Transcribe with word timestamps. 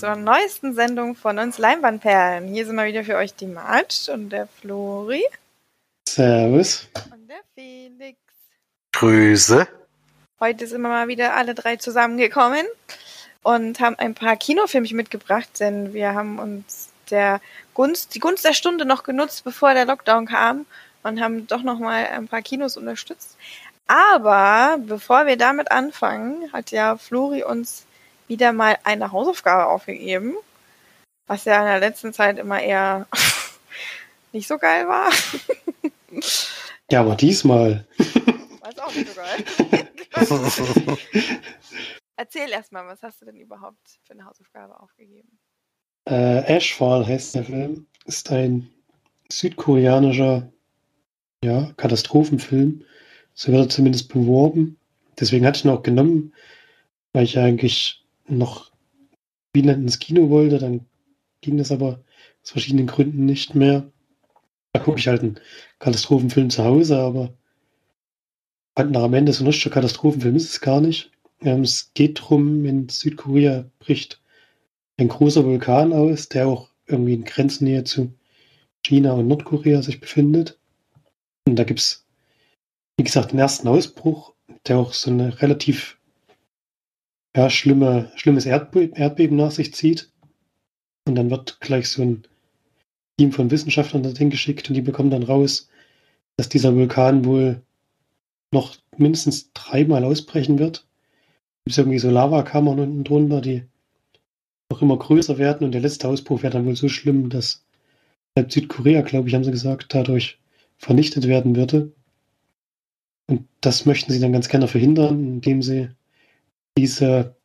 zur 0.00 0.16
neuesten 0.16 0.72
Sendung 0.72 1.14
von 1.14 1.38
uns 1.38 1.58
Leinwandperlen. 1.58 2.48
Hier 2.48 2.64
sind 2.64 2.74
mal 2.74 2.86
wieder 2.86 3.04
für 3.04 3.16
euch 3.16 3.34
die 3.34 3.46
March 3.46 4.08
und 4.10 4.30
der 4.30 4.46
Flori. 4.46 5.22
Servus. 6.08 6.88
Und 7.12 7.28
der 7.28 7.42
Felix. 7.54 8.18
Grüße. 8.94 9.68
Heute 10.40 10.66
sind 10.66 10.80
wir 10.80 10.88
mal 10.88 11.08
wieder 11.08 11.34
alle 11.34 11.54
drei 11.54 11.76
zusammengekommen 11.76 12.64
und 13.42 13.78
haben 13.80 13.94
ein 13.98 14.14
paar 14.14 14.36
Kinofilmchen 14.36 14.96
mitgebracht, 14.96 15.60
denn 15.60 15.92
wir 15.92 16.14
haben 16.14 16.38
uns 16.38 16.88
der 17.10 17.42
Gunst, 17.74 18.14
die 18.14 18.20
Gunst 18.20 18.46
der 18.46 18.54
Stunde 18.54 18.86
noch 18.86 19.02
genutzt, 19.02 19.44
bevor 19.44 19.74
der 19.74 19.84
Lockdown 19.84 20.24
kam 20.24 20.64
und 21.02 21.20
haben 21.20 21.46
doch 21.46 21.62
noch 21.62 21.78
mal 21.78 22.06
ein 22.06 22.26
paar 22.26 22.40
Kinos 22.40 22.78
unterstützt. 22.78 23.36
Aber 23.86 24.78
bevor 24.78 25.26
wir 25.26 25.36
damit 25.36 25.70
anfangen, 25.70 26.50
hat 26.54 26.70
ja 26.70 26.96
Flori 26.96 27.42
uns 27.42 27.84
wieder 28.30 28.52
mal 28.52 28.78
eine 28.84 29.12
Hausaufgabe 29.12 29.66
aufgegeben, 29.66 30.36
was 31.26 31.44
ja 31.44 31.58
in 31.58 31.66
der 31.66 31.80
letzten 31.80 32.14
Zeit 32.14 32.38
immer 32.38 32.62
eher 32.62 33.06
nicht 34.32 34.46
so 34.48 34.56
geil 34.56 34.88
war. 34.88 35.10
Ja, 36.90 37.00
aber 37.00 37.16
diesmal. 37.16 37.86
War 38.60 38.70
es 38.70 38.78
auch 38.78 38.94
nicht 38.94 40.56
so 40.56 40.64
geil. 40.64 40.98
Erzähl 42.16 42.50
erstmal, 42.50 42.86
was 42.86 43.02
hast 43.02 43.20
du 43.20 43.24
denn 43.24 43.40
überhaupt 43.40 43.98
für 44.04 44.12
eine 44.12 44.26
Hausaufgabe 44.26 44.78
aufgegeben? 44.78 45.38
Äh, 46.08 46.44
Ashfall 46.44 47.06
heißt 47.06 47.34
der 47.34 47.44
Film. 47.44 47.86
Ist 48.04 48.30
ein 48.30 48.70
südkoreanischer 49.28 50.52
ja, 51.42 51.72
Katastrophenfilm. 51.76 52.84
So 53.34 53.52
wird 53.52 53.66
er 53.66 53.68
zumindest 53.70 54.12
beworben. 54.12 54.78
Deswegen 55.18 55.46
hatte 55.46 55.58
ich 55.58 55.64
ihn 55.64 55.70
auch 55.70 55.82
genommen, 55.82 56.34
weil 57.12 57.24
ich 57.24 57.38
eigentlich 57.38 57.99
noch 58.38 58.70
wieder 59.52 59.74
ins 59.74 59.98
Kino 59.98 60.30
wollte, 60.30 60.58
dann 60.58 60.86
ging 61.40 61.56
das 61.56 61.72
aber 61.72 62.04
aus 62.42 62.50
verschiedenen 62.50 62.86
Gründen 62.86 63.24
nicht 63.24 63.54
mehr. 63.54 63.90
Da 64.72 64.80
gucke 64.80 64.98
ich 64.98 65.08
halt 65.08 65.22
einen 65.22 65.40
Katastrophenfilm 65.78 66.50
zu 66.50 66.64
Hause, 66.64 66.98
aber 66.98 67.34
fand 68.76 68.92
nach 68.92 69.02
am 69.02 69.14
Ende 69.14 69.32
so 69.32 69.44
ein 69.44 69.48
richtiger 69.48 69.74
Katastrophenfilm 69.74 70.36
ist 70.36 70.50
es 70.50 70.60
gar 70.60 70.80
nicht. 70.80 71.10
Ähm, 71.40 71.62
es 71.62 71.92
geht 71.94 72.20
darum, 72.20 72.64
in 72.64 72.88
Südkorea 72.88 73.70
bricht 73.78 74.22
ein 74.98 75.08
großer 75.08 75.44
Vulkan 75.44 75.92
aus, 75.92 76.28
der 76.28 76.46
auch 76.46 76.70
irgendwie 76.86 77.14
in 77.14 77.24
Grenznähe 77.24 77.84
zu 77.84 78.12
China 78.82 79.12
und 79.12 79.28
Nordkorea 79.28 79.82
sich 79.82 80.00
befindet. 80.00 80.58
Und 81.46 81.56
da 81.56 81.64
gibt 81.64 81.80
es, 81.80 82.06
wie 82.96 83.04
gesagt, 83.04 83.32
den 83.32 83.38
ersten 83.38 83.68
Ausbruch, 83.68 84.34
der 84.66 84.78
auch 84.78 84.92
so 84.92 85.10
eine 85.10 85.40
relativ 85.40 85.98
ja, 87.36 87.50
schlimme, 87.50 88.10
schlimmes 88.16 88.46
Erdbe 88.46 88.90
Erdbeben 88.94 89.36
nach 89.36 89.50
sich 89.50 89.74
zieht. 89.74 90.12
Und 91.06 91.14
dann 91.14 91.30
wird 91.30 91.60
gleich 91.60 91.88
so 91.88 92.02
ein 92.02 92.24
Team 93.18 93.32
von 93.32 93.50
Wissenschaftlern 93.50 94.02
dorthin 94.02 94.30
geschickt 94.30 94.68
und 94.68 94.74
die 94.74 94.82
bekommen 94.82 95.10
dann 95.10 95.22
raus, 95.22 95.68
dass 96.36 96.48
dieser 96.48 96.74
Vulkan 96.74 97.24
wohl 97.24 97.62
noch 98.52 98.76
mindestens 98.96 99.52
dreimal 99.52 100.04
ausbrechen 100.04 100.58
wird. 100.58 100.86
Es 101.66 101.76
gibt 101.76 101.78
irgendwie 101.78 101.98
so 101.98 102.10
Lavakammern 102.10 102.80
unten 102.80 103.04
drunter, 103.04 103.40
die 103.40 103.64
noch 104.70 104.82
immer 104.82 104.98
größer 104.98 105.38
werden 105.38 105.64
und 105.64 105.72
der 105.72 105.80
letzte 105.80 106.08
Ausbruch 106.08 106.42
wäre 106.42 106.52
dann 106.52 106.66
wohl 106.66 106.76
so 106.76 106.88
schlimm, 106.88 107.28
dass 107.28 107.64
halb 108.36 108.52
Südkorea, 108.52 109.02
glaube 109.02 109.28
ich, 109.28 109.34
haben 109.34 109.44
sie 109.44 109.50
gesagt, 109.50 109.94
dadurch 109.94 110.38
vernichtet 110.78 111.26
werden 111.28 111.56
würde. 111.56 111.92
Und 113.26 113.46
das 113.60 113.86
möchten 113.86 114.12
sie 114.12 114.20
dann 114.20 114.32
ganz 114.32 114.48
gerne 114.48 114.68
verhindern, 114.68 115.34
indem 115.34 115.62
sie 115.62 115.90
diese 116.80 117.36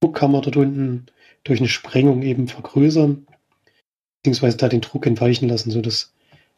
Druckkammer 0.00 0.40
dort 0.40 0.56
unten 0.56 1.06
durch 1.44 1.60
eine 1.60 1.68
Sprengung 1.68 2.22
eben 2.22 2.48
vergrößern, 2.48 3.26
beziehungsweise 4.22 4.56
da 4.56 4.68
den 4.68 4.80
Druck 4.80 5.06
entweichen 5.06 5.48
lassen, 5.48 5.70
sodass 5.70 6.12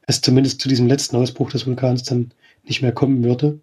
es 0.06 0.20
zumindest 0.20 0.60
zu 0.60 0.68
diesem 0.68 0.86
letzten 0.86 1.16
Ausbruch 1.16 1.50
des 1.50 1.66
Vulkans 1.66 2.02
dann 2.02 2.32
nicht 2.64 2.82
mehr 2.82 2.92
kommen 2.92 3.24
würde. 3.24 3.60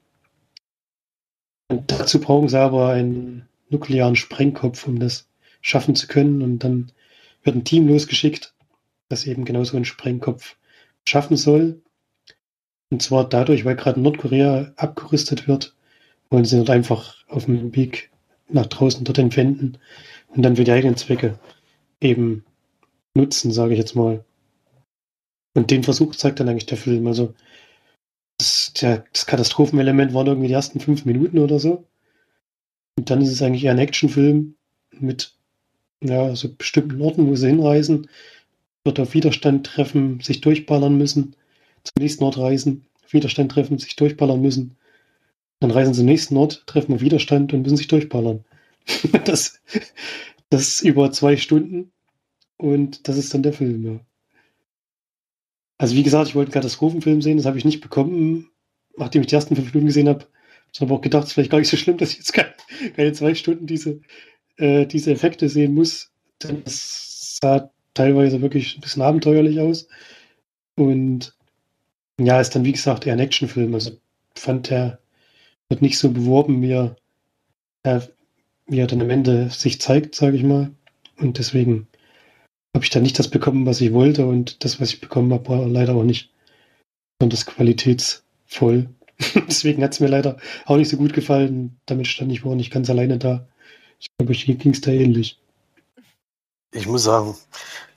Und 1.68 1.92
dazu 1.92 2.20
brauchen 2.20 2.48
sie 2.48 2.60
aber 2.60 2.90
einen 2.90 3.48
nuklearen 3.70 4.16
Sprengkopf, 4.16 4.88
um 4.88 5.00
das 5.00 5.28
schaffen 5.62 5.96
zu 5.96 6.08
können. 6.08 6.42
Und 6.42 6.60
dann 6.60 6.92
wird 7.44 7.56
ein 7.56 7.64
Team 7.64 7.88
losgeschickt, 7.88 8.54
das 9.10 9.26
eben 9.26 9.46
genauso 9.46 9.76
einen 9.76 9.86
Sprengkopf 9.86 10.56
schaffen 11.08 11.38
soll. 11.38 11.82
Und 12.92 13.02
zwar 13.02 13.28
dadurch, 13.28 13.66
weil 13.66 13.76
gerade 13.76 14.00
Nordkorea 14.00 14.74
abgerüstet 14.76 15.48
wird, 15.48 15.76
wollen 16.30 16.46
sie 16.46 16.58
dort 16.58 16.70
einfach 16.70 17.26
auf 17.28 17.46
dem 17.46 17.76
Weg 17.76 18.12
nach 18.50 18.66
draußen 18.68 19.04
dort 19.04 19.18
entwenden 19.18 19.78
und 20.30 20.44
dann 20.44 20.56
für 20.56 20.64
die 20.64 20.72
eigenen 20.72 20.98
Zwecke 20.98 21.40
eben 22.02 22.44
nutzen, 23.16 23.52
sage 23.52 23.74
ich 23.74 23.80
jetzt 23.80 23.96
mal. 23.96 24.24
Und 25.56 25.72
den 25.72 25.84
Versuch 25.84 26.16
zeigt 26.16 26.40
dann 26.40 26.50
eigentlich 26.50 26.66
der 26.66 26.78
Film. 26.78 27.08
Also 27.08 27.34
das, 28.38 28.74
der, 28.74 29.06
das 29.14 29.26
Katastrophenelement 29.26 30.14
waren 30.14 30.28
irgendwie 30.28 30.50
die 30.50 30.54
ersten 30.54 30.80
fünf 30.80 31.06
Minuten 31.06 31.40
oder 31.40 31.60
so. 31.60 31.86
Und 32.98 33.10
dann 33.10 33.22
ist 33.22 33.32
es 33.32 33.42
eigentlich 33.42 33.64
eher 33.64 33.72
ein 33.72 33.80
Actionfilm 33.80 34.56
mit 34.92 35.34
ja, 36.04 36.36
so 36.36 36.54
bestimmten 36.54 37.02
Orten, 37.02 37.28
wo 37.28 37.36
sie 37.36 37.48
hinreisen, 37.48 38.10
wird 38.84 39.00
auf 39.00 39.14
Widerstand 39.14 39.66
treffen, 39.66 40.20
sich 40.22 40.42
durchballern 40.42 40.98
müssen, 40.98 41.36
zum 41.84 42.02
nächsten 42.02 42.24
Ort 42.24 42.38
reisen, 42.38 42.86
Widerstand 43.10 43.52
treffen, 43.52 43.80
sich 43.80 43.96
durchballern 43.96 44.42
müssen, 44.42 44.78
dann 45.66 45.76
reisen 45.76 45.94
sie 45.94 46.02
zum 46.02 46.06
nächsten 46.06 46.38
Ort, 46.38 46.64
treffen 46.68 46.94
auf 46.94 47.02
Widerstand 47.02 47.52
und 47.52 47.64
müssen 47.64 47.78
sich 47.78 47.88
durchballern. 47.88 48.46
das, 49.26 49.60
das 50.50 50.82
über 50.82 51.12
zwei 51.12 51.38
Stunden 51.38 51.92
und 52.58 53.08
das 53.08 53.18
ist 53.18 53.34
dann 53.34 53.42
der 53.42 53.54
Film, 53.54 53.86
ja. 53.86 54.00
Also 55.78 55.96
wie 55.96 56.04
gesagt, 56.04 56.30
ich 56.30 56.36
wollte 56.36 56.50
einen 56.50 56.54
Katastrophenfilm 56.54 57.22
sehen, 57.22 57.38
das 57.38 57.48
habe 57.48 57.58
ich 57.58 57.66
nicht 57.66 57.82
bekommen, 57.82 58.50
nachdem 58.96 59.22
ich 59.22 59.28
die 59.28 59.36
ersten 59.36 59.56
fünf 59.56 59.74
Minuten 59.74 59.88
gesehen 59.88 60.08
habe. 60.08 60.28
Ich 60.72 60.80
habe 60.80 60.94
auch 60.94 61.02
gedacht, 61.02 61.24
es 61.24 61.30
ist 61.30 61.34
vielleicht 61.34 61.52
gar 61.52 61.58
nicht 61.58 61.70
so 61.70 61.78
schlimm, 61.78 61.98
dass 61.98 62.12
ich 62.12 62.18
jetzt 62.18 62.34
keine, 62.34 62.54
keine 62.96 63.14
zwei 63.14 63.34
Stunden 63.34 63.66
diese, 63.66 64.02
äh, 64.58 64.86
diese 64.86 65.12
Effekte 65.12 65.50
sehen 65.50 65.74
muss. 65.74 66.12
Denn 66.44 66.62
es 66.66 67.40
sah 67.42 67.72
teilweise 67.94 68.42
wirklich 68.42 68.78
ein 68.78 68.82
bisschen 68.82 69.02
abenteuerlich 69.02 69.60
aus. 69.60 69.88
Und 70.76 71.36
ja, 72.20 72.40
ist 72.40 72.56
dann 72.56 72.66
wie 72.66 72.72
gesagt 72.72 73.06
eher 73.08 73.14
ein 73.14 73.20
Actionfilm. 73.20 73.74
Also 73.74 73.92
fand 74.36 74.70
der 74.70 75.00
wird 75.70 75.82
nicht 75.82 75.98
so 75.98 76.12
beworben, 76.12 76.62
wie 76.62 76.72
er, 76.72 76.96
äh, 77.84 78.02
wie 78.68 78.80
er 78.80 78.88
dann 78.88 79.02
am 79.02 79.10
Ende 79.10 79.50
sich 79.50 79.82
zeigt, 79.82 80.16
sage 80.16 80.38
ich 80.38 80.44
mal. 80.44 80.72
Und 81.18 81.38
deswegen 81.38 81.88
habe 82.76 82.84
ich 82.84 82.92
da 82.92 83.00
nicht 83.00 83.18
das 83.20 83.30
bekommen, 83.30 83.66
was 83.66 83.82
ich 83.82 83.94
wollte. 83.94 84.26
Und 84.26 84.64
das, 84.64 84.80
was 84.80 84.90
ich 84.90 85.02
bekommen 85.02 85.32
habe, 85.34 85.48
war 85.50 85.68
leider 85.68 85.96
auch 85.96 86.04
nicht 86.04 86.32
besonders 87.20 87.46
qualitätsvoll. 87.46 88.90
deswegen 89.48 89.84
hat 89.84 89.94
es 89.94 90.00
mir 90.00 90.08
leider 90.08 90.38
auch 90.66 90.78
nicht 90.78 90.90
so 90.90 90.98
gut 90.98 91.14
gefallen. 91.14 91.80
Damit 91.86 92.08
stand 92.08 92.32
ich 92.32 92.44
wohl 92.44 92.56
nicht 92.56 92.72
ganz 92.72 92.90
alleine 92.90 93.18
da. 93.18 93.48
Ich 94.00 94.08
glaube, 94.18 94.34
hier 94.34 94.56
ging 94.56 94.74
es 94.74 94.82
da 94.82 94.92
ähnlich. 94.92 95.40
Ich 96.74 96.88
muss 96.88 97.04
sagen, 97.04 97.38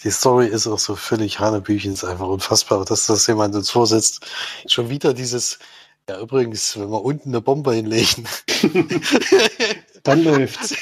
die 0.04 0.10
Story 0.10 0.46
ist 0.46 0.68
auch 0.68 0.78
so 0.78 0.94
völlig 0.94 1.40
Hanebüchen, 1.40 1.92
ist 1.92 2.04
einfach 2.04 2.28
unfassbar, 2.28 2.84
dass 2.84 3.06
das 3.06 3.26
jemand 3.26 3.56
uns 3.56 3.70
vorsetzt. 3.70 4.24
Schon 4.68 4.88
wieder 4.88 5.12
dieses, 5.12 5.58
ja, 6.08 6.20
übrigens, 6.20 6.78
wenn 6.78 6.90
wir 6.90 7.04
unten 7.04 7.28
eine 7.28 7.42
Bombe 7.42 7.74
hinlegen. 7.74 8.24
Dann 10.04 10.24
läuft's. 10.24 10.74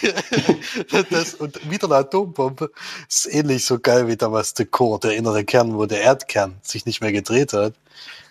das, 1.11 1.34
und 1.34 1.69
wieder 1.69 1.87
eine 1.87 1.96
Atombombe 1.96 2.70
ist 3.08 3.26
ähnlich 3.26 3.64
so 3.64 3.81
geil 3.81 4.06
wie 4.06 4.17
damals 4.17 4.55
der 4.55 4.67
Core, 4.67 5.00
der 5.00 5.17
innere 5.17 5.44
Kern, 5.44 5.76
wo 5.76 5.87
der 5.87 6.02
Erdkern 6.02 6.58
sich 6.62 6.87
nicht 6.87 7.00
mehr 7.00 7.12
gedreht 7.12 7.52
hat. 7.52 7.75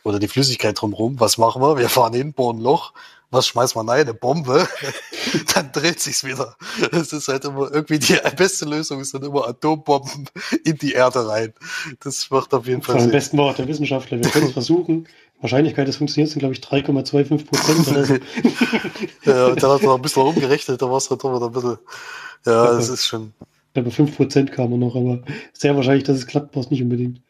Oder 0.06 0.20
die 0.20 0.28
Flüssigkeit 0.28 0.80
drumherum. 0.80 1.20
Was 1.20 1.38
machen 1.38 1.62
wir? 1.62 1.78
Wir 1.78 1.90
fahren 1.90 2.14
hin, 2.14 2.32
bohren 2.32 2.60
ein 2.60 2.62
Loch. 2.62 2.94
Was 3.32 3.48
schmeißen 3.48 3.76
wir 3.82 3.92
rein? 3.92 4.02
Eine 4.02 4.14
Bombe. 4.14 4.66
Dann 5.54 5.72
dreht 5.74 6.00
sich's 6.00 6.24
wieder. 6.24 6.56
Das 6.92 7.12
ist 7.12 7.28
halt 7.28 7.44
immer 7.44 7.70
irgendwie 7.74 8.00
die 8.00 8.18
beste 8.38 8.66
Lösung, 8.66 9.02
ist 9.02 9.14
dann 9.14 9.24
immer 9.24 9.48
Atombomben 9.48 10.30
in 10.64 10.78
die 10.78 10.94
Erde 10.94 11.28
rein. 11.28 11.54
Das 12.02 12.30
macht 12.30 12.54
auf 12.54 12.68
jeden 12.68 12.82
Fall 12.82 13.00
Sinn. 13.00 13.06
Am 13.06 13.12
besten 13.12 13.40
auch 13.40 13.56
der 13.56 13.68
Wissenschaftler. 13.68 14.20
Wir 14.20 14.30
können 14.30 14.48
es 14.48 14.54
versuchen. 14.54 15.08
Wahrscheinlichkeit 15.46 15.88
des 15.88 15.98
Funktioniert 15.98 16.32
sind, 16.32 16.40
glaube 16.40 16.56
ich, 16.56 16.62
3,25 16.62 17.46
Prozent. 17.46 17.88
Oder 17.88 18.06
so. 18.06 18.14
ja, 19.30 19.46
und 19.48 19.62
dann 19.62 19.72
hat 19.72 19.82
er 19.82 19.88
noch 19.88 19.96
ein 19.96 20.02
bisschen 20.02 20.24
rumgerechnet, 20.24 20.82
da 20.82 20.90
war 20.90 20.98
es 20.98 21.10
halt 21.10 21.24
doch 21.24 21.36
wieder 21.36 21.46
ein 21.46 21.52
bisschen. 21.52 21.78
Ja, 22.46 22.66
das 22.66 22.90
ist 22.90 23.06
schon. 23.06 23.34
Ich 23.40 23.74
glaube, 23.74 23.92
5 23.92 24.16
Prozent 24.16 24.52
kamen 24.52 24.80
noch, 24.80 24.96
aber 24.96 25.22
sehr 25.54 25.76
wahrscheinlich, 25.76 26.04
dass 26.06 26.18
es 26.18 26.28
klappt, 26.28 26.56
war 26.56 26.64
es 26.64 26.72
nicht 26.72 26.82
unbedingt. 26.82 27.22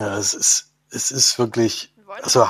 Ja, 0.00 0.18
es 0.18 0.34
ist, 0.34 0.72
es 0.90 1.12
ist 1.12 1.38
wirklich. 1.38 1.94
Also, 2.22 2.44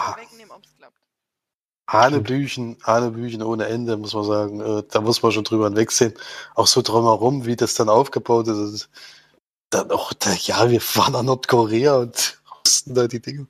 Hanebüchen, 1.87 2.79
Hanebüchen 2.83 3.43
ohne 3.43 3.67
Ende, 3.67 3.97
muss 3.99 4.15
man 4.15 4.25
sagen. 4.25 4.61
Äh, 4.61 4.83
da 4.91 5.03
muss 5.03 5.23
man 5.23 5.33
schon 5.33 5.45
drüber 5.45 5.67
hinwegsehen. 5.67 6.15
Auch 6.55 6.67
so 6.67 6.81
drumherum, 6.81 7.45
wie 7.45 7.57
das 7.57 7.75
dann 7.75 7.91
aufgebaut 7.91 8.49
ist. 8.49 8.89
Dann 9.69 9.91
auch, 9.91 10.13
ja, 10.41 10.71
wir 10.71 10.81
fahren 10.81 11.13
nach 11.13 11.23
Nordkorea 11.23 11.97
und 11.97 12.41
rüsten 12.65 12.95
da 12.95 13.07
die 13.07 13.21
Dinge 13.21 13.47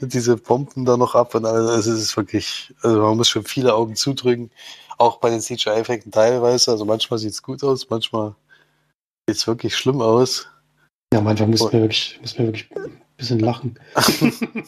diese 0.00 0.36
Bomben 0.36 0.84
da 0.84 0.96
noch 0.96 1.14
ab 1.14 1.34
und 1.34 1.44
alles. 1.46 1.70
Also 1.70 1.92
es 1.92 2.02
ist 2.02 2.16
wirklich, 2.16 2.74
also 2.82 3.00
man 3.00 3.16
muss 3.16 3.28
schon 3.28 3.44
viele 3.44 3.74
Augen 3.74 3.96
zudrücken. 3.96 4.50
Auch 4.98 5.18
bei 5.18 5.30
den 5.30 5.40
CGI-Effekten 5.40 6.12
teilweise. 6.12 6.70
Also 6.72 6.84
manchmal 6.84 7.18
sieht 7.18 7.32
es 7.32 7.42
gut 7.42 7.62
aus, 7.64 7.88
manchmal 7.90 8.34
Sieht 9.28 9.46
wirklich 9.46 9.76
schlimm 9.76 10.00
aus. 10.00 10.48
Ja, 11.12 11.20
Anfang 11.20 11.50
mussten 11.50 11.66
Und- 11.66 11.72
wir 11.72 11.80
wirklich, 11.82 12.18
wir 12.22 12.46
wirklich 12.46 12.68
ein 12.74 13.00
bisschen 13.16 13.38
lachen. 13.38 13.78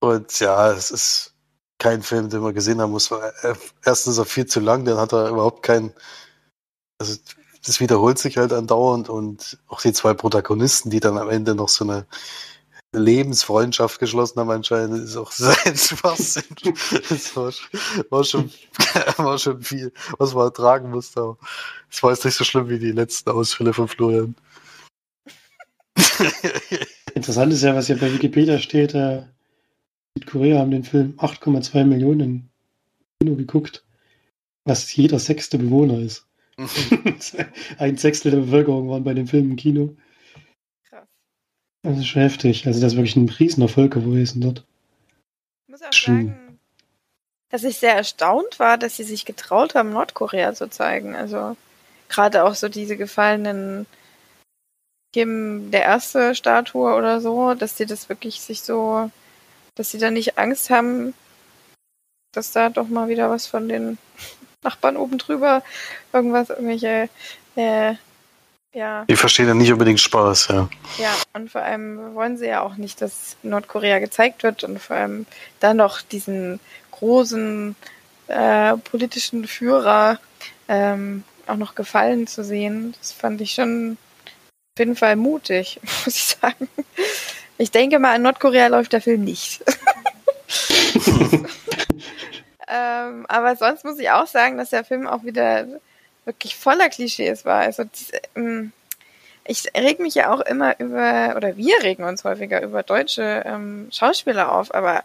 Und 0.00 0.40
ja, 0.40 0.72
es 0.72 0.90
ist 0.90 1.34
kein 1.78 2.02
Film, 2.02 2.28
den 2.28 2.40
man 2.40 2.54
gesehen 2.54 2.80
haben 2.80 2.90
muss. 2.90 3.10
äh, 3.10 3.54
Erstens 3.84 4.14
ist 4.14 4.18
er 4.18 4.24
viel 4.24 4.46
zu 4.46 4.58
lang, 4.60 4.84
dann 4.84 4.98
hat 4.98 5.12
er 5.12 5.28
überhaupt 5.28 5.62
keinen. 5.62 5.92
Also, 7.00 7.18
das 7.64 7.78
wiederholt 7.78 8.18
sich 8.18 8.36
halt 8.36 8.52
andauernd 8.52 9.08
und 9.08 9.58
auch 9.68 9.80
die 9.80 9.92
zwei 9.92 10.14
Protagonisten, 10.14 10.90
die 10.90 10.98
dann 10.98 11.18
am 11.18 11.30
Ende 11.30 11.54
noch 11.54 11.68
so 11.68 11.84
eine 11.84 12.06
Lebensfreundschaft 12.94 13.98
geschlossen 13.98 14.40
haben, 14.40 14.50
anscheinend 14.50 15.02
ist 15.04 15.16
auch 15.16 15.32
sein 15.32 15.76
Schwachsinn. 15.76 16.44
Das 17.08 17.34
war, 17.36 17.52
war, 18.10 18.24
schon, 18.24 18.50
war 19.16 19.38
schon 19.38 19.62
viel, 19.62 19.92
was 20.18 20.34
man 20.34 20.44
ertragen 20.44 20.90
musste. 20.90 21.20
Aber 21.20 21.38
es 21.90 22.02
war 22.02 22.10
jetzt 22.10 22.24
nicht 22.24 22.34
so 22.34 22.44
schlimm 22.44 22.68
wie 22.68 22.78
die 22.78 22.92
letzten 22.92 23.30
Ausfälle 23.30 23.72
von 23.72 23.88
Florian. 23.88 24.34
Interessant 27.14 27.52
ist 27.52 27.62
ja, 27.62 27.74
was 27.74 27.86
hier 27.86 27.98
bei 27.98 28.12
Wikipedia 28.12 28.58
steht, 28.58 28.94
äh, 28.94 29.22
Südkorea 30.16 30.58
haben 30.58 30.70
den 30.70 30.84
Film 30.84 31.14
8,2 31.18 31.84
Millionen 31.84 32.50
Kino 33.20 33.36
geguckt, 33.36 33.84
was 34.64 34.94
jeder 34.94 35.18
sechste 35.18 35.58
Bewohner 35.58 35.98
ist. 35.98 36.26
Ein 37.78 37.96
Sechstel 37.96 38.30
der 38.30 38.40
Bevölkerung 38.40 38.88
waren 38.90 39.04
bei 39.04 39.14
dem 39.14 39.26
Film 39.26 39.50
im 39.52 39.56
Kino. 39.56 39.96
Das 41.82 41.98
ist 41.98 42.06
schon 42.06 42.22
heftig. 42.22 42.66
Also 42.66 42.80
das 42.80 42.92
ist 42.92 42.96
wirklich 42.96 43.16
ein 43.16 43.28
Riesenerfolg 43.28 43.92
gewesen 43.92 44.40
dort. 44.40 44.64
Ich 45.66 45.72
muss 45.72 45.82
auch 45.82 45.92
Schlimm. 45.92 46.28
sagen, 46.28 46.58
dass 47.50 47.64
ich 47.64 47.78
sehr 47.78 47.94
erstaunt 47.94 48.58
war, 48.58 48.78
dass 48.78 48.96
sie 48.96 49.04
sich 49.04 49.24
getraut 49.24 49.74
haben, 49.74 49.90
Nordkorea 49.90 50.54
zu 50.54 50.70
zeigen. 50.70 51.14
Also 51.14 51.56
gerade 52.08 52.44
auch 52.44 52.54
so 52.54 52.68
diese 52.68 52.96
gefallenen 52.96 53.86
Kim 55.12 55.70
der 55.70 55.82
erste 55.82 56.34
Statue 56.34 56.94
oder 56.94 57.20
so, 57.20 57.54
dass 57.54 57.76
sie 57.76 57.86
das 57.86 58.08
wirklich 58.08 58.40
sich 58.40 58.62
so, 58.62 59.10
dass 59.74 59.90
sie 59.90 59.98
da 59.98 60.10
nicht 60.10 60.38
Angst 60.38 60.70
haben, 60.70 61.14
dass 62.32 62.52
da 62.52 62.70
doch 62.70 62.88
mal 62.88 63.08
wieder 63.08 63.28
was 63.28 63.46
von 63.46 63.68
den 63.68 63.98
Nachbarn 64.62 64.96
oben 64.96 65.18
drüber 65.18 65.62
irgendwas, 66.12 66.50
irgendwelche, 66.50 67.08
äh, 67.56 67.94
ja, 68.72 69.04
Die 69.04 69.16
verstehen 69.16 69.48
ja 69.48 69.54
nicht 69.54 69.72
unbedingt 69.72 70.00
Spaß, 70.00 70.48
ja. 70.48 70.68
ja, 70.98 71.14
und 71.34 71.50
vor 71.50 71.60
allem 71.62 72.14
wollen 72.14 72.38
sie 72.38 72.46
ja 72.46 72.62
auch 72.62 72.76
nicht, 72.76 73.02
dass 73.02 73.36
Nordkorea 73.42 73.98
gezeigt 73.98 74.42
wird 74.42 74.64
und 74.64 74.80
vor 74.80 74.96
allem 74.96 75.26
dann 75.60 75.76
noch 75.76 76.00
diesen 76.00 76.58
großen 76.90 77.76
äh, 78.28 78.76
politischen 78.78 79.46
Führer 79.46 80.18
ähm, 80.68 81.24
auch 81.46 81.56
noch 81.56 81.74
gefallen 81.74 82.26
zu 82.26 82.44
sehen. 82.44 82.94
Das 82.98 83.12
fand 83.12 83.40
ich 83.40 83.52
schon 83.52 83.98
auf 84.74 84.78
jeden 84.78 84.96
Fall 84.96 85.16
mutig, 85.16 85.80
muss 86.04 86.14
ich 86.14 86.24
sagen. 86.24 86.68
Ich 87.58 87.70
denke 87.70 87.98
mal, 87.98 88.16
in 88.16 88.22
Nordkorea 88.22 88.68
läuft 88.68 88.92
der 88.94 89.02
Film 89.02 89.24
nicht. 89.24 89.62
ähm, 92.68 93.26
aber 93.28 93.56
sonst 93.56 93.84
muss 93.84 93.98
ich 93.98 94.10
auch 94.10 94.26
sagen, 94.26 94.56
dass 94.56 94.70
der 94.70 94.84
Film 94.84 95.06
auch 95.06 95.24
wieder 95.24 95.66
wirklich 96.24 96.56
voller 96.56 96.88
Klischees 96.88 97.44
war. 97.44 97.60
Also 97.60 97.84
diese, 97.84 98.20
ähm, 98.36 98.72
ich 99.44 99.64
reg 99.76 99.98
mich 99.98 100.14
ja 100.14 100.32
auch 100.32 100.40
immer 100.40 100.78
über, 100.78 101.34
oder 101.36 101.56
wir 101.56 101.82
regen 101.82 102.04
uns 102.04 102.24
häufiger 102.24 102.62
über 102.62 102.82
deutsche 102.82 103.42
ähm, 103.44 103.88
Schauspieler 103.90 104.52
auf, 104.52 104.72
aber 104.74 105.02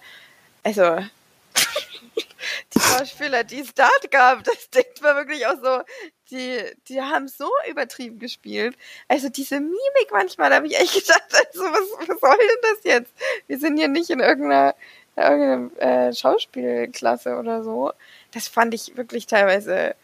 also 0.64 0.84
die 2.76 2.80
Schauspieler, 2.80 3.44
die 3.44 3.62
es 3.62 3.74
dort 3.74 4.12
gab, 4.12 4.44
das 4.44 4.70
denkt 4.70 5.02
man 5.02 5.16
wirklich 5.16 5.46
auch 5.48 5.56
so, 5.62 5.82
die, 6.30 6.60
die 6.88 7.02
haben 7.02 7.28
so 7.28 7.50
übertrieben 7.70 8.20
gespielt. 8.20 8.76
Also 9.08 9.30
diese 9.30 9.60
Mimik 9.60 10.12
manchmal, 10.12 10.50
da 10.50 10.58
habe 10.58 10.68
ich 10.68 10.80
echt 10.80 10.94
gedacht, 10.94 11.34
also 11.34 11.64
was, 11.64 12.08
was 12.08 12.20
soll 12.20 12.38
denn 12.38 12.74
das 12.74 12.84
jetzt? 12.84 13.12
Wir 13.48 13.60
sind 13.60 13.78
hier 13.78 13.88
nicht 13.88 14.10
in 14.10 14.20
irgendeiner, 14.20 14.76
irgendeiner 15.16 16.10
äh, 16.10 16.14
Schauspielklasse 16.14 17.38
oder 17.38 17.64
so. 17.64 17.92
Das 18.34 18.48
fand 18.48 18.74
ich 18.74 18.98
wirklich 18.98 19.26
teilweise, 19.26 19.96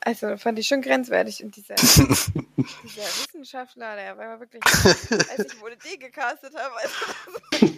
also 0.00 0.36
fand 0.36 0.58
ich 0.58 0.66
schon 0.68 0.82
grenzwertig. 0.82 1.42
Und 1.42 1.56
dieser, 1.56 1.74
dieser 1.74 3.02
Wissenschaftler, 3.02 3.96
der 3.96 4.16
war 4.16 4.40
wirklich, 4.40 4.62
als 4.64 5.52
ich 5.52 5.60
wo 5.60 5.66
die 5.68 5.98
gecastet 5.98 6.54
habe, 6.54 6.74
also, 6.76 7.74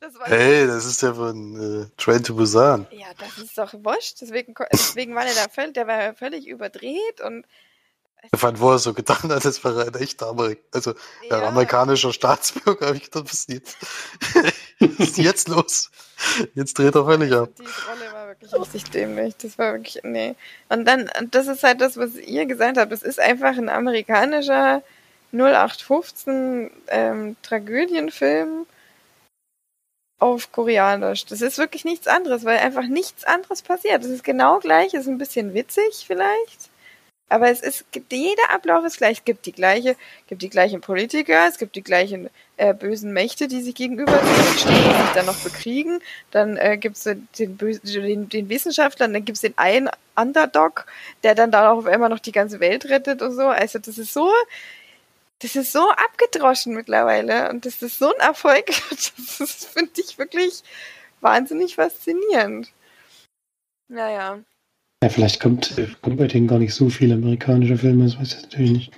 das 0.00 0.14
war 0.18 0.26
Hey, 0.28 0.66
das 0.66 0.84
ist 0.84 1.02
ja 1.02 1.14
von 1.14 1.84
äh, 1.84 1.86
Train 1.96 2.22
to 2.22 2.34
Busan. 2.34 2.86
ja, 2.90 3.08
das 3.18 3.38
ist 3.38 3.56
doch 3.56 3.72
wurscht. 3.74 4.20
Deswegen, 4.20 4.54
deswegen 4.72 5.14
war 5.14 5.24
der 5.24 5.34
da 5.34 5.48
völlig, 5.48 5.74
der 5.74 5.86
war 5.86 6.14
völlig 6.14 6.46
überdreht 6.46 7.20
und 7.24 7.46
Von 8.34 8.60
wo 8.60 8.70
er 8.70 8.78
so 8.78 8.94
getan 8.94 9.32
hat, 9.32 9.44
das 9.44 9.64
wäre 9.64 9.86
ein 9.86 9.94
echter 9.94 10.28
Amerik 10.28 10.62
also, 10.72 10.92
ja. 11.28 11.40
ja, 11.40 11.48
amerikanischer 11.48 12.12
Staatsbürger, 12.12 12.86
habe 12.86 12.96
ich 12.96 13.10
gedacht, 13.10 13.24
was 13.24 13.46
ist 13.46 13.48
jetzt? 13.48 13.76
was 14.78 15.08
ist 15.08 15.18
jetzt 15.18 15.48
los? 15.48 15.90
Jetzt 16.54 16.78
dreht 16.78 16.94
er 16.94 17.04
völlig 17.04 17.32
ab. 17.32 17.50
Die 17.58 17.62
Rolle 17.62 18.12
war 18.12 18.21
richtig 18.52 18.84
dämlich. 18.90 19.36
Das 19.36 19.58
war 19.58 19.74
wirklich, 19.74 20.02
nee. 20.02 20.34
Und 20.68 20.86
dann, 20.86 21.10
das 21.30 21.46
ist 21.46 21.62
halt 21.62 21.80
das, 21.80 21.96
was 21.96 22.16
ihr 22.16 22.46
gesagt 22.46 22.76
habt. 22.78 22.92
Das 22.92 23.02
ist 23.02 23.20
einfach 23.20 23.56
ein 23.56 23.68
amerikanischer 23.68 24.82
0815 25.32 26.70
ähm, 26.88 27.36
Tragödienfilm 27.42 28.66
auf 30.18 30.52
Koreanisch. 30.52 31.26
Das 31.26 31.40
ist 31.40 31.58
wirklich 31.58 31.84
nichts 31.84 32.06
anderes, 32.06 32.44
weil 32.44 32.58
einfach 32.58 32.86
nichts 32.86 33.24
anderes 33.24 33.62
passiert. 33.62 34.04
Es 34.04 34.10
ist 34.10 34.24
genau 34.24 34.60
gleich, 34.60 34.94
ist 34.94 35.08
ein 35.08 35.18
bisschen 35.18 35.54
witzig 35.54 36.04
vielleicht. 36.06 36.71
Aber 37.32 37.48
es 37.48 37.60
ist, 37.62 37.86
jeder 38.10 38.50
Ablauf 38.50 38.84
ist 38.84 38.98
gleich. 38.98 39.18
Es 39.18 39.24
gibt 39.24 39.46
die 39.46 39.52
gleiche, 39.52 39.96
gibt 40.26 40.42
die 40.42 40.50
gleichen 40.50 40.82
Politiker, 40.82 41.48
es 41.48 41.56
gibt 41.56 41.74
die 41.76 41.82
gleichen 41.82 42.28
äh, 42.58 42.74
bösen 42.74 43.14
Mächte, 43.14 43.48
die 43.48 43.62
sich 43.62 43.74
gegenüber 43.74 44.20
stehen, 44.58 44.74
die 44.74 45.02
sich 45.02 45.12
dann 45.14 45.24
noch 45.24 45.38
bekriegen. 45.38 46.00
Dann 46.30 46.58
äh, 46.58 46.76
gibt 46.76 46.98
es 46.98 47.04
den, 47.04 47.28
den, 47.38 48.28
den 48.28 48.48
Wissenschaftler, 48.50 49.08
dann 49.08 49.24
gibt 49.24 49.36
es 49.36 49.40
den 49.40 49.56
einen 49.56 49.88
Underdog, 50.14 50.84
der 51.22 51.34
dann 51.34 51.50
da 51.50 51.70
auch 51.70 51.86
immer 51.86 52.10
noch 52.10 52.18
die 52.18 52.32
ganze 52.32 52.60
Welt 52.60 52.84
rettet 52.90 53.22
und 53.22 53.32
so. 53.34 53.48
Also 53.48 53.78
das 53.78 53.96
ist 53.96 54.12
so, 54.12 54.30
das 55.38 55.56
ist 55.56 55.72
so 55.72 55.88
abgedroschen 55.90 56.74
mittlerweile 56.74 57.48
und 57.48 57.64
das 57.64 57.80
ist 57.80 57.98
so 57.98 58.12
ein 58.12 58.20
Erfolg. 58.20 58.66
Das 59.38 59.64
finde 59.64 59.92
ich, 59.96 60.18
wirklich 60.18 60.62
wahnsinnig 61.22 61.76
faszinierend. 61.76 62.70
Naja. 63.88 64.40
Ja, 65.02 65.08
vielleicht 65.08 65.40
kommt, 65.40 65.74
kommt 66.00 66.16
bei 66.16 66.28
denen 66.28 66.46
gar 66.46 66.60
nicht 66.60 66.72
so 66.72 66.88
viele 66.88 67.14
amerikanische 67.14 67.76
Filme, 67.76 68.04
das 68.04 68.16
weiß 68.20 68.34
ich 68.34 68.42
natürlich 68.42 68.70
nicht. 68.70 68.92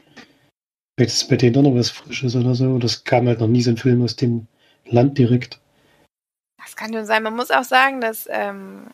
Vielleicht 0.97 1.15
ist 1.15 1.29
bei 1.31 1.37
denen 1.37 1.55
doch 1.55 1.63
noch 1.63 1.75
was 1.75 1.89
Frisches 1.89 2.37
oder 2.37 2.55
so. 2.55 2.77
Es 2.77 3.05
kam 3.05 3.27
halt 3.27 3.41
noch 3.41 3.49
nie 3.49 3.63
so 3.63 3.71
ein 3.71 3.79
Film 3.79 4.03
aus 4.05 4.15
dem 4.15 4.47
Land 4.85 5.17
direkt. 5.17 5.61
Das 6.63 6.77
kann 6.77 6.93
schon 6.93 7.07
sein. 7.07 7.23
Man 7.23 7.35
muss 7.35 7.51
auch 7.51 7.65
sagen, 7.65 8.03
dass 8.03 8.29
ähm, 8.31 8.89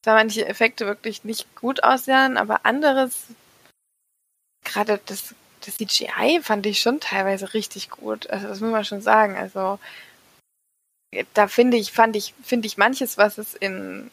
da 0.00 0.14
manche 0.14 0.46
Effekte 0.46 0.86
wirklich 0.86 1.22
nicht 1.22 1.54
gut 1.54 1.84
aussehen, 1.84 2.38
aber 2.38 2.64
anderes, 2.64 3.26
gerade 4.64 5.00
das, 5.04 5.34
das 5.60 5.76
CGI 5.76 6.40
fand 6.42 6.64
ich 6.64 6.80
schon 6.80 6.98
teilweise 6.98 7.52
richtig 7.52 7.90
gut. 7.90 8.30
Also 8.30 8.48
das 8.48 8.60
muss 8.60 8.72
man 8.72 8.86
schon 8.86 9.02
sagen. 9.02 9.36
Also 9.36 9.78
da 11.34 11.46
finde 11.46 11.76
ich, 11.76 11.92
fand 11.92 12.16
ich, 12.16 12.32
finde 12.42 12.66
ich 12.66 12.78
manches, 12.78 13.18
was 13.18 13.36
es 13.36 13.54
in 13.54 14.10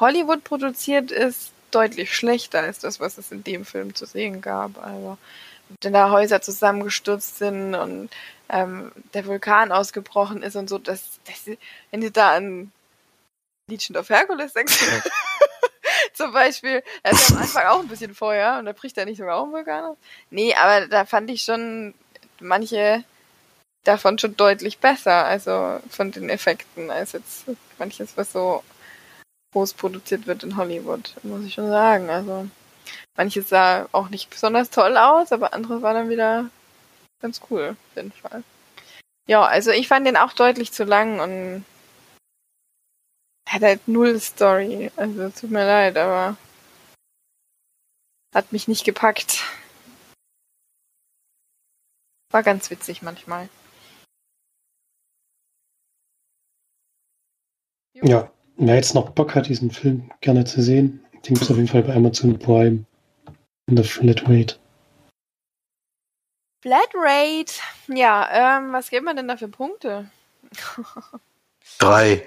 Hollywood 0.00 0.44
produziert 0.44 1.10
ist, 1.10 1.52
deutlich 1.70 2.14
schlechter 2.14 2.60
als 2.60 2.78
das, 2.78 3.00
was 3.00 3.18
es 3.18 3.32
in 3.32 3.44
dem 3.44 3.64
Film 3.64 3.94
zu 3.94 4.06
sehen 4.06 4.40
gab. 4.40 4.82
Also 4.84 5.18
wenn 5.80 5.92
da 5.92 6.10
Häuser 6.10 6.40
zusammengestürzt 6.40 7.38
sind 7.38 7.74
und 7.74 8.10
ähm, 8.48 8.92
der 9.14 9.26
Vulkan 9.26 9.72
ausgebrochen 9.72 10.42
ist 10.42 10.56
und 10.56 10.68
so, 10.68 10.78
dass, 10.78 11.20
dass 11.26 11.56
wenn 11.90 12.00
du 12.00 12.10
da 12.10 12.34
an 12.34 12.72
Legend 13.68 13.98
of 13.98 14.08
Hercules 14.08 14.54
denkst, 14.54 14.78
zum 16.14 16.32
Beispiel, 16.32 16.82
da 17.02 17.10
ist 17.10 17.30
ja 17.30 17.36
am 17.36 17.42
Anfang 17.42 17.66
auch 17.66 17.80
ein 17.80 17.88
bisschen 17.88 18.14
Feuer 18.14 18.58
und 18.58 18.64
da 18.64 18.72
bricht 18.72 18.96
da 18.96 19.04
nicht 19.04 19.18
sogar 19.18 19.36
auch 19.36 19.44
ein 19.44 19.52
Vulkan 19.52 19.84
aus. 19.84 19.96
Nee, 20.30 20.54
aber 20.54 20.86
da 20.86 21.04
fand 21.04 21.30
ich 21.30 21.42
schon 21.42 21.94
manche 22.40 23.04
davon 23.84 24.18
schon 24.18 24.36
deutlich 24.36 24.78
besser, 24.78 25.24
also 25.24 25.80
von 25.90 26.12
den 26.12 26.28
Effekten, 26.28 26.90
als 26.90 27.12
jetzt 27.12 27.44
manches, 27.78 28.16
was 28.16 28.32
so 28.32 28.62
groß 29.52 29.74
produziert 29.74 30.26
wird 30.26 30.42
in 30.44 30.56
Hollywood, 30.56 31.14
muss 31.22 31.44
ich 31.44 31.54
schon 31.54 31.68
sagen. 31.68 32.10
Also 32.10 32.48
manches 33.16 33.48
sah 33.48 33.88
auch 33.92 34.08
nicht 34.08 34.30
besonders 34.30 34.70
toll 34.70 34.96
aus, 34.96 35.32
aber 35.32 35.54
andere 35.54 35.82
war 35.82 35.94
dann 35.94 36.10
wieder 36.10 36.50
ganz 37.20 37.40
cool, 37.50 37.76
auf 37.90 37.96
jeden 37.96 38.12
Fall. 38.12 38.42
Ja, 39.26 39.44
also 39.44 39.70
ich 39.70 39.88
fand 39.88 40.06
den 40.06 40.16
auch 40.16 40.32
deutlich 40.32 40.72
zu 40.72 40.84
lang 40.84 41.20
und 41.20 41.64
hat 43.48 43.62
halt 43.62 43.88
null 43.88 44.18
Story. 44.20 44.90
Also 44.96 45.30
tut 45.30 45.50
mir 45.50 45.66
leid, 45.66 45.96
aber 45.96 46.36
hat 48.34 48.52
mich 48.52 48.68
nicht 48.68 48.84
gepackt. 48.84 49.44
War 52.30 52.42
ganz 52.42 52.70
witzig 52.70 53.02
manchmal. 53.02 53.48
Ja, 57.94 58.30
wer 58.58 58.74
jetzt 58.74 58.94
noch 58.94 59.10
Bock 59.10 59.34
hat, 59.34 59.48
diesen 59.48 59.70
Film 59.70 60.10
gerne 60.20 60.44
zu 60.44 60.62
sehen, 60.62 61.04
den 61.12 61.34
gibt 61.34 61.42
es 61.42 61.50
auf 61.50 61.56
jeden 61.56 61.68
Fall 61.68 61.82
bei 61.82 61.94
Amazon 61.94 62.38
Prime 62.38 62.84
in 63.66 63.76
der 63.76 63.84
Flatrate. 63.84 64.58
Flatrate. 66.60 67.52
Ja, 67.88 68.58
ähm, 68.58 68.72
was 68.72 68.90
gibt 68.90 69.04
man 69.04 69.16
denn 69.16 69.28
da 69.28 69.36
für 69.36 69.48
Punkte? 69.48 70.10
Drei. 71.78 72.26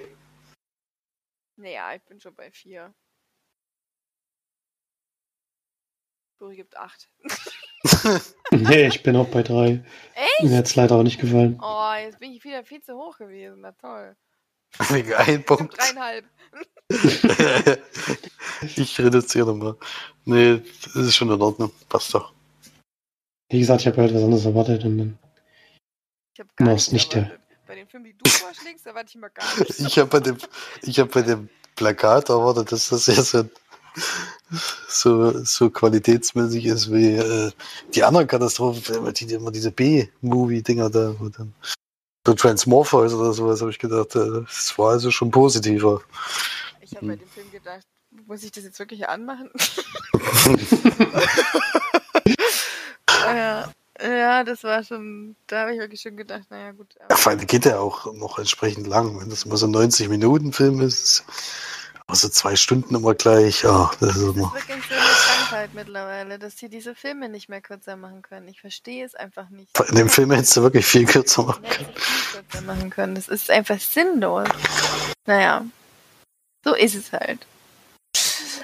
naja, 1.56 1.94
ich 1.94 2.02
bin 2.02 2.20
schon 2.20 2.34
bei 2.34 2.50
vier. 2.50 2.94
Flori 6.38 6.56
gibt 6.56 6.76
acht. 6.76 7.08
Nee, 8.52 8.86
ich 8.86 9.02
bin 9.02 9.16
auch 9.16 9.28
bei 9.28 9.42
drei. 9.42 9.82
Echt? 10.14 10.42
Mir 10.42 10.58
hat 10.58 10.66
es 10.66 10.76
leider 10.76 10.96
auch 10.96 11.02
nicht 11.02 11.18
gefallen. 11.18 11.58
Oh, 11.62 11.94
jetzt 11.98 12.18
bin 12.20 12.32
ich 12.32 12.44
wieder 12.44 12.64
viel 12.64 12.82
zu 12.82 12.94
hoch 12.94 13.16
gewesen. 13.16 13.62
Na 13.62 13.72
toll. 13.72 14.14
Wegen 14.90 15.14
ein 15.14 15.44
Punkt. 15.44 15.76
Dreieinhalb. 15.78 16.24
ich 18.76 18.98
reduziere 18.98 19.46
nochmal. 19.46 19.76
Nee, 20.24 20.60
das 20.84 20.96
ist 20.96 21.16
schon 21.16 21.30
in 21.30 21.40
Ordnung. 21.40 21.72
Passt 21.88 22.14
doch. 22.14 22.32
Wie 23.50 23.60
gesagt, 23.60 23.82
ich 23.82 23.86
habe 23.86 24.02
halt 24.02 24.14
was 24.14 24.22
anderes 24.22 24.44
erwartet 24.44 24.84
und 24.84 24.98
dann. 24.98 25.18
Ich 26.34 26.40
habe 26.40 26.50
gar 26.56 26.68
nichts 26.68 26.92
nicht 26.92 27.12
der-. 27.14 27.30
Bei 27.66 27.74
den 27.74 27.86
Filmen, 27.86 28.06
die 28.06 28.16
du 28.16 28.30
vorschlägst, 28.30 28.86
erwarte 28.86 29.10
ich 29.10 29.14
immer 29.16 29.30
gar 29.30 29.46
nichts. 29.58 29.80
Ich 29.80 29.98
habe 29.98 30.08
bei 30.08 30.20
dem, 30.20 30.36
ich 30.82 30.98
habe 30.98 31.10
bei 31.10 31.22
dem 31.22 31.48
Plakat 31.76 32.28
erwartet, 32.28 32.72
dass 32.72 32.88
das 32.88 33.06
ja 33.06 33.22
so, 33.22 33.48
so, 34.88 35.44
so 35.44 35.70
qualitätsmäßig 35.70 36.66
ist 36.66 36.92
wie 36.92 37.16
äh, 37.16 37.50
die 37.94 38.04
anderen 38.04 38.26
Katastrophenfilme, 38.26 39.12
die 39.12 39.32
immer 39.32 39.50
diese 39.50 39.70
B-Movie-Dinger 39.70 40.90
da, 40.90 41.14
wo 41.18 41.28
dann 41.28 41.54
so 42.26 42.34
Transmorphers 42.34 43.14
oder 43.14 43.32
sowas, 43.32 43.60
habe 43.60 43.70
ich 43.70 43.78
gedacht, 43.78 44.16
äh, 44.16 44.42
das 44.46 44.76
war 44.78 44.92
also 44.92 45.10
schon 45.10 45.30
positiver. 45.30 46.02
Ich 46.80 46.96
habe 46.96 47.06
bei 47.06 47.16
dem 47.16 47.28
Film 47.28 47.50
gedacht, 47.50 47.86
muss 48.26 48.42
ich 48.42 48.52
das 48.52 48.64
jetzt 48.64 48.78
wirklich 48.78 49.08
anmachen? 49.08 49.50
ja, 53.24 53.72
ja, 54.00 54.44
das 54.44 54.64
war 54.64 54.82
schon, 54.82 55.36
da 55.46 55.62
habe 55.62 55.74
ich 55.74 55.78
wirklich 55.78 56.00
schon 56.00 56.16
gedacht, 56.16 56.44
naja 56.50 56.72
gut. 56.72 56.94
Ja, 57.08 57.16
vor 57.16 57.30
allem 57.30 57.46
geht 57.46 57.64
der 57.64 57.80
auch 57.80 58.12
noch 58.14 58.38
entsprechend 58.38 58.86
lang. 58.86 59.20
Wenn 59.20 59.30
das 59.30 59.44
immer 59.44 59.56
so 59.56 59.66
ein 59.66 59.74
90-Minuten-Film 59.74 60.80
ist, 60.80 61.24
also 62.12 62.28
zwei 62.28 62.56
Stunden 62.56 62.94
immer 62.94 63.14
gleich, 63.14 63.62
ja, 63.62 63.90
das 63.98 64.10
ist 64.10 64.16
das 64.16 64.16
ist 64.16 64.36
immer. 64.36 64.52
wirklich 64.52 64.84
so 64.86 64.94
eine 64.94 65.02
Krankheit 65.02 65.70
mittlerweile, 65.72 66.38
dass 66.38 66.58
sie 66.58 66.68
diese 66.68 66.94
Filme 66.94 67.30
nicht 67.30 67.48
mehr 67.48 67.62
kürzer 67.62 67.96
machen 67.96 68.20
können. 68.20 68.48
Ich 68.48 68.60
verstehe 68.60 69.02
es 69.06 69.14
einfach 69.14 69.48
nicht. 69.48 69.68
In 69.88 69.94
dem 69.94 70.10
Film 70.10 70.30
hättest 70.30 70.54
du 70.58 70.62
wirklich 70.62 70.84
viel 70.84 71.06
kürzer 71.06 71.44
machen 71.44 71.64
es 71.64 71.74
viel 71.74 72.42
kürzer 72.42 72.60
machen 72.66 72.90
können. 72.90 73.14
Das 73.14 73.28
ist 73.28 73.50
einfach 73.50 73.80
sinnlos. 73.80 74.46
Naja, 75.24 75.64
so 76.62 76.74
ist 76.74 76.96
es 76.96 77.12
halt. 77.12 77.46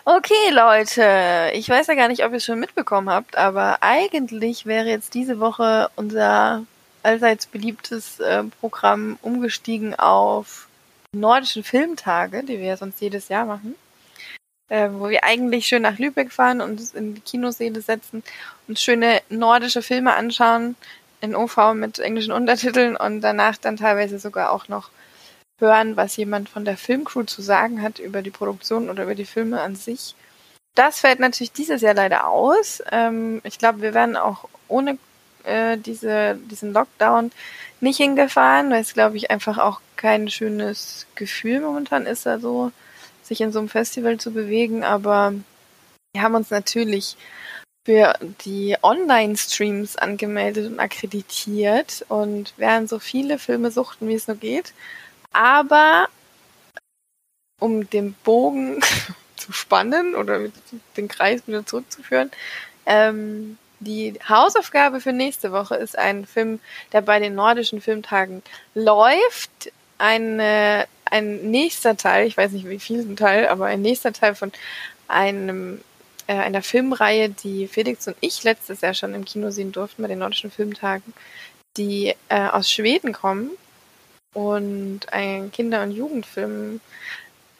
Okay, 0.04 0.50
Leute. 0.50 1.50
Ich 1.54 1.70
weiß 1.70 1.86
ja 1.86 1.94
gar 1.94 2.08
nicht, 2.08 2.26
ob 2.26 2.32
ihr 2.32 2.36
es 2.36 2.44
schon 2.44 2.60
mitbekommen 2.60 3.08
habt, 3.08 3.38
aber 3.38 3.78
eigentlich 3.80 4.66
wäre 4.66 4.88
jetzt 4.88 5.14
diese 5.14 5.40
Woche 5.40 5.90
unser 5.96 6.64
allseits 7.02 7.46
beliebtes 7.46 8.20
äh, 8.20 8.44
Programm 8.60 9.18
umgestiegen 9.22 9.94
auf 9.94 10.67
nordischen 11.14 11.64
Filmtage, 11.64 12.42
die 12.44 12.58
wir 12.58 12.66
ja 12.66 12.76
sonst 12.76 13.00
jedes 13.00 13.28
Jahr 13.28 13.46
machen. 13.46 13.74
Äh, 14.70 14.90
wo 14.92 15.08
wir 15.08 15.24
eigentlich 15.24 15.66
schön 15.66 15.82
nach 15.82 15.98
Lübeck 15.98 16.30
fahren 16.30 16.60
und 16.60 16.72
uns 16.72 16.92
in 16.92 17.14
die 17.14 17.22
Kinoseele 17.22 17.80
setzen 17.80 18.22
und 18.66 18.78
schöne 18.78 19.22
nordische 19.30 19.80
Filme 19.80 20.14
anschauen 20.14 20.76
in 21.22 21.34
OV 21.34 21.72
mit 21.72 21.98
englischen 21.98 22.32
Untertiteln 22.32 22.94
und 22.94 23.22
danach 23.22 23.56
dann 23.56 23.78
teilweise 23.78 24.18
sogar 24.18 24.52
auch 24.52 24.68
noch 24.68 24.90
hören, 25.58 25.96
was 25.96 26.16
jemand 26.16 26.50
von 26.50 26.66
der 26.66 26.76
Filmcrew 26.76 27.24
zu 27.24 27.40
sagen 27.40 27.82
hat 27.82 27.98
über 27.98 28.20
die 28.20 28.30
Produktion 28.30 28.90
oder 28.90 29.04
über 29.04 29.14
die 29.14 29.24
Filme 29.24 29.62
an 29.62 29.74
sich. 29.74 30.14
Das 30.74 31.00
fällt 31.00 31.18
natürlich 31.18 31.52
dieses 31.52 31.80
Jahr 31.80 31.94
leider 31.94 32.28
aus. 32.28 32.82
Ähm, 32.92 33.40
ich 33.44 33.58
glaube, 33.58 33.80
wir 33.80 33.94
werden 33.94 34.16
auch 34.16 34.48
ohne 34.68 34.98
äh, 35.44 35.78
diese, 35.78 36.36
diesen 36.50 36.74
Lockdown 36.74 37.32
nicht 37.80 37.96
hingefahren, 37.96 38.70
weil 38.70 38.82
es, 38.82 38.92
glaube 38.92 39.16
ich, 39.16 39.30
einfach 39.30 39.56
auch 39.56 39.80
kein 39.98 40.30
schönes 40.30 41.06
Gefühl 41.14 41.60
momentan 41.60 42.06
ist, 42.06 42.24
da 42.24 42.38
so 42.38 42.72
sich 43.22 43.42
in 43.42 43.52
so 43.52 43.58
einem 43.58 43.68
Festival 43.68 44.16
zu 44.18 44.32
bewegen. 44.32 44.82
Aber 44.84 45.34
wir 46.14 46.22
haben 46.22 46.34
uns 46.34 46.48
natürlich 46.50 47.16
für 47.84 48.14
die 48.44 48.76
Online-Streams 48.82 49.96
angemeldet 49.96 50.70
und 50.70 50.80
akkreditiert 50.80 52.06
und 52.08 52.56
werden 52.58 52.88
so 52.88 52.98
viele 52.98 53.38
Filme 53.38 53.70
suchten, 53.70 54.08
wie 54.08 54.14
es 54.14 54.28
nur 54.28 54.36
geht. 54.36 54.72
Aber 55.32 56.08
um 57.60 57.88
den 57.90 58.14
Bogen 58.24 58.80
zu 59.36 59.52
spannen 59.52 60.14
oder 60.14 60.48
den 60.96 61.08
Kreis 61.08 61.46
wieder 61.46 61.66
zurückzuführen, 61.66 62.30
ähm, 62.86 63.58
die 63.80 64.18
Hausaufgabe 64.28 65.00
für 65.00 65.12
nächste 65.12 65.52
Woche 65.52 65.76
ist 65.76 65.96
ein 65.96 66.26
Film, 66.26 66.58
der 66.92 67.00
bei 67.00 67.20
den 67.20 67.34
nordischen 67.34 67.80
Filmtagen 67.80 68.42
läuft. 68.74 69.72
Eine, 69.98 70.86
ein 71.04 71.50
nächster 71.50 71.96
Teil, 71.96 72.26
ich 72.26 72.36
weiß 72.36 72.52
nicht 72.52 72.68
wie 72.68 72.78
viel 72.78 73.00
ein 73.00 73.16
Teil, 73.16 73.48
aber 73.48 73.66
ein 73.66 73.82
nächster 73.82 74.12
Teil 74.12 74.34
von 74.34 74.52
einem 75.08 75.80
äh, 76.28 76.34
einer 76.34 76.62
Filmreihe, 76.62 77.30
die 77.30 77.66
Felix 77.66 78.06
und 78.06 78.16
ich 78.20 78.44
letztes 78.44 78.82
Jahr 78.82 78.94
schon 78.94 79.14
im 79.14 79.24
Kino 79.24 79.50
sehen 79.50 79.72
durften 79.72 80.02
bei 80.02 80.08
den 80.08 80.20
nordischen 80.20 80.50
Filmtagen, 80.50 81.14
die 81.76 82.14
äh, 82.28 82.48
aus 82.48 82.70
Schweden 82.70 83.12
kommen 83.12 83.50
und 84.34 85.12
ein 85.12 85.50
Kinder- 85.50 85.82
und 85.82 85.90
Jugendfilm 85.90 86.80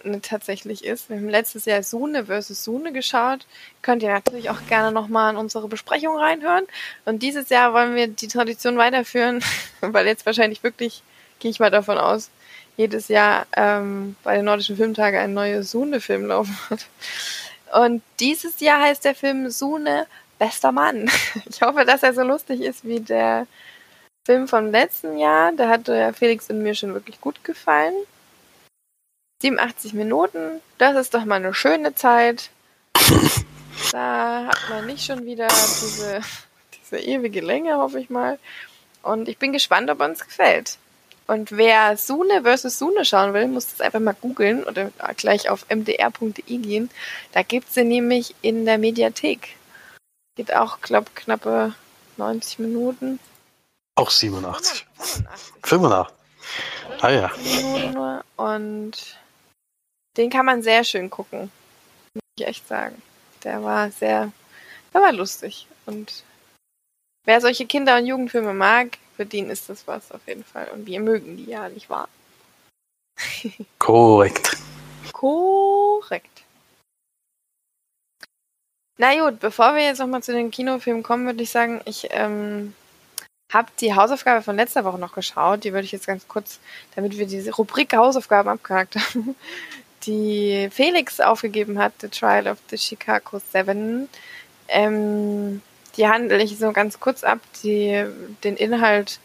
äh, 0.04 0.18
tatsächlich 0.20 0.84
ist. 0.84 1.08
Wir 1.08 1.16
haben 1.16 1.28
letztes 1.28 1.64
Jahr 1.64 1.82
Sune 1.82 2.26
vs. 2.26 2.62
Sune 2.62 2.92
geschaut. 2.92 3.46
Könnt 3.82 4.02
ihr 4.02 4.10
natürlich 4.10 4.50
auch 4.50 4.60
gerne 4.68 4.92
nochmal 4.92 5.32
in 5.32 5.38
unsere 5.38 5.66
Besprechung 5.66 6.16
reinhören. 6.16 6.66
Und 7.04 7.22
dieses 7.22 7.48
Jahr 7.48 7.72
wollen 7.72 7.94
wir 7.94 8.06
die 8.08 8.28
Tradition 8.28 8.76
weiterführen, 8.76 9.42
weil 9.80 10.06
jetzt 10.06 10.26
wahrscheinlich 10.26 10.62
wirklich, 10.62 11.02
gehe 11.38 11.50
ich 11.50 11.60
mal 11.60 11.70
davon 11.70 11.98
aus, 11.98 12.30
jedes 12.76 13.08
Jahr 13.08 13.46
ähm, 13.56 14.16
bei 14.22 14.36
den 14.36 14.44
Nordischen 14.44 14.76
Filmtagen 14.76 15.18
ein 15.18 15.34
neuer 15.34 15.62
Sune-Film 15.62 16.26
laufen 16.26 16.56
wird. 16.68 16.86
Und 17.72 18.02
dieses 18.20 18.60
Jahr 18.60 18.80
heißt 18.80 19.04
der 19.04 19.14
Film 19.14 19.50
Sune 19.50 20.06
Bester 20.38 20.72
Mann. 20.72 21.10
Ich 21.50 21.60
hoffe, 21.62 21.84
dass 21.84 22.02
er 22.02 22.14
so 22.14 22.22
lustig 22.22 22.60
ist 22.62 22.84
wie 22.84 23.00
der 23.00 23.46
Film 24.24 24.46
vom 24.46 24.70
letzten 24.70 25.18
Jahr. 25.18 25.52
Der 25.52 25.68
hatte 25.68 25.94
ja 25.96 26.12
Felix 26.12 26.48
und 26.50 26.62
mir 26.62 26.74
schon 26.74 26.94
wirklich 26.94 27.20
gut 27.20 27.42
gefallen. 27.44 27.94
87 29.42 29.94
Minuten, 29.94 30.60
das 30.78 30.96
ist 30.96 31.14
doch 31.14 31.24
mal 31.24 31.36
eine 31.36 31.54
schöne 31.54 31.94
Zeit. 31.94 32.50
Da 33.92 34.46
hat 34.48 34.58
man 34.68 34.86
nicht 34.86 35.06
schon 35.06 35.24
wieder 35.24 35.46
diese, 35.46 36.20
diese 36.82 36.98
ewige 36.98 37.40
Länge, 37.40 37.76
hoffe 37.76 38.00
ich 38.00 38.10
mal. 38.10 38.38
Und 39.02 39.28
ich 39.28 39.38
bin 39.38 39.52
gespannt, 39.52 39.88
ob 39.88 40.00
uns 40.00 40.24
gefällt. 40.24 40.78
Und 41.28 41.52
wer 41.52 41.98
Sune 41.98 42.42
versus 42.42 42.78
Sune 42.78 43.04
schauen 43.04 43.34
will, 43.34 43.48
muss 43.48 43.66
das 43.70 43.82
einfach 43.82 44.00
mal 44.00 44.16
googeln 44.18 44.64
oder 44.64 44.90
gleich 45.18 45.50
auf 45.50 45.66
mdr.de 45.68 46.56
gehen. 46.56 46.90
Da 47.32 47.42
gibt's 47.42 47.74
sie 47.74 47.84
nämlich 47.84 48.34
in 48.40 48.64
der 48.64 48.78
Mediathek. 48.78 49.56
Geht 50.36 50.54
auch, 50.54 50.80
glaub, 50.80 51.14
knappe 51.14 51.74
90 52.16 52.60
Minuten. 52.60 53.20
Auch 53.94 54.10
87. 54.10 54.86
85. 54.96 55.54
85. 55.64 56.14
Ah 57.00 57.10
ja. 57.10 57.30
Minuten. 57.36 58.20
Und 58.36 59.18
den 60.16 60.30
kann 60.30 60.46
man 60.46 60.62
sehr 60.62 60.82
schön 60.82 61.10
gucken. 61.10 61.52
Muss 62.14 62.22
ich 62.38 62.46
echt 62.46 62.66
sagen. 62.66 63.02
Der 63.44 63.62
war 63.62 63.90
sehr, 63.90 64.32
der 64.94 65.02
war 65.02 65.12
lustig. 65.12 65.66
Und 65.84 66.24
wer 67.24 67.42
solche 67.42 67.66
Kinder- 67.66 67.98
und 67.98 68.06
Jugendfilme 68.06 68.54
mag, 68.54 68.96
für 69.18 69.26
den 69.26 69.50
ist 69.50 69.68
das 69.68 69.88
was 69.88 70.12
auf 70.12 70.20
jeden 70.28 70.44
Fall. 70.44 70.68
Und 70.72 70.86
wir 70.86 71.00
mögen 71.00 71.36
die 71.36 71.46
ja, 71.46 71.68
nicht 71.68 71.90
wahr? 71.90 72.08
Korrekt. 73.80 74.56
Korrekt. 75.12 76.44
Na 78.96 79.12
gut, 79.20 79.40
bevor 79.40 79.74
wir 79.74 79.82
jetzt 79.82 79.98
nochmal 79.98 80.22
zu 80.22 80.32
den 80.32 80.52
Kinofilmen 80.52 81.02
kommen, 81.02 81.26
würde 81.26 81.42
ich 81.42 81.50
sagen, 81.50 81.80
ich 81.84 82.06
ähm, 82.10 82.74
habe 83.52 83.68
die 83.80 83.96
Hausaufgabe 83.96 84.40
von 84.42 84.54
letzter 84.54 84.84
Woche 84.84 85.00
noch 85.00 85.14
geschaut. 85.14 85.64
Die 85.64 85.72
würde 85.72 85.84
ich 85.84 85.92
jetzt 85.92 86.06
ganz 86.06 86.28
kurz, 86.28 86.60
damit 86.94 87.18
wir 87.18 87.26
diese 87.26 87.52
Rubrik 87.52 87.96
Hausaufgaben 87.96 88.48
abgehakt 88.48 88.94
haben, 88.94 89.34
die 90.06 90.68
Felix 90.70 91.18
aufgegeben 91.18 91.80
hat, 91.80 91.94
The 92.02 92.08
Trial 92.08 92.46
of 92.46 92.58
the 92.70 92.78
Chicago 92.78 93.40
Seven. 93.50 94.08
Ähm, 94.68 95.60
die 95.98 96.08
handle 96.08 96.42
ich 96.42 96.58
so 96.58 96.72
ganz 96.72 97.00
kurz 97.00 97.24
ab. 97.24 97.40
Die, 97.62 98.06
den 98.44 98.56
Inhalt, 98.56 99.18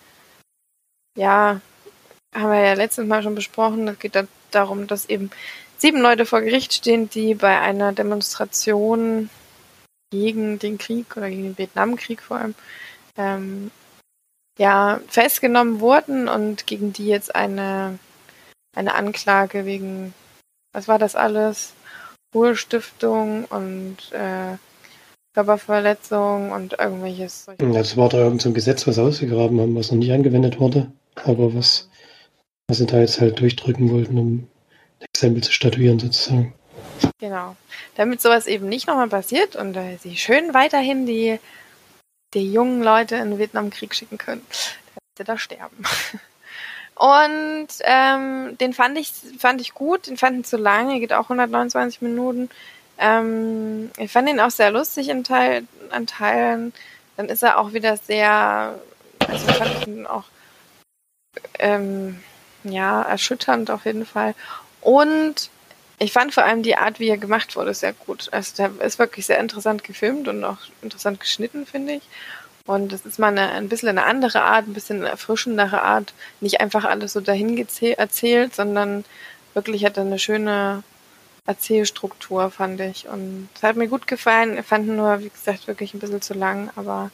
ja, 1.16 1.62
haben 2.34 2.52
wir 2.52 2.60
ja 2.60 2.74
letztes 2.74 3.06
Mal 3.06 3.24
schon 3.24 3.36
besprochen. 3.36 3.88
Es 3.88 4.00
geht 4.00 4.16
da 4.16 4.24
darum, 4.52 4.88
dass 4.88 5.08
eben 5.08 5.30
sieben 5.78 6.02
Leute 6.02 6.26
vor 6.26 6.42
Gericht 6.42 6.74
stehen, 6.74 7.10
die 7.10 7.36
bei 7.36 7.60
einer 7.60 7.94
Demonstration 7.94 9.30
gegen 10.12 10.60
den 10.60 10.78
Krieg 10.78 11.18
oder 11.18 11.30
gegen 11.30 11.44
den 11.44 11.58
Vietnamkrieg 11.58 12.22
vor 12.22 12.38
allem 12.38 12.56
ähm, 13.18 13.72
ja 14.60 15.00
festgenommen 15.08 15.80
wurden 15.80 16.28
und 16.28 16.68
gegen 16.68 16.94
die 16.94 17.08
jetzt 17.08 17.34
eine 17.34 17.98
eine 18.76 18.94
Anklage 18.94 19.66
wegen 19.66 20.14
was 20.72 20.88
war 20.88 21.00
das 21.00 21.16
alles 21.16 21.74
Hohlstiftung 22.34 23.46
und 23.46 23.98
äh, 24.12 24.58
Körperverletzung 25.34 26.52
und 26.52 26.74
irgendwelches. 26.74 27.48
Das 27.58 27.98
war 27.98 28.10
da 28.10 28.18
irgendein 28.18 28.40
so 28.40 28.54
Gesetz, 28.54 28.86
was 28.88 29.00
ausgegraben 29.00 29.60
haben, 29.60 29.76
was 29.76 29.92
noch 29.92 29.98
nie 29.98 30.12
angewendet 30.12 30.60
wurde, 30.60 30.92
aber 31.16 31.56
was, 31.56 31.90
was 32.68 32.78
sie 32.78 32.86
da 32.86 33.00
jetzt 33.00 33.20
halt 33.20 33.40
durchdrücken 33.40 33.92
wollten, 33.92 34.18
um 34.18 34.34
ein 34.34 34.48
Exempel 35.14 35.44
zu 35.44 35.52
statuieren 35.52 36.00
sozusagen. 36.00 36.54
Genau. 37.20 37.56
Damit 37.96 38.22
sowas 38.22 38.48
eben 38.48 38.70
nicht 38.70 38.88
nochmal 38.88 39.10
passiert 39.10 39.56
und 39.56 39.76
äh, 39.76 39.98
sie 39.98 40.18
schön 40.18 40.54
weiterhin 40.54 41.06
die, 41.06 41.40
die 42.34 42.52
jungen 42.52 42.84
Leute 42.84 43.16
in 43.16 43.32
den 43.32 43.40
Vietnamkrieg 43.40 43.96
schicken 43.96 44.18
können, 44.18 44.46
damit 44.50 45.18
sie 45.18 45.24
da 45.24 45.38
sterben. 45.38 45.84
Und 46.96 47.68
ähm, 47.82 48.56
den 48.60 48.72
fand 48.74 48.98
ich, 49.00 49.12
fand 49.40 49.60
ich 49.62 49.74
gut, 49.74 50.08
den 50.08 50.18
fand 50.18 50.40
ich 50.40 50.46
zu 50.46 50.58
lang, 50.58 50.92
er 50.92 51.00
geht 51.00 51.12
auch 51.12 51.24
129 51.24 52.04
Minuten. 52.04 52.50
Ähm, 52.98 53.92
ich 53.98 54.12
fand 54.12 54.30
ihn 54.30 54.40
auch 54.40 54.52
sehr 54.52 54.72
lustig 54.72 55.10
in 55.10 55.24
Teil, 55.24 55.64
an 55.90 56.08
Teilen. 56.08 56.74
Dann 57.18 57.30
ist 57.30 57.44
er 57.44 57.60
auch 57.60 57.74
wieder 57.74 57.98
sehr, 57.98 58.80
also 59.28 59.54
fand 59.54 59.72
ich 59.80 59.88
ihn 59.88 60.08
auch 60.08 60.26
ähm, 61.60 62.20
ja, 62.64 63.02
erschütternd 63.02 63.72
auf 63.72 63.86
jeden 63.86 64.06
Fall. 64.06 64.36
Und 64.82 65.50
ich 66.00 66.12
fand 66.12 66.34
vor 66.34 66.44
allem 66.44 66.64
die 66.64 66.76
Art, 66.76 67.00
wie 67.00 67.10
er 67.10 67.18
gemacht 67.18 67.56
wurde, 67.56 67.74
sehr 67.74 67.94
gut. 67.94 68.30
Also 68.32 68.56
der 68.58 68.86
ist 68.86 69.00
wirklich 69.00 69.26
sehr 69.26 69.40
interessant 69.40 69.84
gefilmt 69.84 70.28
und 70.28 70.44
auch 70.44 70.58
interessant 70.82 71.20
geschnitten, 71.20 71.66
finde 71.66 71.94
ich. 71.94 72.04
Und 72.66 72.92
das 72.94 73.06
ist 73.06 73.20
mal 73.20 73.28
eine, 73.28 73.52
ein 73.52 73.70
bisschen 73.70 73.90
eine 73.90 74.06
andere 74.06 74.42
Art, 74.42 74.68
ein 74.68 74.74
bisschen 74.74 75.00
eine 75.00 75.10
erfrischendere 75.10 75.82
Art. 75.82 76.14
Nicht 76.40 76.62
einfach 76.62 76.86
alles 76.86 77.14
so 77.14 77.22
dahin 77.22 77.58
erzählt, 77.98 78.56
sondern 78.56 79.06
wirklich 79.54 79.86
hat 79.86 79.98
er 79.98 80.04
eine 80.04 80.20
schöne 80.20 80.84
Erzählstruktur, 81.46 82.52
fand 82.52 82.80
ich. 82.80 83.08
Und 83.08 83.50
es 83.56 83.64
hat 83.64 83.76
mir 83.76 83.88
gut 83.88 84.08
gefallen. 84.08 84.58
Ich 84.58 84.66
fand 84.66 84.88
nur, 84.88 85.20
wie 85.20 85.30
gesagt, 85.30 85.68
wirklich 85.68 85.94
ein 85.94 86.00
bisschen 86.00 86.22
zu 86.22 86.34
lang, 86.34 86.72
aber 86.76 87.12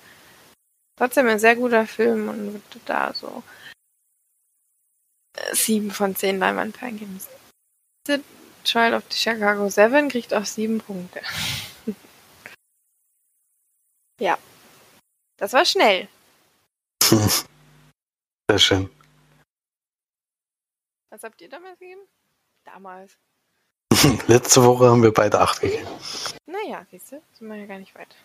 trotzdem 0.98 1.28
ein 1.28 1.40
sehr 1.40 1.56
guter 1.56 1.88
Film 1.88 2.30
und 2.30 2.54
wird 2.54 2.64
da 2.86 3.14
so 3.14 3.44
sieben 5.54 5.92
von 5.92 6.16
zehn 6.16 6.40
Leinwandperlen 6.40 7.00
geben. 7.00 7.20
Child 8.64 8.94
of 8.94 9.04
the 9.10 9.18
Chicago 9.18 9.70
7 9.70 10.10
kriegt 10.10 10.34
auch 10.34 10.46
sieben 10.46 10.80
Punkte. 10.80 11.22
ja. 14.20 14.38
Das 15.38 15.54
war 15.54 15.64
schnell. 15.66 16.10
Sehr 17.02 18.60
schön. 18.60 18.90
Was 21.10 21.24
habt 21.24 21.40
ihr 21.42 21.50
damals 21.50 21.80
gegeben? 21.80 22.02
Damals. 22.66 23.18
Letzte 24.28 24.64
Woche 24.64 24.90
haben 24.90 25.04
wir 25.04 25.14
beide 25.14 25.40
acht 25.40 25.60
gegeben. 25.62 25.88
Naja, 26.46 26.86
siehst 26.90 27.12
du, 27.12 27.22
sind 27.38 27.48
wir 27.48 27.58
ja 27.58 27.66
gar 27.66 27.80
nicht 27.80 27.94
weit. 27.96 28.16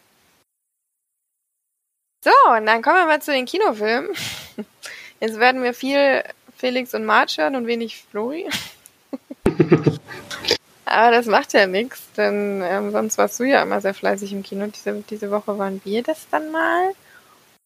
So, 2.22 2.30
und 2.56 2.66
dann 2.66 2.80
kommen 2.80 2.96
wir 2.96 3.06
mal 3.06 3.20
zu 3.20 3.32
den 3.32 3.44
Kinofilmen. 3.44 4.10
Jetzt 5.20 5.38
werden 5.38 5.62
wir 5.62 5.74
viel 5.74 6.22
Felix 6.56 6.94
und 6.94 7.04
Marge 7.04 7.34
hören 7.38 7.56
und 7.56 7.66
wenig 7.66 8.02
Flori. 8.02 8.48
Aber 10.86 11.10
das 11.10 11.26
macht 11.26 11.52
ja 11.54 11.66
nichts, 11.66 12.12
denn 12.16 12.62
ähm, 12.62 12.92
sonst 12.92 13.18
warst 13.18 13.40
du 13.40 13.44
ja 13.44 13.62
immer 13.62 13.80
sehr 13.80 13.94
fleißig 13.94 14.32
im 14.32 14.42
Kino. 14.42 14.66
Diese, 14.68 15.02
diese 15.10 15.30
Woche 15.30 15.58
waren 15.58 15.80
wir 15.84 16.02
das 16.02 16.28
dann 16.30 16.50
mal. 16.52 16.92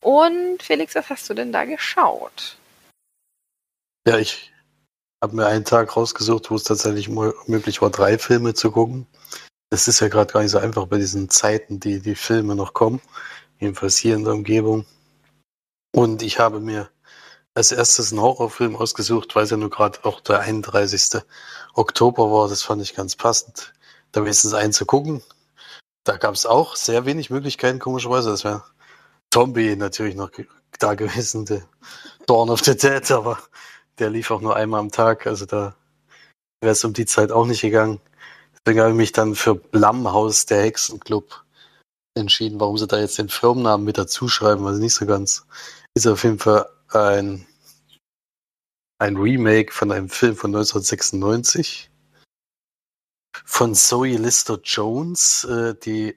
Und 0.01 0.62
Felix, 0.62 0.94
was 0.94 1.11
hast 1.11 1.29
du 1.29 1.35
denn 1.35 1.53
da 1.53 1.64
geschaut? 1.64 2.57
Ja, 4.07 4.18
ich 4.18 4.53
habe 5.22 5.37
mir 5.37 5.46
einen 5.46 5.64
Tag 5.64 5.96
rausgesucht, 5.96 6.50
wo 6.50 6.57
es 6.57 6.64
tatsächlich 6.64 7.09
möglich 7.09 7.83
war, 7.83 7.90
drei 7.90 8.18
Filme 8.18 8.54
zu 8.54 8.70
gucken. 8.70 9.07
Das 9.70 9.88
ist 9.88 10.00
ja 10.00 10.09
gerade 10.09 10.33
gar 10.33 10.42
nicht 10.42 10.52
so 10.52 10.59
einfach 10.59 10.87
bei 10.87 10.98
diesen 10.98 11.28
Zeiten, 11.28 11.81
die 11.81 12.00
die 12.00 12.14
Filme 12.14 12.54
noch 12.54 12.72
kommen. 12.72 13.00
Jedenfalls 13.59 13.96
hier 13.96 14.14
in 14.14 14.24
der 14.24 14.35
Umgebung. 14.35 14.87
Und 15.94 16.22
ich 16.22 16.38
habe 16.38 16.61
mir 16.61 16.88
als 17.54 17.72
erstes 17.72 18.12
einen 18.12 18.22
Horrorfilm 18.22 18.76
ausgesucht, 18.76 19.35
weil 19.35 19.44
es 19.44 19.50
ja 19.50 19.57
nur 19.57 19.70
gerade 19.70 20.04
auch 20.04 20.20
der 20.20 20.40
31. 20.40 21.22
Oktober 21.74 22.31
war. 22.31 22.48
Das 22.48 22.62
fand 22.62 22.83
ich 22.83 22.94
ganz 22.94 23.16
passend, 23.16 23.74
da 24.12 24.22
wenigstens 24.22 24.54
einen 24.54 24.72
zu 24.72 24.87
gucken. 24.87 25.22
Da 26.04 26.16
gab 26.16 26.35
es 26.35 26.46
auch 26.46 26.76
sehr 26.76 27.04
wenig 27.04 27.31
Möglichkeiten, 27.31 27.81
komischerweise. 27.81 28.31
Das 28.31 28.44
wäre 28.44 28.62
Zombie 29.33 29.74
natürlich 29.76 30.14
noch 30.14 30.31
da 30.78 30.94
gewesen, 30.94 31.44
der 31.44 31.68
Dawn 32.26 32.48
of 32.48 32.61
the 32.64 32.76
Dead, 32.76 33.11
aber 33.11 33.38
der 33.99 34.11
lief 34.11 34.31
auch 34.31 34.41
nur 34.41 34.57
einmal 34.57 34.81
am 34.81 34.91
Tag. 34.91 35.27
Also 35.27 35.47
da 35.47 35.75
wäre 36.61 36.73
es 36.73 36.85
um 36.85 36.93
die 36.93 37.07
Zeit 37.07 37.33
auch 37.33 37.47
nicht 37.47 37.63
gegangen. 37.63 38.01
Deswegen 38.55 38.81
habe 38.81 38.91
ich 38.91 38.97
mich 38.97 39.13
dann 39.13 39.35
für 39.35 39.61
Lammhaus, 39.73 40.47
der 40.47 40.63
Hexenclub, 40.63 41.45
entschieden. 42.15 42.61
Warum 42.61 42.77
sie 42.79 42.87
da 42.87 42.99
jetzt 42.99 43.19
den 43.19 43.29
Firmennamen 43.29 43.85
mit 43.85 43.99
dazu 43.99 44.29
schreiben, 44.29 44.71
ich 44.73 44.81
nicht 44.81 44.95
so 44.95 45.07
ganz. 45.07 45.47
Ist 45.95 46.07
auf 46.07 46.25
jeden 46.25 46.39
Fall 46.39 46.67
ein, 46.89 47.47
ein 48.99 49.17
Remake 49.17 49.73
von 49.73 49.93
einem 49.93 50.09
Film 50.09 50.37
von 50.37 50.51
1996 50.51 51.91
von 53.45 53.75
Zoe 53.75 54.17
Lister 54.17 54.61
Jones. 54.63 55.45
Äh, 55.45 55.75
die 55.75 56.17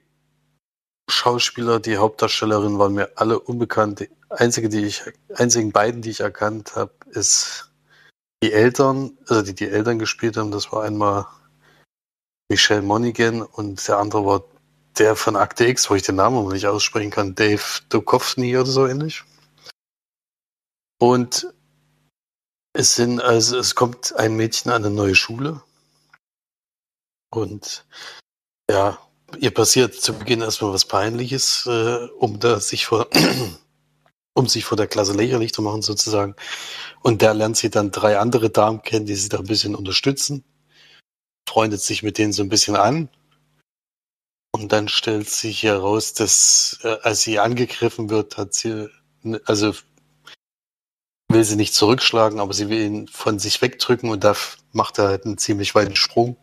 Schauspieler, 1.08 1.80
die 1.80 1.96
Hauptdarstellerin 1.96 2.78
waren 2.78 2.94
mir 2.94 3.10
alle 3.16 3.38
unbekannt. 3.38 4.00
Die 4.00 4.10
einzige, 4.30 4.68
die 4.68 4.84
ich, 4.84 5.02
einzigen 5.34 5.72
beiden, 5.72 6.02
die 6.02 6.10
ich 6.10 6.20
erkannt 6.20 6.76
habe, 6.76 6.92
ist 7.10 7.71
die 8.42 8.52
Eltern, 8.52 9.16
also 9.28 9.42
die 9.42 9.54
die 9.54 9.68
Eltern 9.68 9.98
gespielt 9.98 10.36
haben. 10.36 10.50
Das 10.50 10.72
war 10.72 10.82
einmal 10.82 11.26
Michelle 12.50 12.82
Monaghan 12.82 13.42
und 13.42 13.86
der 13.86 13.98
andere 13.98 14.26
war 14.26 14.44
der 14.98 15.16
von 15.16 15.36
Akte 15.36 15.66
X, 15.66 15.88
wo 15.88 15.94
ich 15.94 16.02
den 16.02 16.16
Namen 16.16 16.46
nicht 16.48 16.66
aussprechen 16.66 17.10
kann, 17.10 17.34
Dave 17.34 17.62
Dukovny 17.88 18.58
oder 18.58 18.70
so 18.70 18.86
ähnlich. 18.86 19.22
Und 21.00 21.52
es 22.74 22.94
sind, 22.94 23.20
also 23.20 23.58
es 23.58 23.74
kommt 23.74 24.14
ein 24.16 24.36
Mädchen 24.36 24.70
an 24.70 24.84
eine 24.84 24.94
neue 24.94 25.14
Schule. 25.14 25.62
Und 27.30 27.86
ja, 28.70 28.98
ihr 29.38 29.52
passiert 29.52 29.94
zu 29.94 30.12
Beginn 30.12 30.42
erstmal 30.42 30.72
was 30.72 30.84
Peinliches, 30.84 31.66
äh, 31.66 32.06
um 32.18 32.38
da 32.38 32.60
sich 32.60 32.86
vor, 32.86 33.08
um 34.34 34.48
sich 34.48 34.64
vor 34.64 34.76
der 34.76 34.86
Klasse 34.86 35.12
lächerlich 35.12 35.52
zu 35.52 35.62
machen, 35.62 35.82
sozusagen. 35.82 36.34
Und 37.02 37.22
da 37.22 37.32
lernt 37.32 37.56
sie 37.56 37.70
dann 37.70 37.90
drei 37.90 38.18
andere 38.18 38.50
Damen 38.50 38.82
kennen, 38.82 39.06
die 39.06 39.14
sie 39.14 39.28
da 39.28 39.38
ein 39.38 39.46
bisschen 39.46 39.74
unterstützen, 39.74 40.44
freundet 41.48 41.80
sich 41.82 42.02
mit 42.02 42.18
denen 42.18 42.32
so 42.32 42.42
ein 42.42 42.48
bisschen 42.48 42.76
an. 42.76 43.08
Und 44.52 44.72
dann 44.72 44.88
stellt 44.88 45.30
sich 45.30 45.62
heraus, 45.62 46.12
dass 46.12 46.78
äh, 46.82 46.96
als 47.02 47.22
sie 47.22 47.38
angegriffen 47.38 48.10
wird, 48.10 48.36
hat 48.36 48.54
sie, 48.54 48.88
also 49.46 49.74
will 51.28 51.44
sie 51.44 51.56
nicht 51.56 51.74
zurückschlagen, 51.74 52.40
aber 52.40 52.52
sie 52.52 52.68
will 52.68 52.80
ihn 52.80 53.08
von 53.08 53.38
sich 53.38 53.62
wegdrücken 53.62 54.10
und 54.10 54.24
da 54.24 54.34
macht 54.72 54.98
er 54.98 55.08
halt 55.08 55.24
einen 55.24 55.38
ziemlich 55.38 55.74
weiten 55.74 55.96
Sprung. 55.96 56.36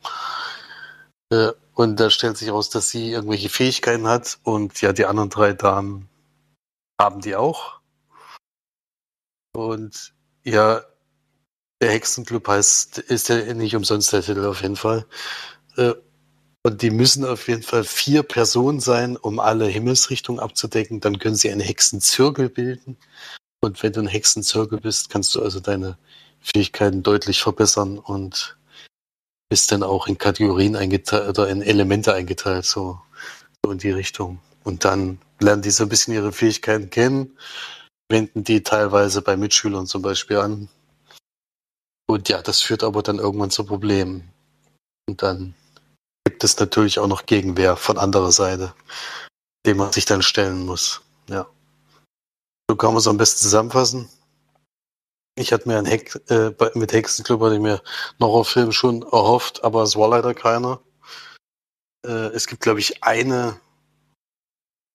Äh, 1.32 1.52
und 1.76 2.00
da 2.00 2.10
stellt 2.10 2.38
sich 2.38 2.48
heraus, 2.48 2.70
dass 2.70 2.90
sie 2.90 3.12
irgendwelche 3.12 3.50
Fähigkeiten 3.50 4.08
hat 4.08 4.40
und 4.44 4.82
ja, 4.82 4.92
die 4.92 5.06
anderen 5.06 5.30
drei 5.30 5.54
Damen 5.54 6.10
haben 7.00 7.22
die 7.22 7.36
auch. 7.36 7.79
Und 9.68 10.14
ja, 10.44 10.82
der 11.82 11.92
Hexenclub 11.92 12.48
heißt, 12.48 13.00
ist 13.00 13.30
ja 13.30 13.54
nicht 13.54 13.76
umsonst 13.76 14.12
der 14.14 14.22
Titel 14.22 14.46
auf 14.46 14.62
jeden 14.62 14.76
Fall. 14.76 15.06
Äh, 15.78 15.94
und 16.64 16.82
die 16.82 16.92
müssen 16.92 17.24
auf 17.24 17.48
jeden 17.48 17.64
Fall 17.64 17.84
vier 17.86 18.24
Personen 18.24 18.82
sein, 18.82 19.16
um 19.16 19.40
alle 19.40 19.66
Himmelsrichtungen 19.66 20.42
abzudecken. 20.42 21.00
Dann 21.00 21.20
können 21.20 21.36
sie 21.36 21.50
einen 21.50 21.62
Hexenzirkel 21.62 22.50
bilden. 22.50 22.98
Und 23.62 23.82
wenn 23.82 23.94
du 23.94 24.02
ein 24.02 24.08
Hexenzirkel 24.08 24.80
bist, 24.80 25.10
kannst 25.10 25.34
du 25.36 25.42
also 25.42 25.60
deine 25.60 25.98
Fähigkeiten 26.42 27.04
deutlich 27.04 27.42
verbessern 27.42 27.98
und 27.98 28.58
bist 29.50 29.72
dann 29.72 29.84
auch 29.84 30.08
in 30.08 30.18
Kategorien 30.18 30.76
eingeteilt 30.76 31.30
oder 31.30 31.50
in 31.50 31.62
Elemente 31.62 32.14
eingeteilt, 32.14 32.66
so, 32.66 33.00
so 33.64 33.72
in 33.72 33.78
die 33.80 33.92
Richtung. 33.92 34.40
Und 34.64 34.86
dann 34.86 35.20
lernen 35.40 35.62
die 35.62 35.72
so 35.72 35.84
ein 35.84 35.90
bisschen 35.90 36.14
ihre 36.14 36.32
Fähigkeiten 36.32 36.90
kennen, 36.90 37.38
wenden 38.10 38.44
die 38.44 38.64
teilweise 38.64 39.22
bei 39.22 39.38
Mitschülern 39.38 39.88
zum 39.88 40.02
Beispiel 40.02 40.38
an. 40.38 40.70
Und 42.08 42.28
ja, 42.28 42.42
das 42.42 42.62
führt 42.62 42.84
aber 42.84 43.04
dann 43.04 43.20
irgendwann 43.20 43.52
zu 43.52 43.64
Problemen. 43.64 44.34
Und 45.08 45.22
dann 45.22 45.54
gibt 46.26 46.44
es 46.44 46.60
natürlich 46.60 47.00
auch 47.00 47.08
noch 47.08 47.26
Gegenwehr 47.26 47.76
von 47.76 47.98
anderer 47.98 48.32
Seite, 48.32 48.74
dem 49.66 49.78
man 49.78 49.92
sich 49.92 50.06
dann 50.06 50.24
stellen 50.24 50.66
muss. 50.66 51.02
Ja. 51.30 51.48
So 52.70 52.76
kann 52.76 52.92
man 52.92 53.00
es 53.00 53.08
am 53.08 53.18
besten 53.18 53.44
zusammenfassen. 53.44 54.10
Ich 55.36 55.54
hatte 55.54 55.68
mir 55.68 55.78
ein 55.78 55.86
Heck, 55.86 56.20
äh, 56.30 56.52
mit 56.74 56.92
Hexenclub 56.92 57.42
hatte 57.42 57.56
ich 57.56 57.62
mir 57.62 57.82
noch 58.18 58.34
auf 58.34 58.50
Film 58.50 58.72
schon 58.72 59.04
erhofft, 59.04 59.64
aber 59.64 59.84
es 59.84 59.96
war 59.96 60.10
leider 60.10 60.34
keiner. 60.34 60.82
Äh, 62.06 62.34
es 62.34 62.48
gibt, 62.48 62.62
glaube 62.62 62.80
ich, 62.80 63.04
eine 63.04 63.60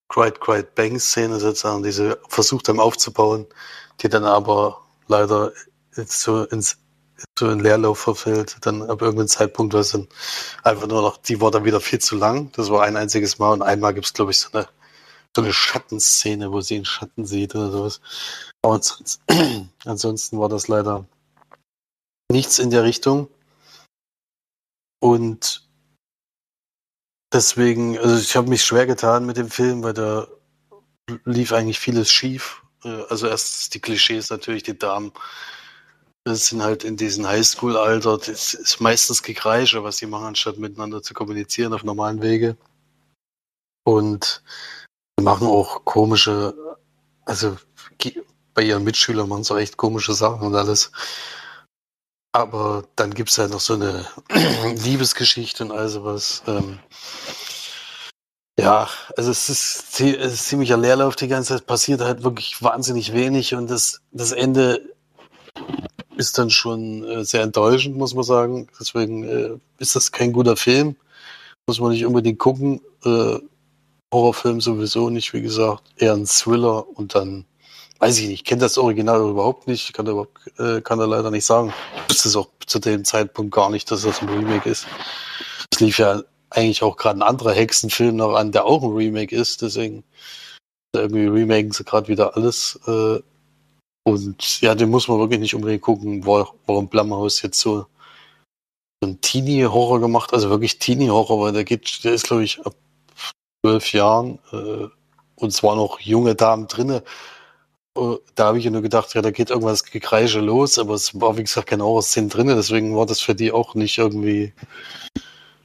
Quiet 0.08 0.40
Quiet 0.40 0.74
Bang 0.74 0.98
Szene 0.98 1.40
sozusagen, 1.40 1.82
die 1.82 1.92
sie 1.92 2.16
versucht 2.28 2.68
haben 2.68 2.80
aufzubauen, 2.80 3.46
die 4.00 4.08
dann 4.08 4.24
aber 4.24 4.82
leider 5.08 5.52
so 5.92 6.44
ins 6.44 6.78
so 7.38 7.50
in 7.50 7.60
Leerlauf 7.60 7.98
verfällt. 7.98 8.56
Dann 8.62 8.82
ab 8.82 9.02
irgendeinem 9.02 9.28
Zeitpunkt 9.28 9.72
war 9.72 9.80
es 9.80 9.92
dann 9.92 10.08
einfach 10.62 10.86
nur 10.86 11.02
noch, 11.02 11.16
die 11.16 11.40
war 11.40 11.50
dann 11.50 11.64
wieder 11.64 11.80
viel 11.80 11.98
zu 12.00 12.16
lang. 12.16 12.50
Das 12.52 12.70
war 12.70 12.82
ein 12.82 12.96
einziges 12.96 13.38
Mal 13.38 13.52
und 13.52 13.62
einmal 13.62 13.94
gibt 13.94 14.06
es, 14.06 14.12
glaube 14.12 14.30
ich, 14.32 14.38
so 14.38 14.50
eine, 14.52 14.68
so 15.34 15.42
eine 15.42 15.52
Schattenszene, 15.52 16.52
wo 16.52 16.60
sie 16.60 16.76
einen 16.76 16.84
Schatten 16.84 17.24
sieht 17.24 17.54
oder 17.54 17.70
sowas. 17.70 18.00
Aber 18.62 18.80
ansonsten 19.84 20.38
war 20.38 20.48
das 20.48 20.68
leider 20.68 21.06
nichts 22.30 22.58
in 22.58 22.70
der 22.70 22.84
Richtung. 22.84 23.28
Und 25.00 25.63
deswegen, 27.34 27.98
also 27.98 28.16
ich 28.16 28.36
habe 28.36 28.48
mich 28.48 28.64
schwer 28.64 28.86
getan 28.86 29.26
mit 29.26 29.36
dem 29.36 29.50
Film, 29.50 29.82
weil 29.82 29.92
da 29.92 30.26
lief 31.24 31.52
eigentlich 31.52 31.78
vieles 31.78 32.10
schief. 32.10 32.62
Äh, 32.84 33.02
also 33.08 33.26
erstens 33.26 33.68
die 33.70 33.80
Klischees 33.80 34.30
natürlich, 34.30 34.62
die 34.62 34.78
Damen 34.78 35.12
das 36.24 36.46
sind 36.46 36.62
halt 36.62 36.84
in 36.84 36.96
diesem 36.96 37.26
Highschool-Alter, 37.26 38.16
das 38.16 38.54
ist 38.54 38.80
meistens 38.80 39.22
Gekreische, 39.22 39.84
was 39.84 39.98
sie 39.98 40.06
machen, 40.06 40.24
anstatt 40.24 40.56
miteinander 40.58 41.02
zu 41.02 41.12
kommunizieren 41.12 41.74
auf 41.74 41.84
normalen 41.84 42.22
Wege. 42.22 42.56
Und 43.84 44.42
sie 45.18 45.24
machen 45.24 45.46
auch 45.46 45.84
komische, 45.84 46.54
also 47.26 47.58
bei 48.54 48.62
ihren 48.62 48.84
Mitschülern 48.84 49.28
machen 49.28 49.44
sie 49.44 49.52
auch 49.52 49.58
echt 49.58 49.76
komische 49.76 50.14
Sachen 50.14 50.46
und 50.46 50.54
alles. 50.54 50.92
Aber 52.34 52.82
dann 52.96 53.14
gibt 53.14 53.30
es 53.30 53.38
halt 53.38 53.52
noch 53.52 53.60
so 53.60 53.74
eine 53.74 54.04
Liebesgeschichte 54.84 55.64
und 55.64 55.70
all 55.70 55.88
sowas. 55.88 56.42
Ähm, 56.48 56.80
ja, 58.58 58.88
also 59.16 59.30
es 59.30 59.48
ist, 59.48 60.00
es 60.00 60.32
ist 60.32 60.48
ziemlicher 60.48 60.76
Leerlauf 60.76 61.14
die 61.14 61.28
ganze 61.28 61.54
Zeit, 61.54 61.66
passiert 61.66 62.00
halt 62.00 62.24
wirklich 62.24 62.60
wahnsinnig 62.60 63.12
wenig 63.12 63.54
und 63.54 63.70
das, 63.70 64.00
das 64.10 64.32
Ende 64.32 64.82
ist 66.16 66.36
dann 66.36 66.50
schon 66.50 67.04
äh, 67.04 67.24
sehr 67.24 67.42
enttäuschend, 67.42 67.96
muss 67.96 68.14
man 68.14 68.24
sagen. 68.24 68.68
Deswegen 68.80 69.22
äh, 69.22 69.50
ist 69.78 69.94
das 69.94 70.10
kein 70.10 70.32
guter 70.32 70.56
Film. 70.56 70.96
Muss 71.68 71.78
man 71.78 71.92
nicht 71.92 72.04
unbedingt 72.04 72.40
gucken. 72.40 72.80
Äh, 73.04 73.38
Horrorfilm 74.12 74.60
sowieso 74.60 75.08
nicht, 75.08 75.32
wie 75.34 75.42
gesagt. 75.42 75.84
Eher 75.96 76.14
ein 76.14 76.26
Thriller 76.26 76.88
und 76.98 77.14
dann, 77.14 77.44
weiß 78.04 78.18
ich 78.18 78.28
nicht, 78.28 78.40
ich 78.40 78.44
kenne 78.44 78.60
das 78.60 78.76
Original 78.76 79.18
überhaupt 79.30 79.66
nicht. 79.66 79.94
Kann 79.94 80.04
da, 80.04 80.12
überhaupt, 80.12 80.38
äh, 80.58 80.82
kann 80.82 80.98
da 80.98 81.06
leider 81.06 81.30
nicht 81.30 81.46
sagen. 81.46 81.72
Ich 81.96 82.10
wusste 82.10 82.28
es 82.28 82.36
auch 82.36 82.48
zu 82.66 82.78
dem 82.78 83.02
Zeitpunkt 83.02 83.54
gar 83.54 83.70
nicht, 83.70 83.90
dass 83.90 84.02
das 84.02 84.20
ein 84.20 84.28
Remake 84.28 84.68
ist. 84.68 84.86
Es 85.72 85.80
lief 85.80 85.98
ja 85.98 86.22
eigentlich 86.50 86.82
auch 86.82 86.98
gerade 86.98 87.18
ein 87.18 87.22
anderer 87.22 87.52
Hexenfilm 87.52 88.16
noch 88.16 88.34
an, 88.34 88.52
der 88.52 88.66
auch 88.66 88.82
ein 88.82 88.92
Remake 88.92 89.34
ist. 89.34 89.62
Deswegen 89.62 90.04
irgendwie 90.94 91.28
remaken 91.28 91.72
sie 91.72 91.84
gerade 91.84 92.08
wieder 92.08 92.36
alles. 92.36 92.78
Äh, 92.86 93.20
und 94.06 94.60
ja, 94.60 94.74
den 94.74 94.90
muss 94.90 95.08
man 95.08 95.18
wirklich 95.18 95.40
nicht 95.40 95.54
unbedingt 95.54 95.82
gucken, 95.82 96.26
warum 96.26 96.88
Blumhouse 96.88 97.40
jetzt 97.40 97.58
so 97.58 97.86
ein 99.02 99.18
Teenie-Horror 99.22 100.00
gemacht, 100.00 100.34
also 100.34 100.50
wirklich 100.50 100.78
Teenie-Horror, 100.78 101.40
weil 101.40 101.52
der 101.52 101.64
geht, 101.64 102.04
der 102.04 102.12
ist 102.12 102.26
glaube 102.26 102.44
ich 102.44 102.60
ab 102.66 102.74
zwölf 103.64 103.92
Jahren 103.94 104.38
äh, 104.52 104.88
und 105.36 105.52
zwar 105.52 105.76
noch 105.76 106.00
junge 106.00 106.34
Damen 106.34 106.68
drinne. 106.68 107.02
Uh, 107.96 108.18
da 108.34 108.46
habe 108.46 108.58
ich 108.58 108.64
ja 108.64 108.72
nur 108.72 108.82
gedacht, 108.82 109.14
ja, 109.14 109.22
da 109.22 109.30
geht 109.30 109.50
irgendwas 109.50 109.84
Gekreische 109.84 110.40
los, 110.40 110.78
aber 110.78 110.94
es 110.94 111.18
war, 111.20 111.36
wie 111.36 111.44
gesagt, 111.44 111.68
keine 111.68 111.84
Horror-Szene 111.84 112.26
drin, 112.26 112.48
deswegen 112.48 112.96
war 112.96 113.06
das 113.06 113.20
für 113.20 113.36
die 113.36 113.52
auch 113.52 113.76
nicht 113.76 113.98
irgendwie 113.98 114.52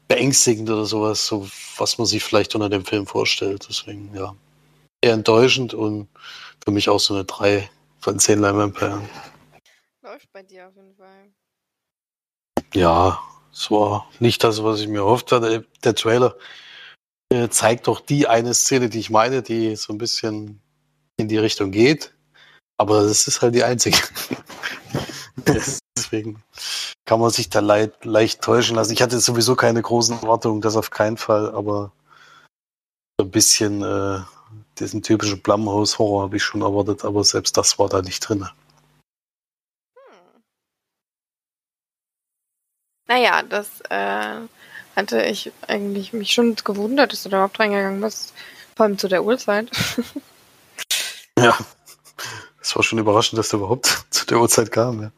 beängstigend 0.08 0.70
oder 0.70 0.86
sowas, 0.86 1.26
so 1.26 1.48
was 1.78 1.98
man 1.98 2.06
sich 2.06 2.24
vielleicht 2.24 2.54
unter 2.54 2.70
dem 2.70 2.86
Film 2.86 3.08
vorstellt. 3.08 3.66
Deswegen, 3.68 4.14
ja, 4.14 4.36
eher 5.02 5.14
enttäuschend 5.14 5.74
und 5.74 6.08
für 6.64 6.72
mich 6.72 6.90
auch 6.90 7.00
so 7.00 7.14
eine 7.16 7.26
3 7.26 7.70
von 8.00 8.20
10 8.20 8.40
Leinwandperlen. 8.40 9.10
Läuft 10.02 10.32
bei 10.34 10.44
dir 10.44 10.68
auf 10.68 10.76
jeden 10.76 10.96
Fall. 10.96 11.32
Ja, 12.74 13.20
es 13.52 13.72
war 13.72 14.08
nicht 14.20 14.44
das, 14.44 14.64
was 14.64 14.82
ich 14.82 14.88
mir 14.88 15.00
erhofft 15.00 15.32
hatte. 15.32 15.66
Der 15.84 15.96
Trailer 15.96 16.36
äh, 17.30 17.50
zeigt 17.50 17.88
doch 17.88 18.00
die 18.00 18.28
eine 18.28 18.54
Szene, 18.54 18.90
die 18.90 19.00
ich 19.00 19.10
meine, 19.10 19.42
die 19.42 19.76
so 19.76 19.94
ein 19.94 19.98
bisschen 19.98 20.62
in 21.18 21.28
die 21.28 21.38
Richtung 21.38 21.72
geht. 21.72 22.14
Aber 22.80 23.04
das 23.04 23.28
ist 23.28 23.42
halt 23.42 23.56
die 23.56 23.64
einzige. 23.64 23.98
Deswegen 25.98 26.42
kann 27.06 27.20
man 27.20 27.30
sich 27.30 27.50
da 27.50 27.60
leicht, 27.60 28.06
leicht 28.06 28.42
täuschen 28.42 28.76
lassen. 28.76 28.94
Ich 28.94 29.02
hatte 29.02 29.20
sowieso 29.20 29.56
keine 29.56 29.82
großen 29.82 30.22
Erwartungen, 30.22 30.62
das 30.62 30.78
auf 30.78 30.90
keinen 30.90 31.18
Fall, 31.18 31.54
aber 31.54 31.92
so 33.20 33.26
ein 33.26 33.32
bisschen 33.32 33.84
äh, 33.84 34.22
diesen 34.80 35.02
typischen 35.02 35.42
Blumhouse-Horror 35.42 36.24
habe 36.24 36.38
ich 36.38 36.44
schon 36.44 36.62
erwartet, 36.62 37.04
aber 37.04 37.24
selbst 37.24 37.58
das 37.58 37.78
war 37.80 37.90
da 37.90 38.02
nicht 38.02 38.22
drin. 38.22 38.48
Hm. 39.96 40.44
Naja, 43.08 43.44
das 43.44 43.82
äh, 43.90 44.40
hatte 44.96 45.24
ich 45.24 45.52
eigentlich 45.68 46.14
mich 46.14 46.32
schon 46.32 46.56
gewundert, 46.56 47.12
dass 47.12 47.24
du 47.24 47.30
da 47.30 47.38
überhaupt 47.38 47.60
reingegangen 47.60 48.00
bist. 48.00 48.34
Vor 48.78 48.86
allem 48.86 48.98
zu 48.98 49.10
der 49.10 49.26
Uhrzeit. 49.26 49.70
ja, 51.38 51.58
es 52.70 52.76
war 52.76 52.84
schon 52.84 53.00
überraschend, 53.00 53.40
dass 53.40 53.50
du 53.50 53.58
überhaupt 53.58 54.06
zu 54.12 54.26
der 54.28 54.40
Uhrzeit 54.40 54.72
kam. 54.72 55.02
Ja. 55.02 55.12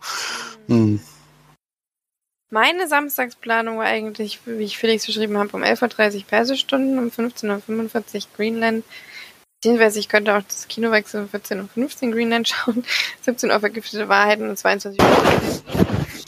Hm. 0.67 1.01
Meine 2.49 2.87
Samstagsplanung 2.87 3.77
war 3.77 3.85
eigentlich, 3.85 4.39
wie 4.45 4.63
ich 4.63 4.77
Felix 4.77 5.05
beschrieben 5.05 5.37
habe, 5.37 5.49
um 5.53 5.63
11.30 5.63 6.15
Uhr 6.15 6.23
Persestunden, 6.23 6.97
um 6.97 7.07
15.45 7.07 8.15
Uhr 8.15 8.21
Greenland, 8.35 8.83
Beziehungsweise 9.63 9.99
ich 9.99 10.09
könnte 10.09 10.35
auch 10.35 10.41
das 10.41 10.67
Kino 10.67 10.89
wechseln, 10.89 11.29
14 11.29 11.59
und 11.59 11.71
15 11.71 12.11
Greenland 12.11 12.47
schauen, 12.47 12.83
17 13.21 13.51
Uhr 13.51 13.59
vergiftete 13.59 14.09
Wahrheiten 14.09 14.49
und 14.49 14.57
22 14.57 14.99
Uhr 14.99 15.07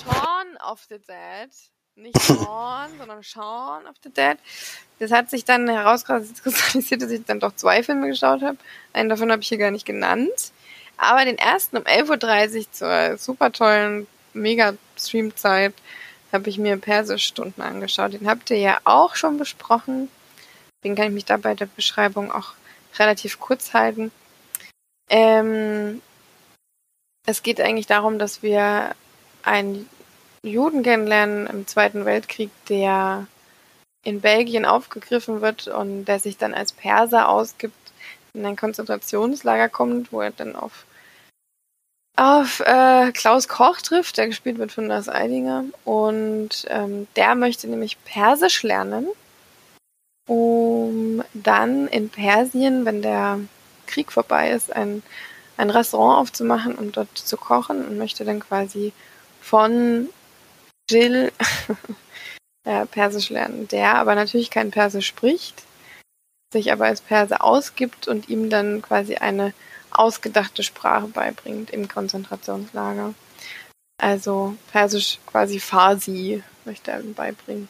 Shaun 0.04 0.72
of 0.72 0.82
the 0.88 1.00
Dead. 1.00 1.50
Nicht 1.96 2.22
Shaun, 2.22 2.90
sondern 3.00 3.24
Shaun 3.24 3.88
of 3.88 3.96
the 4.04 4.12
Dead. 4.12 4.38
Das 5.00 5.12
hat 5.12 5.32
sich 5.32 5.46
dann 5.46 5.68
herauskristallisiert, 5.68 7.02
dass 7.02 7.10
ich 7.10 7.26
dann 7.26 7.40
doch 7.40 7.56
zwei 7.56 7.82
Filme 7.82 8.08
geschaut 8.08 8.44
habe. 8.44 8.58
Einen 8.94 9.10
davon 9.10 9.32
habe 9.32 9.42
ich 9.42 9.48
hier 9.48 9.58
gar 9.58 9.72
nicht 9.72 9.88
genannt. 9.88 10.54
Aber 10.98 11.26
den 11.26 11.38
ersten 11.38 11.78
um 11.78 11.84
11.30 11.84 12.58
Uhr 12.58 12.72
zur 12.72 13.18
super 13.18 13.52
tollen 13.52 14.08
Mega-Stream-Zeit 14.34 15.74
habe 16.32 16.50
ich 16.50 16.58
mir 16.58 16.78
Persischstunden 16.78 17.64
angeschaut. 17.64 18.14
Den 18.14 18.28
habt 18.28 18.50
ihr 18.50 18.58
ja 18.58 18.80
auch 18.84 19.16
schon 19.16 19.38
besprochen. 19.38 20.10
Den 20.84 20.96
kann 20.96 21.08
ich 21.08 21.14
mich 21.14 21.26
da 21.26 21.38
bei 21.38 21.54
der 21.54 21.68
Beschreibung 21.68 22.32
auch 22.32 22.54
relativ 22.98 23.40
kurz 23.40 23.74
halten. 23.74 24.12
Ähm, 25.10 26.02
es 27.26 27.44
geht 27.44 27.62
eigentlich 27.62 27.88
darum, 27.88 28.20
dass 28.20 28.42
wir 28.44 28.96
einen 29.44 29.90
Juden 30.44 30.84
kennenlernen 30.84 31.48
im 31.48 31.68
Zweiten 31.68 32.06
Weltkrieg, 32.06 32.50
der 32.68 33.28
in 34.04 34.20
Belgien 34.20 34.66
aufgegriffen 34.66 35.42
wird 35.42 35.68
und 35.68 36.06
der 36.06 36.20
sich 36.20 36.38
dann 36.38 36.54
als 36.54 36.74
Perser 36.74 37.30
ausgibt, 37.30 37.83
in 38.34 38.46
ein 38.46 38.56
Konzentrationslager 38.56 39.70
kommt, 39.70 40.12
wo 40.12 40.22
er 40.22 40.32
dann 40.32 40.56
auf, 40.56 40.86
auf 42.18 42.60
äh, 42.62 43.12
Klaus 43.12 43.48
Koch 43.48 43.82
trifft, 43.82 44.18
der 44.18 44.28
gespielt 44.28 44.58
wird 44.58 44.72
von 44.72 44.88
Lars 44.88 45.10
Eidinger. 45.10 45.66
Und 45.86 46.66
ähm, 46.68 47.08
der 47.16 47.36
möchte 47.36 47.68
nämlich 47.68 48.04
Persisch 48.04 48.64
lernen 48.64 49.08
um 50.28 51.24
dann 51.34 51.88
in 51.88 52.10
Persien, 52.10 52.86
wenn 52.86 53.02
der 53.02 53.40
Krieg 53.88 54.12
vorbei 54.12 54.52
ist, 54.52 54.74
ein, 54.74 55.04
ein 55.58 55.70
Restaurant 55.70 56.20
aufzumachen 56.20 56.76
und 56.76 56.98
dort 56.98 57.18
zu 57.18 57.38
kochen 57.38 57.86
und 57.86 57.98
möchte 57.98 58.26
dann 58.26 58.40
quasi 58.40 58.94
von 59.42 60.10
Jill 60.90 61.32
äh, 62.64 62.86
Persisch 62.86 63.30
lernen, 63.30 63.68
der 63.68 63.96
aber 63.96 64.16
natürlich 64.16 64.50
kein 64.50 64.72
Persisch 64.72 65.08
spricht, 65.08 65.64
sich 66.54 66.72
aber 66.72 66.86
als 66.86 67.02
Perse 67.02 67.42
ausgibt 67.42 68.08
und 68.08 68.30
ihm 68.30 68.50
dann 68.50 68.82
quasi 68.82 69.16
eine 69.16 69.54
ausgedachte 69.92 70.64
Sprache 70.64 71.08
beibringt 71.08 71.70
im 71.70 71.88
Konzentrationslager. 71.88 73.14
Also 73.98 74.56
Persisch 74.72 75.20
quasi 75.28 75.60
Farsi 75.60 76.44
möchte 76.66 76.92
er 76.92 77.02
ihm 77.02 77.14
beibringen. 77.14 77.70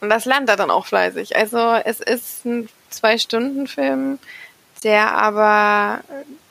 Und 0.00 0.10
das 0.10 0.24
lernt 0.24 0.48
er 0.48 0.56
dann 0.56 0.70
auch 0.70 0.86
fleißig. 0.86 1.36
Also 1.36 1.58
es 1.84 2.00
ist 2.00 2.44
ein 2.44 2.68
Zwei-Stunden-Film, 2.90 4.18
der 4.82 5.12
aber 5.16 6.02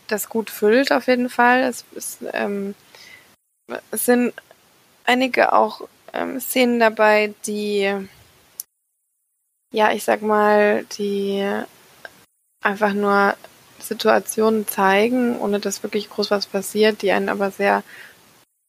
das 0.08 0.30
gut 0.30 0.50
füllt 0.50 0.92
auf 0.92 1.08
jeden 1.08 1.30
Fall. 1.30 1.62
Es, 1.62 1.86
ist, 1.94 2.20
ähm, 2.34 2.74
es 3.92 4.06
sind 4.06 4.34
einige 5.06 5.54
auch 5.54 5.82
ähm, 6.14 6.40
Szenen 6.40 6.80
dabei, 6.80 7.34
die, 7.46 7.94
ja, 9.74 9.92
ich 9.92 10.06
sag 10.06 10.22
mal, 10.22 10.86
die 10.98 11.46
einfach 12.62 12.94
nur 12.94 13.36
Situationen 13.80 14.66
zeigen, 14.68 15.38
ohne 15.40 15.60
dass 15.60 15.84
wirklich 15.84 16.10
groß 16.10 16.32
was 16.32 16.46
passiert, 16.48 17.02
die 17.02 17.12
einen 17.12 17.28
aber 17.28 17.52
sehr 17.52 17.84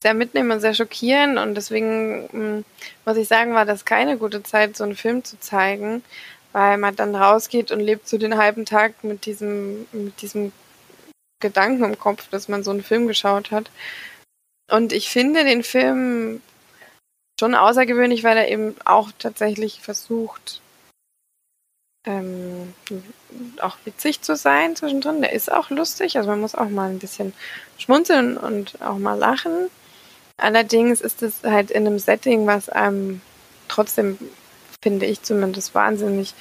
sehr 0.04 0.14
mitnehmen 0.14 0.50
und 0.50 0.60
sehr 0.60 0.74
schockieren. 0.74 1.38
Und 1.38 1.54
deswegen 1.54 2.28
hm, 2.30 2.64
muss 3.06 3.16
ich 3.16 3.26
sagen, 3.26 3.54
war 3.54 3.64
das 3.64 3.86
keine 3.86 4.18
gute 4.18 4.42
Zeit, 4.42 4.76
so 4.76 4.84
einen 4.84 4.96
Film 4.96 5.24
zu 5.24 5.40
zeigen, 5.40 6.04
weil 6.52 6.76
man 6.76 6.94
dann 6.94 7.14
rausgeht 7.16 7.70
und 7.70 7.80
lebt 7.80 8.06
so 8.06 8.18
den 8.18 8.36
halben 8.36 8.66
Tag 8.66 9.02
mit 9.02 9.24
diesem, 9.24 9.86
mit 9.92 10.20
diesem 10.20 10.52
Gedanken 11.40 11.84
im 11.84 11.98
Kopf, 11.98 12.28
dass 12.30 12.48
man 12.48 12.62
so 12.62 12.70
einen 12.70 12.82
Film 12.82 13.06
geschaut 13.06 13.50
hat. 13.50 13.70
Und 14.70 14.92
ich 14.92 15.08
finde 15.08 15.44
den 15.44 15.62
Film 15.62 16.42
schon 17.40 17.54
außergewöhnlich, 17.54 18.24
weil 18.24 18.36
er 18.36 18.48
eben 18.48 18.76
auch 18.84 19.10
tatsächlich 19.18 19.80
versucht, 19.80 20.60
ähm, 22.04 22.74
auch 23.60 23.76
witzig 23.84 24.22
zu 24.22 24.36
sein 24.36 24.76
zwischendrin. 24.76 25.22
Der 25.22 25.32
ist 25.32 25.50
auch 25.50 25.70
lustig, 25.70 26.16
also 26.16 26.30
man 26.30 26.40
muss 26.40 26.54
auch 26.54 26.68
mal 26.68 26.90
ein 26.90 26.98
bisschen 26.98 27.32
schmunzeln 27.78 28.36
und 28.36 28.80
auch 28.82 28.98
mal 28.98 29.18
lachen. 29.18 29.70
Allerdings 30.36 31.00
ist 31.00 31.22
es 31.22 31.42
halt 31.44 31.70
in 31.70 31.86
einem 31.86 31.98
Setting, 31.98 32.46
was 32.46 32.68
einem 32.68 33.20
trotzdem, 33.68 34.18
finde 34.82 35.06
ich 35.06 35.22
zumindest, 35.22 35.74
wahnsinnig 35.74 36.34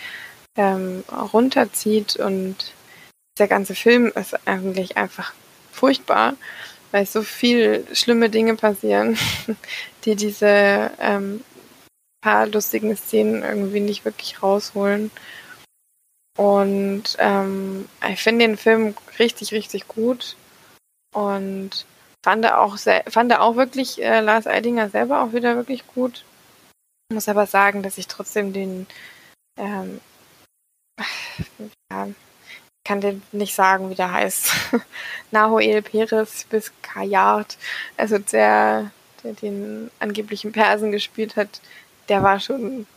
ähm, 0.58 1.04
runterzieht 1.32 2.16
und 2.18 2.74
der 3.40 3.48
ganze 3.48 3.76
Film 3.76 4.12
ist 4.16 4.36
eigentlich 4.48 4.98
einfach 4.98 5.34
furchtbar, 5.72 6.36
weil 6.92 7.06
so 7.06 7.24
viel 7.24 7.86
schlimme 7.94 8.30
Dinge 8.30 8.56
passieren, 8.56 9.18
die 10.06 10.16
diese 10.16 10.92
ähm, 11.00 11.44
paar 12.22 12.48
lustigen 12.48 12.96
Szenen 12.96 13.44
irgendwie 13.44 13.80
nicht 13.80 14.06
wirklich 14.06 14.42
rausholen. 14.42 15.12
Und 16.38 17.16
ähm, 17.20 17.88
ich 18.10 18.24
finde 18.24 18.48
den 18.48 18.58
Film 18.58 18.96
richtig, 19.20 19.52
richtig 19.52 19.88
gut. 19.88 20.36
Und 21.14 21.86
fand 22.24 22.46
er 22.46 22.60
auch, 22.62 22.78
fand 22.78 23.32
er 23.32 23.42
auch 23.42 23.56
wirklich 23.56 24.02
äh, 24.02 24.22
Lars 24.22 24.48
Eidinger 24.48 24.90
selber 24.90 25.22
auch 25.22 25.34
wieder 25.34 25.56
wirklich 25.56 25.86
gut. 25.88 26.26
Muss 27.12 27.30
aber 27.30 27.46
sagen, 27.46 27.84
dass 27.84 27.98
ich 27.98 28.08
trotzdem 28.08 28.54
den, 28.54 28.88
ähm, 29.58 30.02
ja, 31.92 32.08
kann 32.86 33.02
den 33.02 33.22
nicht 33.32 33.54
sagen, 33.54 33.90
wie 33.90 33.96
der 33.96 34.12
heißt. 34.12 34.52
Nahoel 35.32 35.82
Perez 35.82 36.46
bis 36.46 36.72
Kayard, 36.82 37.58
also 37.98 38.18
der, 38.18 38.92
der 39.24 39.34
den 39.34 39.92
angeblichen 40.00 40.52
Persen 40.52 40.92
gespielt 40.92 41.36
hat, 41.36 41.62
der 42.10 42.24
war 42.24 42.40
schon 42.40 42.88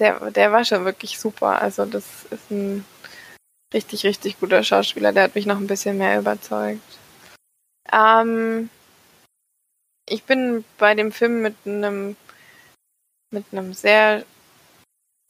der, 0.00 0.30
der 0.30 0.52
war 0.52 0.64
schon 0.64 0.84
wirklich 0.84 1.18
super. 1.18 1.60
Also 1.60 1.84
das 1.84 2.04
ist 2.30 2.50
ein 2.50 2.84
richtig, 3.72 4.04
richtig 4.04 4.40
guter 4.40 4.64
Schauspieler. 4.64 5.12
Der 5.12 5.24
hat 5.24 5.34
mich 5.34 5.46
noch 5.46 5.58
ein 5.58 5.66
bisschen 5.66 5.98
mehr 5.98 6.18
überzeugt. 6.18 6.80
Ähm, 7.92 8.70
ich 10.08 10.24
bin 10.24 10.64
bei 10.78 10.94
dem 10.94 11.12
Film 11.12 11.42
mit 11.42 11.54
einem 11.64 12.16
mit 13.32 13.44
einem 13.52 13.74
sehr 13.74 14.24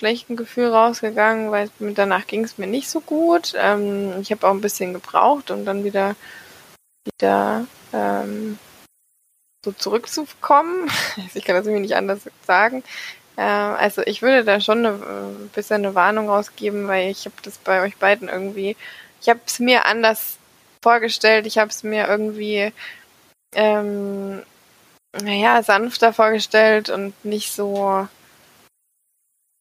schlechten 0.01 0.37
Gefühl 0.37 0.69
rausgegangen, 0.69 1.51
weil 1.51 1.71
danach 1.79 2.27
ging 2.27 2.45
es 2.45 2.57
mir 2.57 2.67
nicht 2.67 2.89
so 2.89 3.01
gut. 3.01 3.53
Ähm, 3.57 4.19
ich 4.23 4.31
habe 4.31 4.47
auch 4.49 4.53
ein 4.53 4.63
bisschen 4.63 4.95
gebraucht, 4.95 5.51
um 5.51 5.67
dann 5.67 5.85
wieder 5.85 6.17
wieder 7.05 7.67
ähm, 7.93 8.59
so 9.65 9.73
zurückzukommen. 9.73 10.91
ich 11.35 11.45
kann 11.45 11.57
das 11.57 11.67
irgendwie 11.67 11.83
nicht 11.83 11.97
anders 11.97 12.31
sagen. 12.47 12.83
Äh, 13.41 13.43
also 13.43 14.03
ich 14.03 14.21
würde 14.21 14.45
da 14.45 14.61
schon 14.61 14.85
ein 14.85 15.03
äh, 15.03 15.49
bisschen 15.55 15.77
eine 15.77 15.95
Warnung 15.95 16.29
rausgeben, 16.29 16.89
weil 16.89 17.11
ich 17.11 17.25
habe 17.25 17.37
das 17.43 17.57
bei 17.57 17.83
euch 17.83 17.97
beiden 17.97 18.29
irgendwie, 18.29 18.77
ich 19.23 19.31
habe 19.31 19.41
es 19.47 19.59
mir 19.61 19.87
anders 19.87 20.37
vorgestellt, 20.83 21.47
ich 21.47 21.57
habe 21.57 21.71
es 21.71 21.83
mir 21.83 22.07
irgendwie, 22.07 22.71
ähm, 23.55 24.43
naja, 25.23 25.63
sanfter 25.63 26.13
vorgestellt 26.13 26.91
und 26.91 27.15
nicht 27.25 27.53
so 27.53 28.07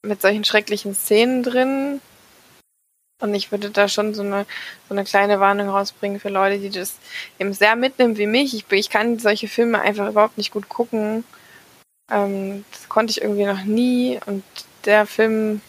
mit 0.06 0.22
solchen 0.22 0.44
schrecklichen 0.44 0.94
Szenen 0.94 1.44
drin. 1.44 2.02
Und 3.22 3.34
ich 3.34 3.52
würde 3.52 3.70
da 3.70 3.88
schon 3.88 4.14
so 4.14 4.24
eine, 4.24 4.46
so 4.90 4.96
eine 4.96 5.06
kleine 5.06 5.40
Warnung 5.40 5.70
rausbringen 5.70 6.20
für 6.20 6.30
Leute, 6.30 6.60
die 6.60 6.70
das 6.70 6.98
eben 7.38 7.54
sehr 7.54 7.76
mitnehmen 7.78 8.18
wie 8.18 8.28
mich. 8.28 8.54
Ich, 8.54 8.66
ich 8.72 8.90
kann 8.90 9.20
solche 9.20 9.48
Filme 9.48 9.80
einfach 9.82 10.10
überhaupt 10.10 10.38
nicht 10.38 10.52
gut 10.52 10.68
gucken. 10.70 11.24
Ähm, 12.12 12.66
das 12.72 12.90
konnte 12.90 13.12
ich 13.12 13.22
irgendwie 13.22 13.46
noch 13.46 13.64
nie 13.64 14.20
und 14.26 14.44
der 14.86 15.06
Film 15.06 15.62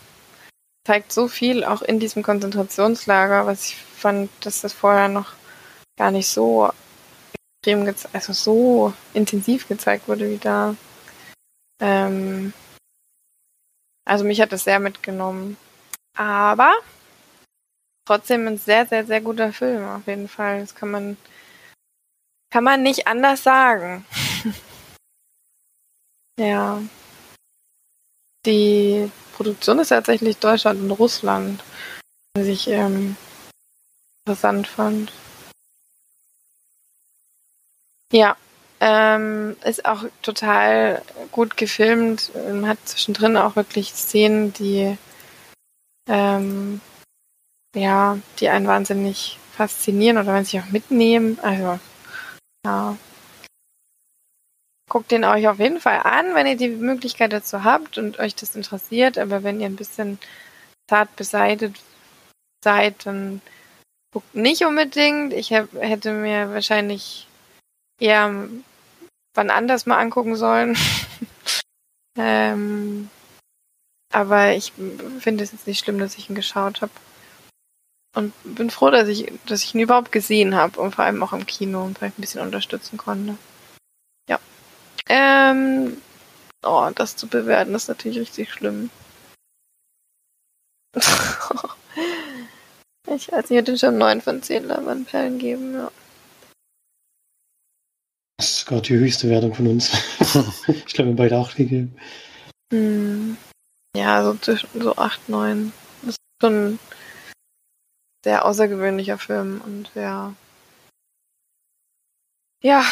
zeigt 0.86 1.12
so 1.12 1.28
viel 1.28 1.64
auch 1.64 1.82
in 1.82 2.00
diesem 2.00 2.22
Konzentrationslager, 2.22 3.46
was 3.46 3.68
ich 3.68 3.76
fand, 3.76 4.30
dass 4.44 4.62
das 4.62 4.72
vorher 4.72 5.08
noch 5.08 5.34
gar 5.98 6.10
nicht 6.10 6.28
so 6.28 6.70
extrem, 7.62 7.94
also 8.12 8.32
so 8.32 8.92
intensiv 9.12 9.68
gezeigt 9.68 10.08
wurde 10.08 10.30
wie 10.30 10.38
da. 10.38 10.74
Ähm, 11.80 12.52
also 14.06 14.24
mich 14.24 14.40
hat 14.40 14.52
das 14.52 14.64
sehr 14.64 14.80
mitgenommen. 14.80 15.56
Aber 16.16 16.72
trotzdem 18.06 18.48
ein 18.48 18.58
sehr, 18.58 18.86
sehr, 18.86 19.06
sehr 19.06 19.20
guter 19.20 19.52
Film 19.52 19.86
auf 19.86 20.06
jeden 20.06 20.28
Fall. 20.28 20.60
Das 20.60 20.74
kann 20.74 20.90
man, 20.90 21.16
kann 22.50 22.64
man 22.64 22.82
nicht 22.82 23.06
anders 23.06 23.42
sagen. 23.42 24.04
Ja. 26.40 26.80
Die 28.46 29.12
Produktion 29.36 29.78
ist 29.78 29.88
tatsächlich 29.88 30.38
Deutschland 30.38 30.80
und 30.80 30.90
Russland, 30.92 31.62
was 32.34 32.46
ich 32.46 32.66
ähm, 32.68 33.14
interessant 34.24 34.66
fand. 34.66 35.12
Ja, 38.10 38.38
ähm, 38.80 39.54
ist 39.64 39.84
auch 39.84 40.04
total 40.22 41.02
gut 41.30 41.58
gefilmt. 41.58 42.32
Hat 42.64 42.78
zwischendrin 42.86 43.36
auch 43.36 43.56
wirklich 43.56 43.92
Szenen, 43.92 44.54
die 44.54 44.96
ähm, 46.08 46.80
ja, 47.76 48.18
die 48.38 48.48
einen 48.48 48.66
wahnsinnig 48.66 49.38
faszinieren 49.52 50.16
oder 50.16 50.32
wenn 50.32 50.46
sie 50.46 50.58
auch 50.58 50.70
mitnehmen. 50.70 51.38
Also 51.42 51.78
ja, 52.64 52.96
Guckt 54.90 55.12
den 55.12 55.24
euch 55.24 55.46
auf 55.46 55.60
jeden 55.60 55.78
Fall 55.78 56.00
an, 56.02 56.34
wenn 56.34 56.48
ihr 56.48 56.56
die 56.56 56.68
Möglichkeit 56.68 57.32
dazu 57.32 57.62
habt 57.62 57.96
und 57.96 58.18
euch 58.18 58.34
das 58.34 58.56
interessiert. 58.56 59.18
Aber 59.18 59.44
wenn 59.44 59.60
ihr 59.60 59.66
ein 59.66 59.76
bisschen 59.76 60.18
zart 60.90 61.14
beseitigt 61.14 61.80
seid, 62.64 63.06
dann 63.06 63.40
guckt 64.12 64.34
nicht 64.34 64.64
unbedingt. 64.64 65.32
Ich 65.32 65.52
hab, 65.52 65.72
hätte 65.74 66.12
mir 66.12 66.52
wahrscheinlich 66.52 67.28
eher 68.00 68.48
wann 69.34 69.50
anders 69.50 69.86
mal 69.86 69.98
angucken 69.98 70.34
sollen. 70.34 70.76
ähm, 72.18 73.08
aber 74.12 74.54
ich 74.54 74.72
finde 75.20 75.44
es 75.44 75.52
jetzt 75.52 75.68
nicht 75.68 75.78
schlimm, 75.78 76.00
dass 76.00 76.18
ich 76.18 76.28
ihn 76.28 76.34
geschaut 76.34 76.82
habe. 76.82 76.90
Und 78.16 78.32
bin 78.42 78.70
froh, 78.70 78.90
dass 78.90 79.06
ich, 79.06 79.32
dass 79.46 79.62
ich 79.62 79.72
ihn 79.72 79.82
überhaupt 79.82 80.10
gesehen 80.10 80.56
habe 80.56 80.80
und 80.80 80.96
vor 80.96 81.04
allem 81.04 81.22
auch 81.22 81.32
im 81.32 81.46
Kino 81.46 81.84
und 81.84 81.96
vielleicht 81.96 82.18
ein 82.18 82.22
bisschen 82.22 82.40
unterstützen 82.40 82.96
konnte. 82.96 83.38
Ähm, 85.08 85.96
oh, 86.62 86.90
das 86.94 87.16
zu 87.16 87.26
bewerten 87.26 87.74
ist 87.74 87.88
natürlich 87.88 88.18
richtig 88.18 88.52
schlimm. 88.52 88.90
ich 93.06 93.30
weiß, 93.30 93.50
ich 93.50 93.56
hätte 93.56 93.78
schon 93.78 93.98
9 93.98 94.20
von 94.20 94.42
10 94.42 94.64
Leinwandperlen 94.64 95.38
geben, 95.38 95.74
ja. 95.74 95.90
Das 98.38 98.50
ist 98.50 98.66
gerade 98.66 98.82
die 98.82 98.94
höchste 98.94 99.28
Wertung 99.28 99.54
von 99.54 99.66
uns. 99.66 99.92
ich 100.68 100.86
glaube, 100.86 101.10
wir 101.10 101.16
beide 101.16 101.36
8 101.36 101.56
gegeben. 101.56 101.96
Hm. 102.72 103.36
Ja, 103.96 104.24
so 104.24 104.34
zwischen 104.34 104.68
so 104.80 104.96
8, 104.96 105.28
9. 105.28 105.72
Das 106.02 106.10
ist 106.10 106.18
schon 106.40 106.72
ein 106.72 106.78
sehr 108.24 108.44
außergewöhnlicher 108.44 109.18
Film 109.18 109.60
und 109.60 109.90
ja. 109.94 110.34
Ja, 112.62 112.84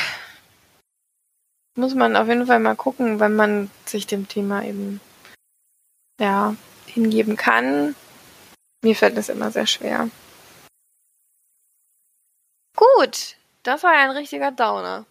muss 1.79 1.95
man 1.95 2.17
auf 2.17 2.27
jeden 2.27 2.47
Fall 2.47 2.59
mal 2.59 2.75
gucken, 2.75 3.21
wenn 3.21 3.37
man 3.37 3.71
sich 3.87 4.07
dem 4.07 4.27
Thema 4.27 4.64
eben 4.64 5.01
ja 6.21 6.57
hingeben 6.87 7.37
kann. 7.37 7.95
Mir 8.83 8.97
fällt 8.97 9.17
das 9.17 9.29
immer 9.29 9.53
sehr 9.53 9.67
schwer. 9.67 10.11
Gut, 12.77 13.37
das 13.62 13.85
war 13.85 13.95
ja 13.95 14.05
ein 14.05 14.11
richtiger 14.11 14.51
Downer. 14.51 15.07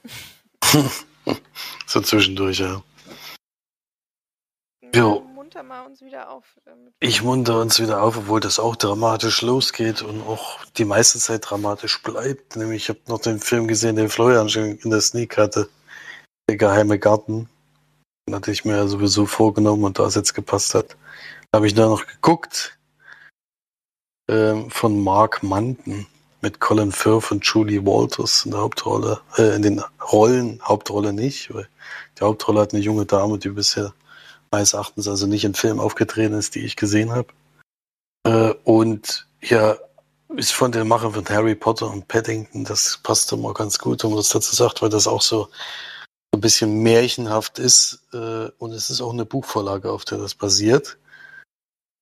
so 1.87 2.01
zwischendurch, 2.01 2.59
ja. 2.59 2.81
Jo. 4.93 5.21
Munter 5.33 5.63
mal 5.63 5.85
uns 5.85 6.01
wieder 6.01 6.29
auf. 6.29 6.43
Ich 6.99 7.23
munter 7.23 7.61
uns 7.61 7.79
wieder 7.79 8.01
auf, 8.01 8.17
obwohl 8.17 8.41
das 8.41 8.59
auch 8.59 8.75
dramatisch 8.75 9.41
losgeht 9.41 10.01
und 10.01 10.21
auch 10.21 10.63
die 10.77 10.85
meiste 10.85 11.19
Zeit 11.19 11.49
dramatisch 11.49 12.03
bleibt. 12.03 12.57
Nämlich, 12.57 12.83
ich 12.83 12.89
habe 12.89 12.99
noch 13.07 13.19
den 13.19 13.39
Film 13.39 13.67
gesehen, 13.67 13.95
den 13.95 14.09
Florian 14.09 14.49
schon 14.49 14.77
in 14.77 14.89
der 14.89 15.01
Sneak 15.01 15.37
hatte. 15.37 15.69
Der 16.49 16.57
geheime 16.57 16.97
Garten. 16.97 17.49
Den 18.27 18.35
hatte 18.35 18.51
ich 18.51 18.65
mir 18.65 18.77
ja 18.77 18.87
sowieso 18.87 19.25
vorgenommen 19.25 19.83
und 19.83 19.99
da 19.99 20.05
es 20.05 20.15
jetzt 20.15 20.33
gepasst 20.33 20.75
hat, 20.75 20.97
habe 21.53 21.67
ich 21.67 21.73
da 21.73 21.87
noch 21.87 22.05
geguckt. 22.07 22.77
Ähm, 24.29 24.69
von 24.69 25.01
Mark 25.01 25.43
Manton 25.43 26.05
mit 26.41 26.59
Colin 26.59 26.91
Firth 26.91 27.31
und 27.31 27.45
Julie 27.45 27.85
Walters 27.85 28.45
in 28.45 28.51
der 28.51 28.61
Hauptrolle, 28.61 29.21
äh, 29.37 29.55
in 29.55 29.61
den 29.61 29.83
Rollen, 30.11 30.61
Hauptrolle 30.63 31.13
nicht, 31.13 31.53
weil 31.53 31.67
die 32.19 32.23
Hauptrolle 32.23 32.61
hat 32.61 32.73
eine 32.73 32.83
junge 32.83 33.05
Dame, 33.05 33.37
die 33.37 33.49
bisher 33.49 33.93
meines 34.51 34.73
Erachtens 34.73 35.07
also 35.07 35.27
nicht 35.27 35.45
in 35.45 35.53
Filmen 35.53 35.79
aufgetreten 35.79 36.33
ist, 36.33 36.55
die 36.55 36.65
ich 36.65 36.75
gesehen 36.75 37.11
habe. 37.11 37.27
Äh, 38.25 38.53
und 38.63 39.27
ja, 39.41 39.77
ist 40.35 40.51
von 40.53 40.71
den 40.71 40.87
Machern 40.87 41.13
von 41.13 41.27
Harry 41.29 41.55
Potter 41.55 41.89
und 41.89 42.07
Paddington, 42.07 42.65
das 42.65 42.99
passt 43.01 43.31
immer 43.31 43.53
ganz 43.53 43.79
gut, 43.79 44.03
wenn 44.03 44.11
man 44.11 44.17
das 44.17 44.29
dazu 44.29 44.55
sagt, 44.55 44.81
weil 44.81 44.89
das 44.89 45.07
auch 45.07 45.21
so 45.21 45.47
ein 46.37 46.41
bisschen 46.41 46.83
märchenhaft 46.83 47.59
ist 47.59 48.03
äh, 48.13 48.49
und 48.59 48.71
es 48.71 48.89
ist 48.89 49.01
auch 49.01 49.11
eine 49.11 49.25
Buchvorlage, 49.25 49.91
auf 49.91 50.05
der 50.05 50.17
das 50.19 50.35
basiert. 50.35 50.97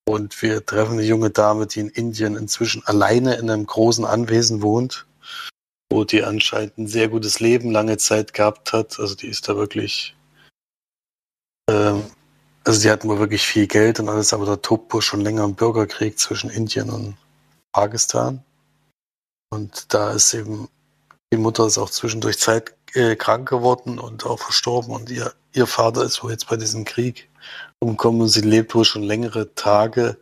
Und 0.08 0.40
wir 0.42 0.64
treffen 0.66 0.94
eine 0.94 1.04
junge 1.04 1.32
Dame, 1.32 1.66
die 1.66 1.80
in 1.80 1.90
Indien 1.90 2.36
inzwischen 2.36 2.86
alleine 2.86 3.36
in 3.36 3.50
einem 3.50 3.66
großen 3.66 4.06
Anwesen 4.06 4.62
wohnt, 4.62 5.08
wo 5.92 6.04
die 6.04 6.24
anscheinend 6.24 6.78
ein 6.78 6.88
sehr 6.88 7.08
gutes 7.08 7.40
Leben 7.40 7.72
lange 7.72 7.98
Zeit 7.98 8.34
gehabt 8.34 8.74
hat. 8.74 9.00
Also 9.00 9.16
die 9.16 9.28
ist 9.28 9.50
da 9.50 9.56
wirklich, 9.56 10.16
ähm, 11.70 12.04
also 12.66 12.82
die 12.82 12.92
hatten 12.92 13.08
wohl 13.08 13.20
wirklich 13.20 13.42
viel 13.42 13.68
Geld 13.68 14.00
und 14.00 14.10
alles, 14.10 14.34
aber 14.34 14.46
da 14.46 14.58
tobt 14.58 15.02
schon 15.04 15.22
länger 15.22 15.44
ein 15.44 15.56
Bürgerkrieg 15.56 16.20
zwischen 16.20 16.52
Indien 16.52 16.90
und 16.90 17.18
Pakistan. 17.72 18.44
Und 19.50 19.94
da 19.94 20.12
ist 20.12 20.34
eben, 20.34 20.68
die 21.36 21.42
Mutter 21.42 21.68
ist 21.68 21.78
auch 21.78 21.90
zwischendurch 21.90 22.40
Zeit 22.40 22.74
äh, 22.94 23.18
krank 23.18 23.50
geworden 23.50 24.00
und 24.00 24.26
auch 24.26 24.40
verstorben 24.40 24.96
und 24.96 25.10
ihr, 25.10 25.34
ihr 25.52 25.68
Vater 25.68 26.04
ist 26.04 26.24
wohl 26.24 26.32
jetzt 26.32 26.48
bei 26.48 26.56
diesem 26.56 26.86
Krieg 26.86 27.30
umgekommen 27.80 28.22
und 28.22 28.30
sie 28.30 28.42
lebt 28.42 28.74
wohl 28.74 28.86
schon 28.86 29.04
längere 29.04 29.54
Tage 29.54 30.18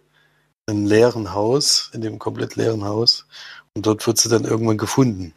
im 0.65 0.87
leeren 0.87 1.33
Haus, 1.33 1.91
in 1.93 2.01
dem 2.01 2.17
komplett 2.17 2.55
leeren 2.55 2.83
Haus. 2.83 3.27
Und 3.75 3.85
dort 3.85 4.05
wird 4.07 4.17
sie 4.17 4.29
dann 4.29 4.45
irgendwann 4.45 4.77
gefunden. 4.79 5.33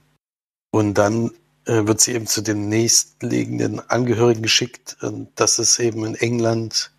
Und 0.71 0.95
dann 0.95 1.31
äh, 1.67 1.87
wird 1.87 2.01
sie 2.01 2.15
eben 2.15 2.27
zu 2.27 2.41
den 2.41 2.71
nächstliegenden 2.71 3.81
Angehörigen 3.91 4.43
geschickt. 4.43 4.97
Und 5.03 5.29
das 5.35 5.59
ist 5.59 5.79
eben 5.79 6.07
in 6.07 6.15
England, 6.15 6.91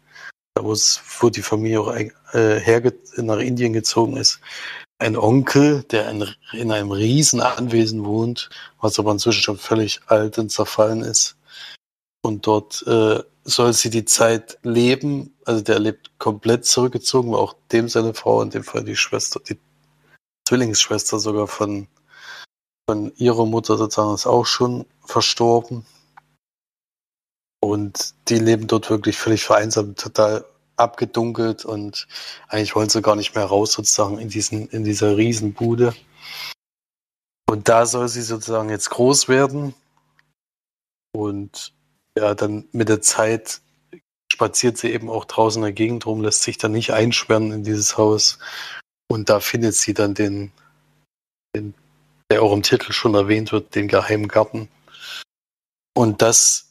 da 0.54 0.63
wo, 0.63 0.72
es, 0.72 1.02
wo 1.20 1.32
die 1.32 1.42
Familie 1.42 1.82
auch 1.82 1.96
äh, 1.96 2.60
herge 2.60 2.94
nach 3.16 3.40
Indien 3.40 3.74
gezogen 3.74 4.18
ist, 4.18 4.40
ein 5.00 5.16
Onkel, 5.16 5.84
der 5.84 6.10
in, 6.10 6.28
in 6.54 6.72
einem 6.72 6.92
riesen 6.92 7.42
Anwesen 7.42 8.06
wohnt, 8.06 8.50
was 8.80 8.98
aber 9.00 9.12
inzwischen 9.12 9.42
schon 9.42 9.58
völlig 9.58 10.02
alt 10.08 10.38
und 10.38 10.50
zerfallen 10.50 11.02
ist. 11.02 11.38
Und 12.24 12.48
dort 12.48 12.86
äh, 12.88 13.24
soll 13.44 13.74
sie 13.74 13.90
die 13.90 14.06
Zeit 14.06 14.58
leben. 14.64 15.36
Also 15.46 15.62
der 15.62 15.80
lebt 15.80 16.18
komplett 16.20 16.66
zurückgezogen, 16.66 17.36
auch 17.36 17.56
dem 17.72 17.90
seine 17.90 18.14
Frau, 18.14 18.42
in 18.42 18.50
dem 18.50 18.64
Fall 18.64 18.84
die 18.84 18.96
Schwester, 18.96 19.40
die 19.40 19.60
Zwillingsschwester 20.48 21.20
sogar 21.20 21.48
von, 21.48 21.88
von 22.90 23.14
ihrer 23.16 23.46
Mutter 23.46 23.78
sozusagen 23.78 24.16
ist 24.16 24.26
auch 24.26 24.46
schon 24.46 24.86
verstorben. 25.06 25.86
Und 27.60 28.14
die 28.30 28.40
leben 28.40 28.68
dort 28.68 28.90
wirklich 28.90 29.18
völlig 29.18 29.44
vereinsamt, 29.44 30.00
total 30.00 30.46
abgedunkelt 30.78 31.66
und 31.66 32.08
eigentlich 32.48 32.76
wollen 32.76 32.90
sie 32.90 33.02
gar 33.02 33.16
nicht 33.16 33.36
mehr 33.36 33.46
raus 33.46 33.74
sozusagen 33.74 34.20
in 34.20 34.30
diesen, 34.30 34.70
in 34.70 34.84
dieser 34.84 35.18
Riesenbude. 35.18 35.94
Und 37.50 37.70
da 37.70 37.86
soll 37.86 38.08
sie 38.08 38.22
sozusagen 38.22 38.70
jetzt 38.70 38.90
groß 38.90 39.28
werden 39.28 39.74
und 41.13 41.74
ja, 42.18 42.36
dann 42.36 42.68
mit 42.72 42.90
der 42.90 43.02
Zeit 43.02 43.62
spaziert 44.32 44.78
sie 44.78 44.92
eben 44.92 45.10
auch 45.10 45.26
draußen 45.26 45.62
in 45.62 45.66
der 45.66 45.74
Gegend 45.74 46.06
rum, 46.06 46.22
lässt 46.22 46.44
sich 46.44 46.58
dann 46.58 46.74
nicht 46.74 46.92
einsperren 46.92 47.52
in 47.52 47.63
dieses 47.63 47.98
Haus 47.98 48.40
und 49.08 49.30
da 49.30 49.40
findet 49.40 49.76
sie 49.76 49.94
dann 49.94 50.13
den, 50.13 50.52
den 51.56 51.74
der 52.30 52.44
auch 52.44 52.52
im 52.52 52.63
Titel 52.63 52.92
schon 52.92 53.16
erwähnt 53.16 53.52
wird, 53.52 53.74
den 53.76 53.88
geheimen 53.88 54.28
Garten. 54.28 54.68
Und 55.96 56.22
das 56.22 56.66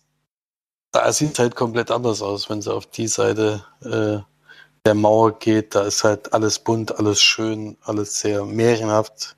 da 0.92 1.12
sieht 1.12 1.32
es 1.32 1.38
halt 1.38 1.54
komplett 1.54 1.90
anders 1.90 2.22
aus, 2.22 2.48
wenn 2.48 2.62
sie 2.62 2.72
auf 2.72 2.86
die 2.86 3.08
Seite 3.08 3.64
äh, 3.82 4.18
der 4.86 4.94
Mauer 4.94 5.38
geht. 5.38 5.74
Da 5.74 5.82
ist 5.82 6.04
halt 6.04 6.32
alles 6.32 6.58
bunt, 6.58 6.98
alles 6.98 7.20
schön, 7.20 7.76
alles 7.82 8.20
sehr 8.20 8.44
märchenhaft. 8.44 9.36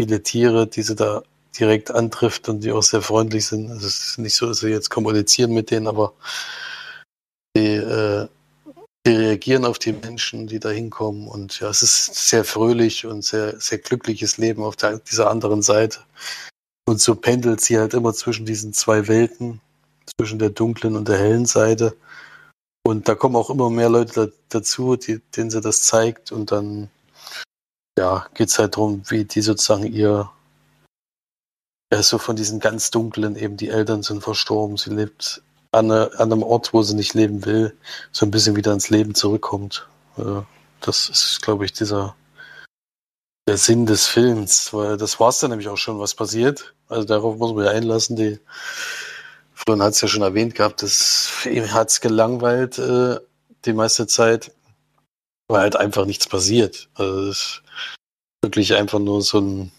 Viele 0.00 0.22
Tiere, 0.22 0.66
die 0.66 0.82
sie 0.82 0.94
da 0.94 1.22
direkt 1.58 1.90
antrifft 1.90 2.48
und 2.48 2.60
die 2.60 2.72
auch 2.72 2.82
sehr 2.82 3.02
freundlich 3.02 3.46
sind. 3.46 3.70
Also 3.70 3.86
es 3.86 4.10
ist 4.10 4.18
nicht 4.18 4.34
so, 4.34 4.46
dass 4.46 4.58
sie 4.58 4.68
jetzt 4.68 4.90
kommunizieren 4.90 5.52
mit 5.52 5.70
denen, 5.70 5.88
aber 5.88 6.12
die, 7.56 7.76
äh, 7.76 8.28
die 9.06 9.14
reagieren 9.14 9.64
auf 9.64 9.78
die 9.78 9.92
Menschen, 9.92 10.46
die 10.46 10.58
da 10.58 10.68
hinkommen. 10.68 11.28
Und 11.28 11.58
ja, 11.60 11.70
es 11.70 11.82
ist 11.82 12.28
sehr 12.28 12.44
fröhlich 12.44 13.06
und 13.06 13.24
sehr, 13.24 13.58
sehr 13.60 13.78
glückliches 13.78 14.36
Leben 14.36 14.62
auf 14.62 14.76
der, 14.76 14.98
dieser 14.98 15.30
anderen 15.30 15.62
Seite. 15.62 16.00
Und 16.86 17.00
so 17.00 17.14
pendelt 17.14 17.60
sie 17.60 17.78
halt 17.78 17.94
immer 17.94 18.12
zwischen 18.12 18.46
diesen 18.46 18.72
zwei 18.72 19.08
Welten 19.08 19.60
zwischen 20.18 20.38
der 20.38 20.50
dunklen 20.50 20.96
und 20.96 21.08
der 21.08 21.18
hellen 21.18 21.46
Seite. 21.46 21.96
Und 22.84 23.08
da 23.08 23.14
kommen 23.14 23.36
auch 23.36 23.50
immer 23.50 23.70
mehr 23.70 23.88
Leute 23.88 24.32
dazu, 24.48 24.96
die, 24.96 25.20
denen 25.36 25.50
sie 25.50 25.60
das 25.60 25.82
zeigt. 25.82 26.30
Und 26.32 26.52
dann 26.52 26.88
ja, 27.98 28.26
geht 28.34 28.48
es 28.48 28.58
halt 28.58 28.76
darum, 28.76 29.02
wie 29.08 29.24
die 29.24 29.40
sozusagen 29.40 29.84
ihr, 29.92 30.30
ja, 31.92 32.02
so 32.02 32.18
von 32.18 32.36
diesen 32.36 32.60
ganz 32.60 32.90
dunklen, 32.90 33.36
eben 33.36 33.56
die 33.56 33.68
Eltern 33.68 34.02
sind 34.02 34.22
verstorben, 34.22 34.76
sie 34.76 34.90
lebt 34.90 35.42
an, 35.72 35.90
eine, 35.90 36.10
an 36.18 36.32
einem 36.32 36.42
Ort, 36.42 36.72
wo 36.72 36.82
sie 36.82 36.94
nicht 36.94 37.14
leben 37.14 37.44
will, 37.44 37.76
so 38.12 38.26
ein 38.26 38.30
bisschen 38.30 38.56
wieder 38.56 38.72
ins 38.72 38.90
Leben 38.90 39.14
zurückkommt. 39.14 39.88
Das 40.80 41.08
ist, 41.08 41.42
glaube 41.42 41.64
ich, 41.64 41.72
dieser 41.72 42.14
der 43.48 43.56
Sinn 43.56 43.86
des 43.86 44.06
Films, 44.06 44.72
weil 44.72 44.96
das 44.96 45.20
war 45.20 45.28
es 45.28 45.38
dann 45.38 45.50
nämlich 45.50 45.68
auch 45.68 45.76
schon, 45.76 46.00
was 46.00 46.14
passiert. 46.14 46.74
Also 46.88 47.06
darauf 47.06 47.36
muss 47.38 47.54
man 47.54 47.64
ja 47.64 47.70
einlassen. 47.70 48.16
Die 48.16 48.40
Florian 49.66 49.84
hat 49.84 49.94
es 49.94 50.00
ja 50.00 50.08
schon 50.08 50.22
erwähnt 50.22 50.54
gehabt, 50.54 50.82
das 50.82 51.44
ihm 51.44 51.72
hat 51.72 51.90
es 51.90 52.00
gelangweilt 52.00 52.78
äh, 52.78 53.18
die 53.64 53.72
meiste 53.72 54.06
Zeit, 54.06 54.52
weil 55.48 55.60
halt 55.60 55.76
einfach 55.76 56.06
nichts 56.06 56.28
passiert. 56.28 56.88
Also 56.94 57.60
wirklich 58.44 58.74
einfach 58.74 59.00
nur 59.00 59.22
so 59.22 59.40
ein, 59.40 59.72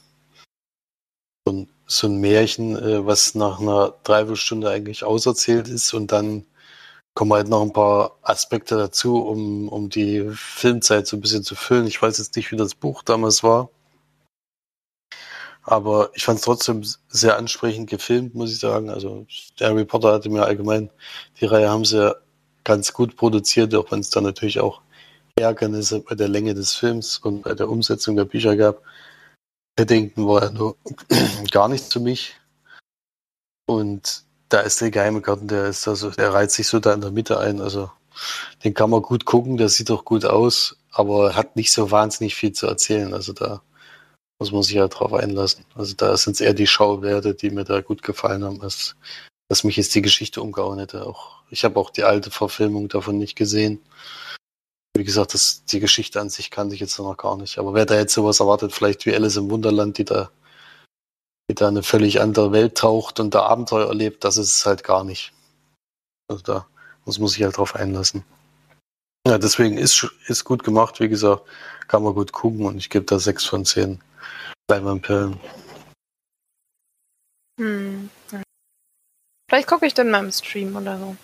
so 1.48 1.54
ein, 1.54 1.70
so 1.86 2.08
ein 2.08 2.18
Märchen, 2.18 2.76
äh, 2.76 3.06
was 3.06 3.34
nach 3.34 3.62
einer 3.62 3.94
Dreiviertelstunde 4.04 4.70
eigentlich 4.70 5.06
auserzählt 5.06 5.70
ist 5.70 5.94
und 5.94 6.12
dann 6.12 6.46
kommen 7.16 7.34
halt 7.34 7.48
noch 7.48 7.62
ein 7.62 7.74
paar 7.74 8.18
Aspekte 8.24 8.76
dazu, 8.76 9.18
um, 9.18 9.70
um 9.70 9.90
die 9.90 10.30
Filmzeit 10.36 11.08
so 11.08 11.16
ein 11.16 11.22
bisschen 11.22 11.44
zu 11.44 11.56
füllen. 11.56 11.88
Ich 11.88 12.02
weiß 12.02 12.18
jetzt 12.18 12.36
nicht, 12.36 12.52
wie 12.52 12.58
das 12.58 12.76
Buch 12.76 13.04
damals 13.04 13.42
war. 13.42 13.70
Aber 15.68 16.12
ich 16.14 16.24
fand 16.24 16.40
es 16.40 16.46
trotzdem 16.46 16.82
sehr 17.10 17.38
ansprechend 17.38 17.90
gefilmt, 17.90 18.34
muss 18.34 18.54
ich 18.54 18.60
sagen. 18.60 18.90
Also 18.90 19.28
der 19.60 19.68
Harry 19.70 19.84
Potter 19.84 20.14
hatte 20.14 20.30
mir 20.30 20.46
allgemein, 20.46 20.90
die 21.42 21.46
Reihe 21.46 21.70
haben 21.70 21.84
sie 21.84 22.16
ganz 22.64 22.94
gut 22.94 23.18
produziert, 23.18 23.76
auch 23.76 23.92
wenn 23.92 24.00
es 24.00 24.10
dann 24.10 24.24
natürlich 24.24 24.62
auch 24.62 24.82
Ärgernisse 25.36 26.00
bei 26.00 26.16
der 26.16 26.30
Länge 26.30 26.54
des 26.54 26.74
Films 26.74 27.18
und 27.18 27.42
bei 27.42 27.54
der 27.54 27.68
Umsetzung 27.68 28.16
der 28.16 28.24
Bücher 28.24 28.56
gab. 28.56 28.82
Paddington 29.76 30.26
war 30.26 30.44
ja 30.44 30.52
nur 30.52 30.78
gar 31.52 31.68
nichts 31.68 31.92
für 31.92 32.00
mich. 32.00 32.38
Und 33.68 34.24
da 34.48 34.62
ist 34.62 34.80
der 34.80 34.90
geheime 34.90 35.20
Garten, 35.20 35.50
der 35.50 35.66
ist 35.66 35.86
also, 35.86 36.12
der 36.12 36.34
reiht 36.34 36.52
sich 36.52 36.70
so 36.70 36.80
da 36.80 36.94
in 36.94 37.02
der 37.02 37.12
Mitte 37.12 37.40
ein. 37.42 37.60
Also 37.60 37.92
den 38.64 38.74
kann 38.74 38.90
man 38.90 39.02
gut 39.02 39.26
gucken, 39.26 39.58
der 39.58 39.68
sieht 39.68 39.90
doch 39.90 40.06
gut 40.06 40.24
aus, 40.24 40.78
aber 40.92 41.36
hat 41.36 41.58
nicht 41.58 41.74
so 41.74 41.92
wahnsinnig 41.92 42.36
viel 42.36 42.54
zu 42.54 42.68
erzählen. 42.68 43.14
Also 43.14 43.34
da 43.34 43.62
muss 44.40 44.52
man 44.52 44.64
sich 44.64 44.76
ja 44.76 44.88
drauf 44.88 45.14
einlassen. 45.14 45.66
Also 45.76 45.96
da 45.96 46.16
sind 46.18 46.34
es 46.34 46.42
eher 46.42 46.54
die 46.54 46.68
Schauwerte, 46.68 47.34
die 47.34 47.50
mir 47.50 47.64
da 47.64 47.82
gut 47.82 48.04
gefallen 48.04 48.44
haben, 48.44 48.62
als 48.62 48.96
dass 49.50 49.64
mich 49.64 49.78
jetzt 49.78 49.96
die 49.96 50.02
Geschichte 50.02 50.42
umgehauen 50.42 50.80
hätte. 50.80 51.06
Auch, 51.06 51.42
ich 51.50 51.64
habe 51.64 51.80
auch 51.80 51.90
die 51.90 52.04
alte 52.04 52.32
Verfilmung 52.32 52.90
davon 52.90 53.18
nicht 53.18 53.36
gesehen. 53.36 53.82
Wie 54.96 55.04
gesagt, 55.04 55.34
das, 55.34 55.64
die 55.66 55.80
Geschichte 55.80 56.20
an 56.20 56.30
sich 56.30 56.52
kannte 56.52 56.76
ich 56.76 56.82
jetzt 56.82 56.98
noch 57.00 57.16
gar 57.18 57.38
nicht. 57.38 57.58
Aber 57.58 57.74
wer 57.74 57.86
da 57.86 57.96
jetzt 57.96 58.14
sowas 58.14 58.40
erwartet, 58.40 58.74
vielleicht 58.74 59.06
wie 59.06 59.16
Alice 59.16 59.38
im 59.38 59.50
Wunderland, 59.50 59.98
die 59.98 60.06
da, 60.06 60.32
die 61.50 61.56
da 61.56 61.68
eine 61.68 61.84
völlig 61.84 62.20
andere 62.20 62.52
Welt 62.52 62.78
taucht 62.78 63.20
und 63.20 63.34
da 63.34 63.44
Abenteuer 63.44 63.88
erlebt, 63.88 64.24
das 64.24 64.38
ist 64.38 64.56
es 64.56 64.66
halt 64.66 64.84
gar 64.84 65.04
nicht. 65.04 65.34
Also 66.30 66.44
da 66.44 66.68
muss 67.06 67.20
man 67.20 67.30
sich 67.30 67.42
halt 67.44 67.58
drauf 67.58 67.76
einlassen. 67.76 68.24
Ja, 69.26 69.38
deswegen 69.38 69.78
ist, 69.78 70.08
ist 70.28 70.44
gut 70.44 70.64
gemacht, 70.64 71.00
wie 71.00 71.10
gesagt, 71.10 71.44
kann 71.88 72.04
man 72.04 72.14
gut 72.14 72.32
gucken 72.32 72.66
und 72.66 72.78
ich 72.78 72.90
gebe 72.90 73.06
da 73.06 73.20
sechs 73.20 73.46
von 73.46 73.66
zehn 73.66 74.02
Leinwandperlen. 74.70 75.40
Hm. 77.60 78.10
Vielleicht 79.50 79.68
gucke 79.68 79.86
ich 79.86 79.94
dann 79.94 80.12
mal 80.12 80.24
im 80.24 80.32
Stream 80.32 80.76
oder 80.76 81.00
so. 81.00 81.16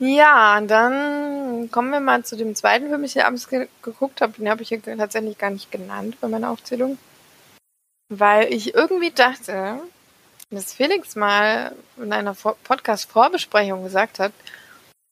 ja, 0.00 0.60
dann 0.62 1.70
kommen 1.70 1.90
wir 1.90 2.00
mal 2.00 2.24
zu 2.24 2.36
dem 2.36 2.54
zweiten 2.54 2.88
Film, 2.88 3.02
den 3.02 3.04
ich 3.04 3.12
hier 3.12 3.26
abends 3.26 3.48
ge 3.48 3.68
geguckt 3.82 4.22
habe. 4.22 4.32
Den 4.32 4.48
habe 4.48 4.62
ich 4.62 4.68
hier 4.68 4.82
tatsächlich 4.82 5.36
gar 5.36 5.50
nicht 5.50 5.70
genannt 5.70 6.16
bei 6.20 6.28
meiner 6.28 6.50
Aufzählung. 6.50 6.98
Weil 8.08 8.52
ich 8.52 8.74
irgendwie 8.74 9.10
dachte, 9.10 9.80
dass 10.50 10.72
Felix 10.72 11.14
mal 11.14 11.76
in 11.98 12.12
einer 12.12 12.34
Podcast-Vorbesprechung 12.34 13.84
gesagt 13.84 14.18
hat, 14.18 14.32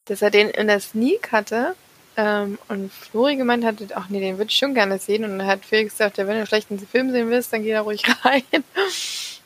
dass 0.06 0.22
er 0.22 0.30
den 0.30 0.48
in 0.48 0.66
der 0.66 0.80
Sneak 0.80 1.30
hatte 1.30 1.76
ähm, 2.18 2.58
und 2.68 2.92
Flori 2.92 3.36
gemeint 3.36 3.64
hat, 3.64 3.76
ach 3.94 4.08
nee, 4.08 4.18
den 4.18 4.38
würde 4.38 4.50
ich 4.50 4.58
schon 4.58 4.74
gerne 4.74 4.98
sehen. 4.98 5.22
Und 5.24 5.38
dann 5.38 5.46
hat 5.46 5.64
Felix 5.64 5.94
gesagt, 5.94 6.18
ja, 6.18 6.26
wenn 6.26 6.34
du 6.34 6.38
einen 6.38 6.46
schlechten 6.48 6.78
Film 6.80 7.12
sehen 7.12 7.30
willst, 7.30 7.52
dann 7.52 7.62
geh 7.62 7.72
da 7.72 7.82
ruhig 7.82 8.02
rein. 8.24 8.42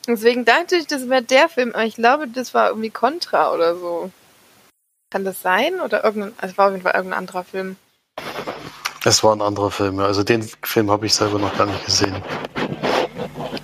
Deswegen 0.07 0.43
dachte 0.43 0.75
ich, 0.75 0.87
das 0.87 1.07
wäre 1.07 1.21
der 1.21 1.47
Film, 1.49 1.71
aber 1.73 1.85
ich 1.85 1.95
glaube, 1.95 2.27
das 2.27 2.53
war 2.53 2.69
irgendwie 2.69 2.89
Contra 2.89 3.53
oder 3.53 3.75
so. 3.75 4.11
Kann 5.11 5.23
das 5.23 5.41
sein? 5.43 5.79
Oder 5.81 6.03
irgendein, 6.03 6.33
also 6.37 6.57
war 6.57 6.67
auf 6.67 6.71
jeden 6.71 6.83
Fall 6.83 6.95
irgendein 6.95 7.19
anderer 7.19 7.43
Film. 7.43 7.75
Es 9.05 9.23
war 9.23 9.35
ein 9.35 9.41
anderer 9.41 9.69
Film, 9.69 9.99
ja. 9.99 10.07
also 10.07 10.23
den 10.23 10.41
Film 10.63 10.89
habe 10.89 11.05
ich 11.05 11.13
selber 11.13 11.37
noch 11.37 11.55
gar 11.55 11.67
nicht 11.67 11.85
gesehen. 11.85 12.15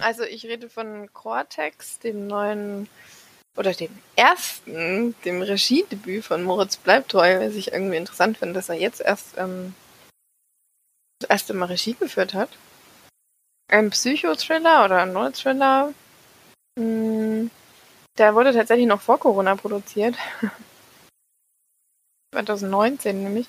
Also 0.01 0.23
ich 0.23 0.45
rede 0.45 0.69
von 0.69 1.11
Cortex, 1.13 1.97
dem 1.99 2.27
neuen 2.27 2.87
oder 3.57 3.73
dem 3.73 3.97
ersten, 4.15 5.15
dem 5.25 5.41
Regiedebüt 5.41 6.23
von 6.25 6.43
Moritz 6.43 6.77
Bleibtreu, 6.77 7.45
was 7.45 7.55
ich 7.55 7.73
irgendwie 7.73 7.97
interessant 7.97 8.37
finde, 8.37 8.53
dass 8.53 8.69
er 8.69 8.75
jetzt 8.75 9.01
erst 9.01 9.37
ähm, 9.37 9.73
das 11.19 11.29
erste 11.29 11.53
Mal 11.53 11.65
Regie 11.65 11.93
geführt 11.93 12.33
hat. 12.33 12.49
Ein 13.69 13.89
Psychothriller 13.89 14.85
oder 14.85 15.03
ein 15.03 15.13
Neuthriller. 15.13 15.93
Hm, 16.77 17.51
der 18.17 18.35
wurde 18.35 18.53
tatsächlich 18.53 18.87
noch 18.87 19.01
vor 19.01 19.19
Corona 19.19 19.55
produziert. 19.55 20.15
2019 22.33 23.23
nämlich. 23.23 23.47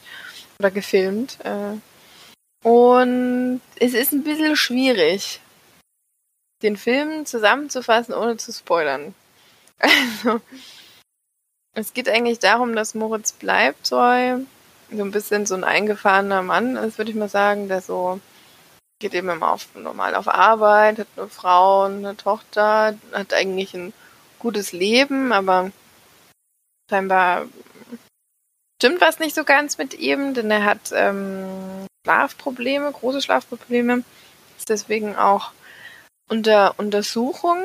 Oder 0.59 0.71
gefilmt. 0.71 1.39
Äh. 1.45 1.77
Und 2.63 3.63
es 3.77 3.95
ist 3.95 4.13
ein 4.13 4.25
bisschen 4.25 4.57
schwierig, 4.57 5.41
den 6.63 6.77
Film 6.77 7.25
zusammenzufassen, 7.25 8.13
ohne 8.13 8.37
zu 8.37 8.53
spoilern. 8.53 9.15
Also, 9.81 10.41
es 11.75 11.95
geht 11.95 12.09
eigentlich 12.09 12.39
darum, 12.39 12.75
dass 12.75 12.95
Moritz 12.95 13.33
Bleibtreu 13.33 14.41
so 14.91 15.03
ein 15.03 15.11
bisschen 15.11 15.47
so 15.47 15.55
ein 15.55 15.65
eingefahrener 15.65 16.43
Mann 16.43 16.77
ist, 16.77 16.99
würde 16.99 17.11
ich 17.11 17.17
mal 17.17 17.29
sagen, 17.29 17.69
der 17.69 17.81
so 17.81 18.21
geht 19.01 19.15
eben 19.15 19.31
immer 19.31 19.53
auf, 19.53 19.75
normal 19.75 20.15
auf 20.15 20.29
Arbeit, 20.29 20.99
hat 20.99 21.07
eine 21.17 21.29
Frau, 21.29 21.85
eine 21.85 22.17
Tochter, 22.17 22.95
hat 23.13 23.33
eigentlich 23.33 23.75
ein 23.75 23.93
gutes 24.39 24.73
Leben, 24.73 25.33
aber 25.33 25.71
scheinbar 26.91 27.47
stimmt 28.81 29.01
was 29.01 29.19
nicht 29.19 29.35
so 29.35 29.45
ganz 29.45 29.79
mit 29.79 29.99
ihm, 29.99 30.35
denn 30.35 30.51
er 30.51 30.65
hat 30.65 30.91
ähm, 30.93 31.87
Schlafprobleme, 32.05 32.93
große 32.93 33.23
Schlafprobleme, 33.23 34.05
ist 34.59 34.69
deswegen 34.69 35.17
auch 35.17 35.53
unter 36.29 36.75
Untersuchung, 36.79 37.63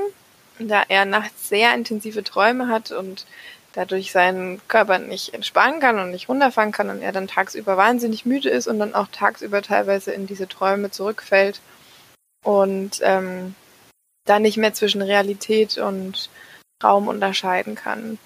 da 0.60 0.84
er 0.88 1.06
nachts 1.06 1.50
sehr 1.50 1.74
intensive 1.74 2.24
Träume 2.24 2.68
hat 2.68 2.92
und 2.92 3.26
dadurch 3.74 4.12
seinen 4.12 4.66
Körper 4.68 5.00
nicht 5.00 5.34
entspannen 5.34 5.80
kann 5.80 6.00
und 6.00 6.12
nicht 6.12 6.30
runterfahren 6.30 6.72
kann 6.72 6.90
und 6.90 7.02
er 7.02 7.12
dann 7.12 7.28
tagsüber 7.28 7.76
wahnsinnig 7.76 8.26
müde 8.26 8.50
ist 8.50 8.68
und 8.68 8.80
dann 8.80 8.96
auch 8.96 9.08
tagsüber 9.12 9.62
teilweise 9.62 10.12
in 10.12 10.28
diese 10.28 10.48
Träume 10.48 10.92
zurückfällt 10.92 11.60
und 12.44 13.00
ähm, 13.02 13.56
da 14.26 14.40
nicht 14.40 14.58
mehr 14.58 14.74
zwischen 14.74 15.02
Realität 15.02 15.78
und 15.78 16.30
Traum 16.80 17.08
unterscheiden 17.08 17.76
kann. 17.76 18.18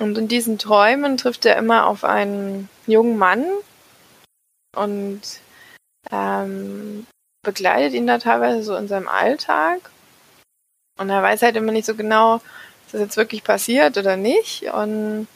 Und 0.00 0.16
in 0.16 0.28
diesen 0.28 0.58
Träumen 0.58 1.16
trifft 1.16 1.44
er 1.44 1.56
immer 1.56 1.86
auf 1.86 2.04
einen 2.04 2.68
jungen 2.86 3.16
Mann 3.16 3.44
und 4.76 5.20
ähm, 6.10 7.06
begleitet 7.42 7.94
ihn 7.94 8.06
da 8.06 8.18
teilweise 8.18 8.62
so 8.62 8.76
in 8.76 8.86
seinem 8.86 9.08
Alltag. 9.08 9.90
Und 10.98 11.10
er 11.10 11.22
weiß 11.22 11.42
halt 11.42 11.56
immer 11.56 11.72
nicht 11.72 11.86
so 11.86 11.94
genau, 11.94 12.36
ist 12.86 12.94
das 12.94 13.00
jetzt 13.00 13.16
wirklich 13.16 13.44
passiert 13.44 13.96
oder 13.96 14.16
nicht. 14.16 14.64
Und 14.64 15.26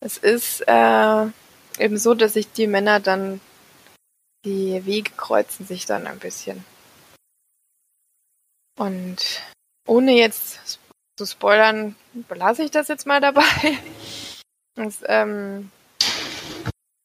es 0.00 0.16
ist 0.18 0.62
äh, 0.66 1.26
eben 1.78 1.98
so, 1.98 2.14
dass 2.14 2.34
sich 2.34 2.50
die 2.52 2.66
Männer 2.66 3.00
dann, 3.00 3.40
die 4.44 4.84
Wege 4.86 5.10
kreuzen 5.16 5.66
sich 5.66 5.86
dann 5.86 6.06
ein 6.06 6.18
bisschen. 6.18 6.64
Und 8.78 9.42
ohne 9.86 10.12
jetzt 10.12 10.78
zu 11.16 11.26
spoilern, 11.26 11.94
belasse 12.12 12.64
ich 12.64 12.70
das 12.70 12.88
jetzt 12.88 13.06
mal 13.06 13.20
dabei. 13.20 13.44
Es 14.76 15.04
ähm, 15.06 15.70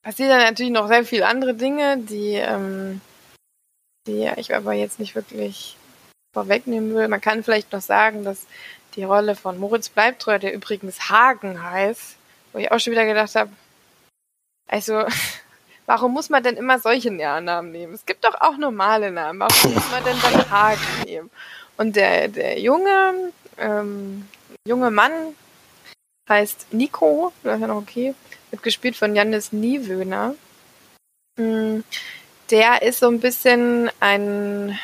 passiert 0.01 0.31
dann 0.31 0.41
natürlich 0.41 0.71
noch 0.71 0.87
sehr 0.87 1.05
viele 1.05 1.27
andere 1.27 1.53
Dinge, 1.53 1.99
die 1.99 2.33
ähm, 2.33 2.99
die 4.07 4.29
ich 4.37 4.55
aber 4.55 4.73
jetzt 4.73 4.99
nicht 4.99 5.15
wirklich 5.15 5.77
vorwegnehmen 6.33 6.93
will. 6.95 7.07
Man 7.07 7.21
kann 7.21 7.43
vielleicht 7.43 7.71
noch 7.71 7.81
sagen, 7.81 8.23
dass 8.23 8.45
die 8.95 9.03
Rolle 9.03 9.35
von 9.35 9.57
Moritz 9.57 9.89
Bleibtreu, 9.89 10.39
der 10.39 10.53
übrigens 10.53 11.09
Hagen 11.09 11.63
heißt, 11.63 12.15
wo 12.53 12.59
ich 12.59 12.71
auch 12.71 12.79
schon 12.79 12.91
wieder 12.91 13.05
gedacht 13.05 13.35
habe, 13.35 13.51
also, 14.67 15.05
warum 15.85 16.13
muss 16.13 16.29
man 16.29 16.43
denn 16.43 16.57
immer 16.57 16.79
solche 16.79 17.11
Namen 17.11 17.71
nehmen? 17.71 17.93
Es 17.93 18.05
gibt 18.05 18.23
doch 18.23 18.39
auch 18.39 18.57
normale 18.57 19.11
Namen. 19.11 19.39
Warum 19.39 19.73
muss 19.73 19.91
man 19.91 20.03
denn 20.03 20.17
dann 20.21 20.49
Hagen 20.49 21.03
nehmen? 21.05 21.31
Und 21.77 21.95
der, 21.95 22.27
der 22.27 22.59
junge, 22.59 23.31
ähm, 23.57 24.27
junge 24.67 24.91
Mann 24.91 25.11
heißt 26.27 26.73
Nico, 26.73 27.33
das 27.43 27.55
ist 27.55 27.61
ja 27.61 27.67
noch 27.67 27.77
okay, 27.77 28.13
wird 28.51 28.63
gespielt 28.63 28.95
von 28.95 29.15
Janis 29.15 29.51
Niewöhner. 29.51 30.35
Mm, 31.37 31.79
der 32.51 32.81
ist 32.81 32.99
so 32.99 33.07
ein 33.07 33.19
bisschen 33.19 33.89
ein, 33.99 34.77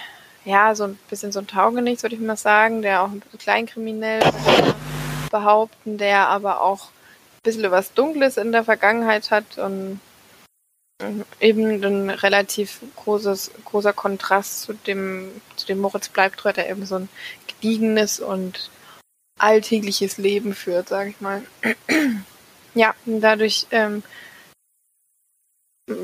ja, 0.46 0.76
so 0.76 0.86
ein 0.86 1.00
bisschen 1.10 1.32
so 1.32 1.40
ein 1.40 1.48
Taugenichts, 1.48 2.04
würde 2.04 2.16
ich 2.16 2.22
mal 2.22 2.38
sagen, 2.38 2.82
der 2.82 3.02
auch 3.02 3.10
ein 3.10 3.20
bisschen 3.20 3.40
kleinkriminell 3.40 4.22
behaupten, 5.32 5.98
der 5.98 6.28
aber 6.28 6.62
auch 6.62 6.86
ein 6.86 7.44
bisschen 7.44 7.70
was 7.72 7.94
Dunkles 7.94 8.38
in 8.38 8.52
der 8.52 8.64
Vergangenheit 8.64 9.32
hat 9.32 9.58
und 9.58 10.00
eben 11.40 11.84
ein 11.84 12.10
relativ 12.10 12.82
großes, 12.96 13.52
großer 13.66 13.92
Kontrast 13.92 14.62
zu 14.62 14.74
dem, 14.74 15.30
zu 15.56 15.66
dem 15.66 15.80
Moritz 15.80 16.10
Bleibtreu, 16.10 16.54
der 16.54 16.70
eben 16.70 16.86
so 16.86 16.96
ein 16.96 17.10
gediegenes 17.48 18.20
und 18.20 18.70
alltägliches 19.38 20.18
Leben 20.18 20.56
führt, 20.56 20.90
sage 20.90 21.10
ich 21.10 21.22
mal. 21.22 21.44
ja, 22.74 22.96
und 23.06 23.20
dadurch 23.20 23.68
ähm, 23.72 24.04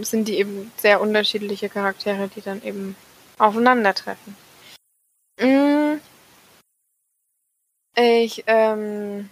sind 0.01 0.27
die 0.27 0.37
eben 0.37 0.71
sehr 0.77 0.99
unterschiedliche 0.99 1.69
Charaktere, 1.69 2.27
die 2.27 2.41
dann 2.41 2.61
eben 2.63 2.95
aufeinandertreffen. 3.41 4.35
Mm. 5.39 5.99
Ich 7.97 8.43
ähm, 8.47 9.29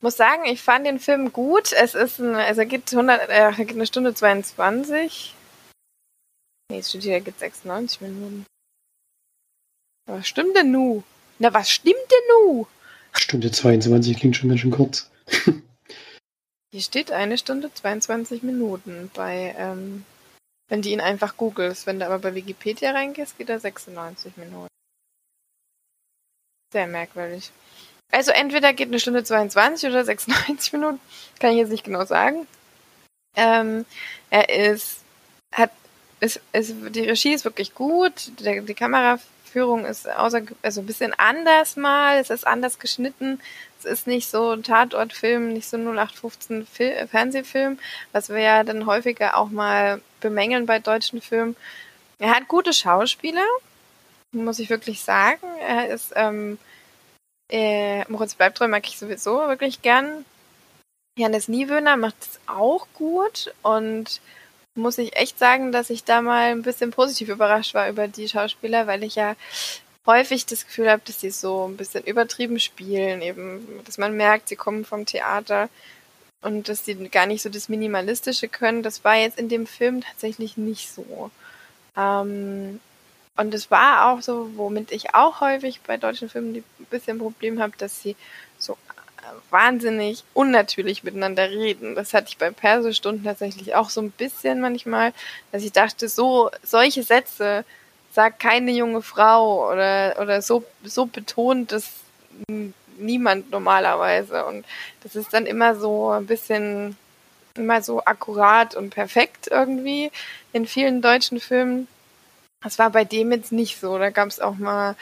muss 0.00 0.16
sagen, 0.16 0.44
ich 0.46 0.62
fand 0.62 0.86
den 0.86 0.98
Film 0.98 1.32
gut. 1.32 1.72
Es 1.72 1.94
ist 1.94 2.18
ein, 2.18 2.34
also 2.34 2.64
geht 2.64 2.92
100, 2.92 3.28
äh, 3.28 3.52
geht 3.64 3.76
eine 3.76 3.86
Stunde 3.86 4.14
22. 4.14 5.34
Nee, 6.70 6.78
es 6.78 6.88
steht 6.88 7.02
hier, 7.02 7.20
geht 7.20 7.38
96 7.38 8.00
Minuten. 8.00 8.46
Was 10.06 10.26
stimmt 10.26 10.56
denn 10.56 10.72
nu? 10.72 11.04
Na, 11.38 11.52
was 11.54 11.70
stimmt 11.70 11.96
denn 11.96 12.48
nu? 12.48 12.66
Stunde 13.12 13.50
22 13.50 14.16
klingt 14.16 14.36
schon 14.36 14.48
ganz 14.48 14.60
schön 14.60 14.70
kurz. 14.70 15.10
Hier 16.70 16.82
steht 16.82 17.12
eine 17.12 17.38
Stunde 17.38 17.72
22 17.72 18.42
Minuten 18.42 19.10
bei, 19.14 19.54
ähm, 19.56 20.04
wenn 20.68 20.82
du 20.82 20.88
ihn 20.88 21.00
einfach 21.00 21.36
googelst. 21.36 21.86
Wenn 21.86 21.98
du 21.98 22.06
aber 22.06 22.18
bei 22.18 22.34
Wikipedia 22.34 22.92
reingehst, 22.92 23.38
geht 23.38 23.48
er 23.48 23.60
96 23.60 24.36
Minuten. 24.36 24.68
Sehr 26.72 26.86
merkwürdig. 26.86 27.50
Also 28.10 28.30
entweder 28.30 28.72
geht 28.72 28.88
eine 28.88 29.00
Stunde 29.00 29.24
22 29.24 29.88
oder 29.90 30.04
96 30.04 30.72
Minuten, 30.72 31.00
kann 31.38 31.52
ich 31.52 31.58
jetzt 31.58 31.70
nicht 31.70 31.84
genau 31.84 32.04
sagen. 32.04 32.46
Ähm, 33.36 33.84
er 34.30 34.48
ist, 34.48 35.00
hat, 35.52 35.70
ist, 36.20 36.40
ist, 36.52 36.74
die 36.90 37.04
Regie 37.04 37.34
ist 37.34 37.44
wirklich 37.44 37.74
gut, 37.74 38.32
der, 38.40 38.62
die 38.62 38.74
Kameraführung 38.74 39.84
ist 39.84 40.08
außer, 40.08 40.42
also 40.62 40.80
ein 40.80 40.86
bisschen 40.86 41.12
anders 41.14 41.76
mal, 41.76 42.18
es 42.18 42.30
ist 42.30 42.46
anders 42.46 42.78
geschnitten, 42.78 43.40
es 43.78 43.84
ist 43.84 44.06
nicht 44.06 44.28
so 44.28 44.50
ein 44.50 44.62
Tatortfilm, 44.62 45.52
nicht 45.52 45.68
so 45.68 45.76
ein 45.76 45.86
0815 45.86 46.66
Fil 46.66 46.90
äh, 46.90 47.06
Fernsehfilm, 47.06 47.78
was 48.12 48.28
wir 48.28 48.38
ja 48.38 48.64
dann 48.64 48.86
häufiger 48.86 49.36
auch 49.36 49.50
mal 49.50 50.00
bemängeln 50.20 50.66
bei 50.66 50.78
deutschen 50.78 51.20
Filmen. 51.20 51.56
Er 52.18 52.34
hat 52.34 52.48
gute 52.48 52.72
Schauspieler, 52.72 53.46
muss 54.32 54.58
ich 54.58 54.70
wirklich 54.70 55.02
sagen. 55.02 55.46
Er 55.60 55.88
ist, 55.88 56.12
ähm, 56.16 56.58
äh, 57.50 58.04
Moritz 58.10 58.34
Bleibtreu 58.34 58.68
mag 58.68 58.86
ich 58.88 58.98
sowieso 58.98 59.48
wirklich 59.48 59.82
gern. 59.82 60.24
Janis 61.16 61.48
Niewöhner 61.48 61.96
macht 61.96 62.16
es 62.20 62.40
auch 62.46 62.86
gut 62.94 63.52
und 63.62 64.20
muss 64.74 64.98
ich 64.98 65.16
echt 65.16 65.38
sagen, 65.38 65.72
dass 65.72 65.90
ich 65.90 66.04
da 66.04 66.22
mal 66.22 66.52
ein 66.52 66.62
bisschen 66.62 66.90
positiv 66.92 67.28
überrascht 67.28 67.74
war 67.74 67.88
über 67.88 68.08
die 68.08 68.28
Schauspieler, 68.28 68.86
weil 68.86 69.02
ich 69.02 69.16
ja 69.16 69.34
häufig 70.08 70.46
das 70.46 70.66
Gefühl 70.66 70.90
habe, 70.90 71.02
dass 71.04 71.20
sie 71.20 71.30
so 71.30 71.68
ein 71.68 71.76
bisschen 71.76 72.02
übertrieben 72.02 72.58
spielen, 72.58 73.22
eben, 73.22 73.64
dass 73.84 73.98
man 73.98 74.16
merkt, 74.16 74.48
sie 74.48 74.56
kommen 74.56 74.84
vom 74.84 75.06
Theater 75.06 75.68
und 76.40 76.68
dass 76.68 76.84
sie 76.84 76.94
gar 77.08 77.26
nicht 77.26 77.42
so 77.42 77.50
das 77.50 77.68
Minimalistische 77.68 78.48
können. 78.48 78.82
Das 78.82 79.04
war 79.04 79.16
jetzt 79.16 79.38
in 79.38 79.48
dem 79.48 79.66
Film 79.66 80.00
tatsächlich 80.00 80.56
nicht 80.56 80.90
so. 80.90 81.30
Ähm, 81.96 82.80
und 83.36 83.54
es 83.54 83.70
war 83.70 84.10
auch 84.10 84.22
so, 84.22 84.50
womit 84.56 84.90
ich 84.92 85.14
auch 85.14 85.40
häufig 85.42 85.80
bei 85.82 85.98
deutschen 85.98 86.30
Filmen 86.30 86.56
ein 86.56 86.86
bisschen 86.90 87.18
Problem 87.18 87.60
habe, 87.60 87.74
dass 87.76 88.02
sie 88.02 88.16
so 88.58 88.72
äh, 88.72 89.24
wahnsinnig 89.50 90.24
unnatürlich 90.32 91.04
miteinander 91.04 91.50
reden. 91.50 91.94
Das 91.94 92.14
hatte 92.14 92.28
ich 92.30 92.38
bei 92.38 92.50
Persestunden 92.50 93.24
tatsächlich 93.24 93.74
auch 93.74 93.90
so 93.90 94.00
ein 94.00 94.10
bisschen 94.10 94.60
manchmal, 94.60 95.12
dass 95.52 95.62
ich 95.62 95.72
dachte, 95.72 96.08
so 96.08 96.50
solche 96.62 97.02
Sätze 97.02 97.64
sagt 98.18 98.40
keine 98.40 98.72
junge 98.72 99.00
Frau 99.00 99.70
oder, 99.70 100.16
oder 100.20 100.42
so, 100.42 100.64
so 100.82 101.06
betont 101.06 101.70
das 101.70 101.88
niemand 102.98 103.52
normalerweise. 103.52 104.44
Und 104.44 104.66
das 105.04 105.14
ist 105.14 105.32
dann 105.32 105.46
immer 105.46 105.76
so 105.76 106.10
ein 106.10 106.26
bisschen, 106.26 106.96
immer 107.54 107.80
so 107.80 108.04
akkurat 108.04 108.74
und 108.74 108.90
perfekt 108.90 109.46
irgendwie 109.48 110.10
in 110.52 110.66
vielen 110.66 111.00
deutschen 111.00 111.38
Filmen. 111.38 111.86
Das 112.60 112.80
war 112.80 112.90
bei 112.90 113.04
dem 113.04 113.30
jetzt 113.30 113.52
nicht 113.52 113.78
so. 113.78 113.98
Da 113.98 114.10
gab 114.10 114.26
es 114.26 114.40
auch 114.40 114.56
mal 114.56 114.96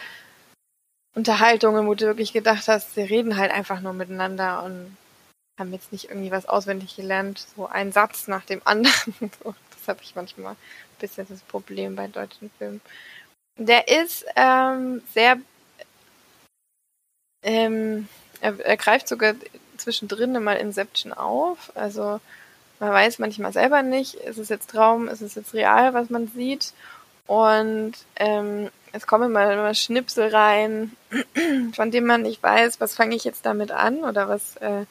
Unterhaltungen, 1.14 1.86
wo 1.86 1.94
du 1.94 2.04
wirklich 2.04 2.34
gedacht 2.34 2.68
hast, 2.68 2.96
sie 2.96 3.00
reden 3.00 3.38
halt 3.38 3.50
einfach 3.50 3.80
nur 3.80 3.94
miteinander 3.94 4.62
und 4.62 4.94
haben 5.58 5.72
jetzt 5.72 5.90
nicht 5.90 6.10
irgendwie 6.10 6.32
was 6.32 6.44
auswendig 6.44 6.96
gelernt, 6.96 7.46
so 7.56 7.66
ein 7.66 7.92
Satz 7.92 8.28
nach 8.28 8.44
dem 8.44 8.60
anderen. 8.66 9.14
das 9.20 9.88
habe 9.88 10.00
ich 10.02 10.14
manchmal 10.14 10.54
bisschen 10.98 11.26
das 11.28 11.40
Problem 11.40 11.96
bei 11.96 12.08
deutschen 12.08 12.50
Filmen. 12.58 12.80
Der 13.58 13.88
ist 13.88 14.24
ähm, 14.36 15.02
sehr, 15.14 15.38
ähm, 17.42 18.08
er, 18.40 18.58
er 18.60 18.76
greift 18.76 19.08
sogar 19.08 19.34
zwischendrin 19.78 20.42
mal 20.42 20.56
Inception 20.56 21.12
auf. 21.12 21.72
Also 21.74 22.20
man 22.78 22.90
weiß 22.92 23.18
manchmal 23.18 23.52
selber 23.52 23.82
nicht, 23.82 24.14
ist 24.14 24.38
es 24.38 24.48
jetzt 24.48 24.70
Traum, 24.70 25.08
ist 25.08 25.22
es 25.22 25.34
jetzt 25.34 25.54
real, 25.54 25.94
was 25.94 26.10
man 26.10 26.28
sieht. 26.28 26.74
Und 27.26 27.94
ähm, 28.16 28.70
es 28.92 29.06
kommen 29.06 29.32
mal 29.32 29.52
immer 29.52 29.74
Schnipsel 29.74 30.28
rein, 30.28 30.96
von 31.74 31.90
denen 31.90 32.06
man 32.06 32.22
nicht 32.22 32.42
weiß, 32.42 32.80
was 32.80 32.94
fange 32.94 33.16
ich 33.16 33.24
jetzt 33.24 33.46
damit 33.46 33.70
an 33.70 34.04
oder 34.04 34.28
was, 34.28 34.56
äh, 34.56 34.84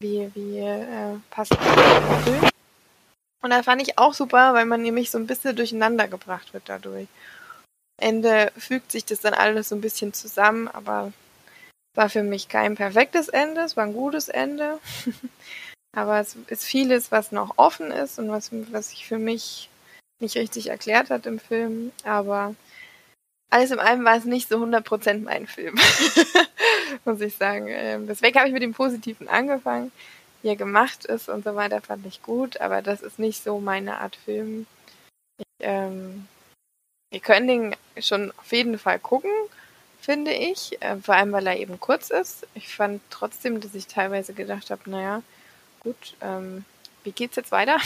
wie, 0.00 0.30
wie 0.34 0.58
äh, 0.58 1.16
passt 1.30 1.52
das. 1.52 2.50
Und 3.42 3.50
da 3.50 3.62
fand 3.62 3.80
ich 3.82 3.98
auch 3.98 4.14
super, 4.14 4.54
weil 4.54 4.66
man 4.66 4.82
nämlich 4.82 5.10
so 5.10 5.18
ein 5.18 5.26
bisschen 5.26 5.56
durcheinander 5.56 6.08
gebracht 6.08 6.52
wird 6.52 6.64
dadurch. 6.66 7.08
Ende 7.98 8.52
fügt 8.56 8.92
sich 8.92 9.04
das 9.04 9.20
dann 9.20 9.34
alles 9.34 9.68
so 9.68 9.74
ein 9.74 9.80
bisschen 9.80 10.12
zusammen, 10.12 10.68
aber 10.68 11.12
war 11.94 12.08
für 12.08 12.22
mich 12.22 12.48
kein 12.48 12.76
perfektes 12.76 13.28
Ende, 13.28 13.62
es 13.62 13.76
war 13.76 13.84
ein 13.84 13.92
gutes 13.92 14.28
Ende. 14.28 14.78
aber 15.96 16.20
es 16.20 16.36
ist 16.48 16.64
vieles, 16.64 17.10
was 17.10 17.32
noch 17.32 17.54
offen 17.56 17.90
ist 17.90 18.18
und 18.18 18.30
was, 18.30 18.50
was 18.70 18.90
sich 18.90 19.06
für 19.06 19.18
mich 19.18 19.68
nicht 20.20 20.36
richtig 20.36 20.68
erklärt 20.68 21.10
hat 21.10 21.26
im 21.26 21.38
Film. 21.38 21.92
Aber 22.04 22.54
alles 23.50 23.70
in 23.70 23.80
allem 23.80 24.04
war 24.04 24.16
es 24.16 24.24
nicht 24.24 24.48
so 24.48 24.56
100% 24.62 25.22
mein 25.24 25.46
Film, 25.46 25.78
muss 27.04 27.20
ich 27.20 27.36
sagen. 27.36 27.66
Ähm, 27.68 28.06
deswegen 28.06 28.38
habe 28.38 28.48
ich 28.48 28.54
mit 28.54 28.62
dem 28.62 28.74
Positiven 28.74 29.28
angefangen. 29.28 29.90
Wie 30.42 30.48
er 30.48 30.56
gemacht 30.56 31.04
ist 31.04 31.28
und 31.28 31.44
so 31.44 31.54
weiter, 31.54 31.80
fand 31.80 32.06
ich 32.06 32.22
gut, 32.22 32.60
aber 32.60 32.82
das 32.82 33.02
ist 33.02 33.18
nicht 33.18 33.42
so 33.42 33.60
meine 33.60 33.98
Art 33.98 34.16
Film. 34.16 34.66
Ich, 35.38 35.44
ähm, 35.60 36.26
wir 37.10 37.20
können 37.20 37.48
den 37.48 37.76
schon 38.02 38.32
auf 38.38 38.52
jeden 38.52 38.78
Fall 38.78 38.98
gucken, 38.98 39.30
finde 40.00 40.32
ich. 40.32 40.80
Äh, 40.82 40.96
vor 40.96 41.14
allem, 41.14 41.32
weil 41.32 41.46
er 41.46 41.58
eben 41.58 41.78
kurz 41.78 42.10
ist. 42.10 42.46
Ich 42.54 42.74
fand 42.74 43.02
trotzdem, 43.10 43.60
dass 43.60 43.74
ich 43.74 43.86
teilweise 43.86 44.32
gedacht 44.32 44.70
habe, 44.70 44.88
naja, 44.88 45.22
gut, 45.80 46.16
ähm, 46.20 46.64
wie 47.04 47.12
geht's 47.12 47.36
jetzt 47.36 47.52
weiter? 47.52 47.78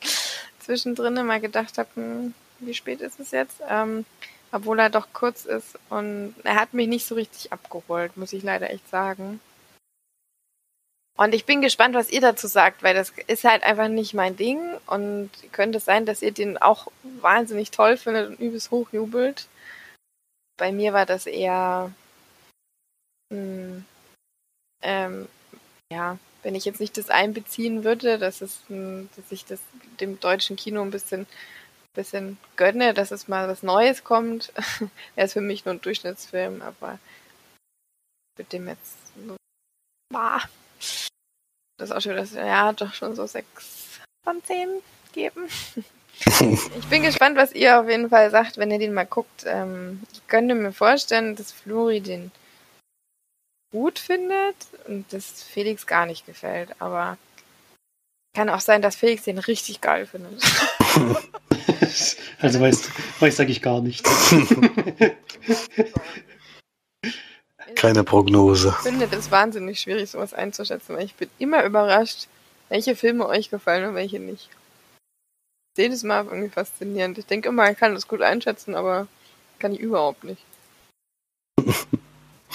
Zwischendrin 0.60 1.14
mal 1.26 1.40
gedacht 1.40 1.78
habe, 1.78 1.88
hm, 1.94 2.34
wie 2.60 2.74
spät 2.74 3.00
ist 3.00 3.20
es 3.20 3.30
jetzt? 3.30 3.56
Ähm, 3.68 4.04
obwohl 4.52 4.78
er 4.78 4.90
doch 4.90 5.08
kurz 5.12 5.46
ist 5.46 5.78
und 5.88 6.34
er 6.44 6.56
hat 6.56 6.74
mich 6.74 6.86
nicht 6.86 7.06
so 7.06 7.14
richtig 7.14 7.52
abgeholt, 7.52 8.16
muss 8.16 8.32
ich 8.32 8.42
leider 8.42 8.70
echt 8.70 8.88
sagen. 8.88 9.40
Und 11.18 11.34
ich 11.34 11.44
bin 11.44 11.60
gespannt, 11.60 11.94
was 11.94 12.10
ihr 12.10 12.20
dazu 12.20 12.46
sagt, 12.46 12.82
weil 12.82 12.94
das 12.94 13.12
ist 13.26 13.44
halt 13.44 13.62
einfach 13.62 13.88
nicht 13.88 14.14
mein 14.14 14.36
Ding 14.36 14.60
und 14.86 15.30
könnte 15.52 15.78
es 15.78 15.84
sein, 15.84 16.06
dass 16.06 16.22
ihr 16.22 16.32
den 16.32 16.56
auch 16.58 16.88
wahnsinnig 17.02 17.70
toll 17.70 17.96
findet 17.96 18.28
und 18.28 18.40
übelst 18.40 18.70
hochjubelt. 18.70 19.46
Bei 20.56 20.72
mir 20.72 20.92
war 20.92 21.06
das 21.06 21.26
eher, 21.26 21.92
mh, 23.30 23.36
hm, 23.36 23.84
ähm, 24.82 25.28
ja, 25.92 26.18
wenn 26.42 26.54
ich 26.54 26.64
jetzt 26.64 26.80
nicht 26.80 26.96
das 26.96 27.10
einbeziehen 27.10 27.84
würde, 27.84 28.18
dass 28.18 28.40
es, 28.40 28.60
hm, 28.68 29.08
dass 29.16 29.30
ich 29.30 29.44
das 29.44 29.60
dem 30.00 30.18
deutschen 30.18 30.56
Kino 30.56 30.82
ein 30.82 30.90
bisschen 30.90 31.26
bisschen 31.94 32.38
gönne, 32.56 32.94
dass 32.94 33.10
es 33.10 33.28
mal 33.28 33.48
was 33.48 33.62
Neues 33.62 34.04
kommt. 34.04 34.52
er 35.16 35.24
ist 35.26 35.34
für 35.34 35.40
mich 35.40 35.64
nur 35.64 35.74
ein 35.74 35.80
Durchschnittsfilm, 35.80 36.62
aber 36.62 36.98
mit 38.38 38.52
dem 38.52 38.66
jetzt 38.68 38.96
bah, 40.12 40.42
das 41.78 41.90
ist 41.90 41.96
auch 41.96 42.00
schon 42.00 42.16
das 42.16 42.32
ja 42.34 42.72
doch 42.72 42.94
schon 42.94 43.14
so 43.14 43.26
sechs 43.26 44.00
von 44.24 44.42
zehn 44.44 44.68
geben. 45.12 45.48
ich 46.40 46.86
bin 46.88 47.02
gespannt, 47.02 47.36
was 47.36 47.52
ihr 47.52 47.80
auf 47.80 47.88
jeden 47.88 48.08
Fall 48.08 48.30
sagt, 48.30 48.58
wenn 48.58 48.70
ihr 48.70 48.78
den 48.78 48.94
mal 48.94 49.06
guckt. 49.06 49.44
Ähm, 49.46 50.02
ich 50.12 50.26
könnte 50.28 50.54
mir 50.54 50.72
vorstellen, 50.72 51.34
dass 51.36 51.52
Flori 51.52 52.00
den 52.00 52.30
gut 53.72 53.98
findet 53.98 54.56
und 54.86 55.12
dass 55.12 55.42
Felix 55.42 55.86
gar 55.86 56.06
nicht 56.06 56.26
gefällt, 56.26 56.70
aber 56.78 57.16
kann 58.34 58.48
auch 58.48 58.60
sein, 58.60 58.82
dass 58.82 58.96
Felix 58.96 59.24
den 59.24 59.38
richtig 59.38 59.80
geil 59.80 60.06
findet. 60.06 60.42
also 62.40 62.60
weiß, 62.60 62.88
weiß 63.20 63.36
sage 63.36 63.50
ich 63.50 63.62
gar 63.62 63.80
nicht. 63.80 64.06
Keine 67.74 68.04
Prognose. 68.04 68.74
Ich 68.78 68.88
finde 68.88 69.06
das 69.06 69.30
wahnsinnig 69.30 69.80
schwierig, 69.80 70.10
sowas 70.10 70.34
einzuschätzen, 70.34 70.96
weil 70.96 71.04
ich 71.04 71.14
bin 71.14 71.28
immer 71.38 71.64
überrascht, 71.64 72.28
welche 72.68 72.96
Filme 72.96 73.26
euch 73.26 73.50
gefallen 73.50 73.88
und 73.88 73.94
welche 73.94 74.18
nicht. 74.18 74.48
Jedes 75.76 76.02
Mal 76.02 76.24
irgendwie 76.24 76.50
faszinierend. 76.50 77.18
Ich 77.18 77.26
denke 77.26 77.48
immer, 77.48 77.70
ich 77.70 77.78
kann 77.78 77.94
das 77.94 78.08
gut 78.08 78.22
einschätzen, 78.22 78.74
aber 78.74 79.06
kann 79.58 79.72
ich 79.72 79.80
überhaupt 79.80 80.24
nicht. 80.24 80.42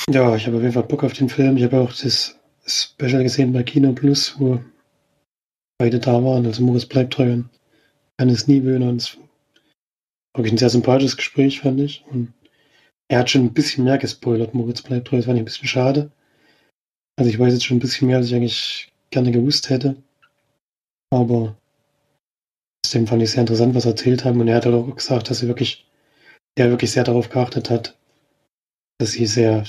Ja, 0.10 0.36
ich 0.36 0.46
habe 0.46 0.58
auf 0.58 0.62
jeden 0.62 0.74
Fall 0.74 0.84
Bock 0.84 1.04
auf 1.04 1.14
den 1.14 1.28
Film. 1.28 1.58
Ich 1.58 1.64
habe 1.64 1.80
auch 1.80 1.92
das 1.92 2.38
Special 2.66 3.24
gesehen 3.24 3.52
bei 3.52 3.64
Kino 3.64 3.94
Plus, 3.94 4.40
wo 4.40 4.64
beide 5.78 6.00
da 6.00 6.24
waren. 6.24 6.46
Also 6.46 6.64
Moritz 6.64 6.86
bleibt 6.86 7.14
treu 7.14 7.34
und 7.34 7.50
Hannes 8.20 8.48
Niewöhner. 8.48 8.90
Und 8.90 9.02
es 9.02 9.18
war 9.18 9.24
wirklich 10.38 10.54
ein 10.54 10.60
sehr 10.60 10.70
sympathisches 10.70 11.18
Gespräch, 11.18 11.62
fand 11.62 11.82
ich. 11.82 12.06
Und 12.12 12.32
er 13.10 13.20
hat 13.20 13.30
schon 13.30 13.46
ein 13.46 13.54
bisschen 13.54 13.86
mehr 13.86 13.98
gespoilert, 13.98 14.54
Moritz 14.54 14.82
bleibt 14.82 15.08
treu. 15.08 15.18
Das 15.18 15.26
fand 15.26 15.38
ich 15.38 15.42
ein 15.42 15.46
bisschen 15.46 15.68
schade. 15.68 16.12
Also 17.18 17.30
ich 17.30 17.40
weiß 17.40 17.54
jetzt 17.54 17.66
schon 17.66 17.78
ein 17.78 17.82
bisschen 17.82 18.08
mehr, 18.08 18.18
als 18.18 18.28
ich 18.28 18.36
eigentlich 18.36 18.92
gerne 19.10 19.32
gewusst 19.32 19.70
hätte. 19.70 19.96
Aber 21.10 21.58
trotzdem 22.82 23.08
fand 23.08 23.24
ich 23.24 23.32
sehr 23.32 23.42
interessant, 23.42 23.76
was 23.76 23.86
er 23.86 23.92
erzählt 23.92 24.26
haben. 24.26 24.40
Und 24.42 24.48
er 24.48 24.58
hat 24.58 24.66
halt 24.66 24.76
auch 24.76 24.96
gesagt, 24.96 25.30
dass 25.30 25.42
er 25.42 25.48
wirklich, 25.48 25.88
er 26.56 26.70
wirklich 26.70 26.92
sehr 26.92 27.06
darauf 27.06 27.30
geachtet 27.30 27.70
hat, 27.70 27.98
dass 29.00 29.12
sie 29.12 29.26
sehr, 29.26 29.64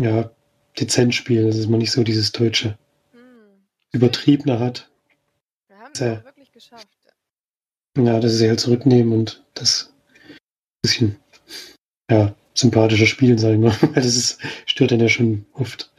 ja, 0.00 0.30
dezent 0.78 1.14
spielen, 1.14 1.46
dass 1.46 1.66
man 1.66 1.78
nicht 1.78 1.92
so 1.92 2.04
dieses 2.04 2.32
deutsche 2.32 2.78
hm. 3.12 3.66
Übertriebene 3.92 4.58
hat. 4.58 4.90
Wir 5.68 5.78
haben 5.78 5.92
es 5.92 6.02
auch 6.02 6.24
wirklich 6.24 6.52
geschafft. 6.52 6.88
Ja, 7.98 8.20
dass 8.20 8.36
sie 8.36 8.48
halt 8.48 8.60
zurücknehmen 8.60 9.12
und 9.12 9.42
das 9.54 9.94
bisschen, 10.82 11.16
ja, 12.10 12.34
sympathischer 12.58 13.06
spielen, 13.06 13.38
sag 13.38 13.52
ich 13.52 13.58
mal. 13.58 13.76
Weil 13.80 14.02
das 14.02 14.16
ist, 14.16 14.40
stört 14.66 14.92
dann 14.92 15.00
ja 15.00 15.08
schon 15.08 15.46
oft, 15.52 15.92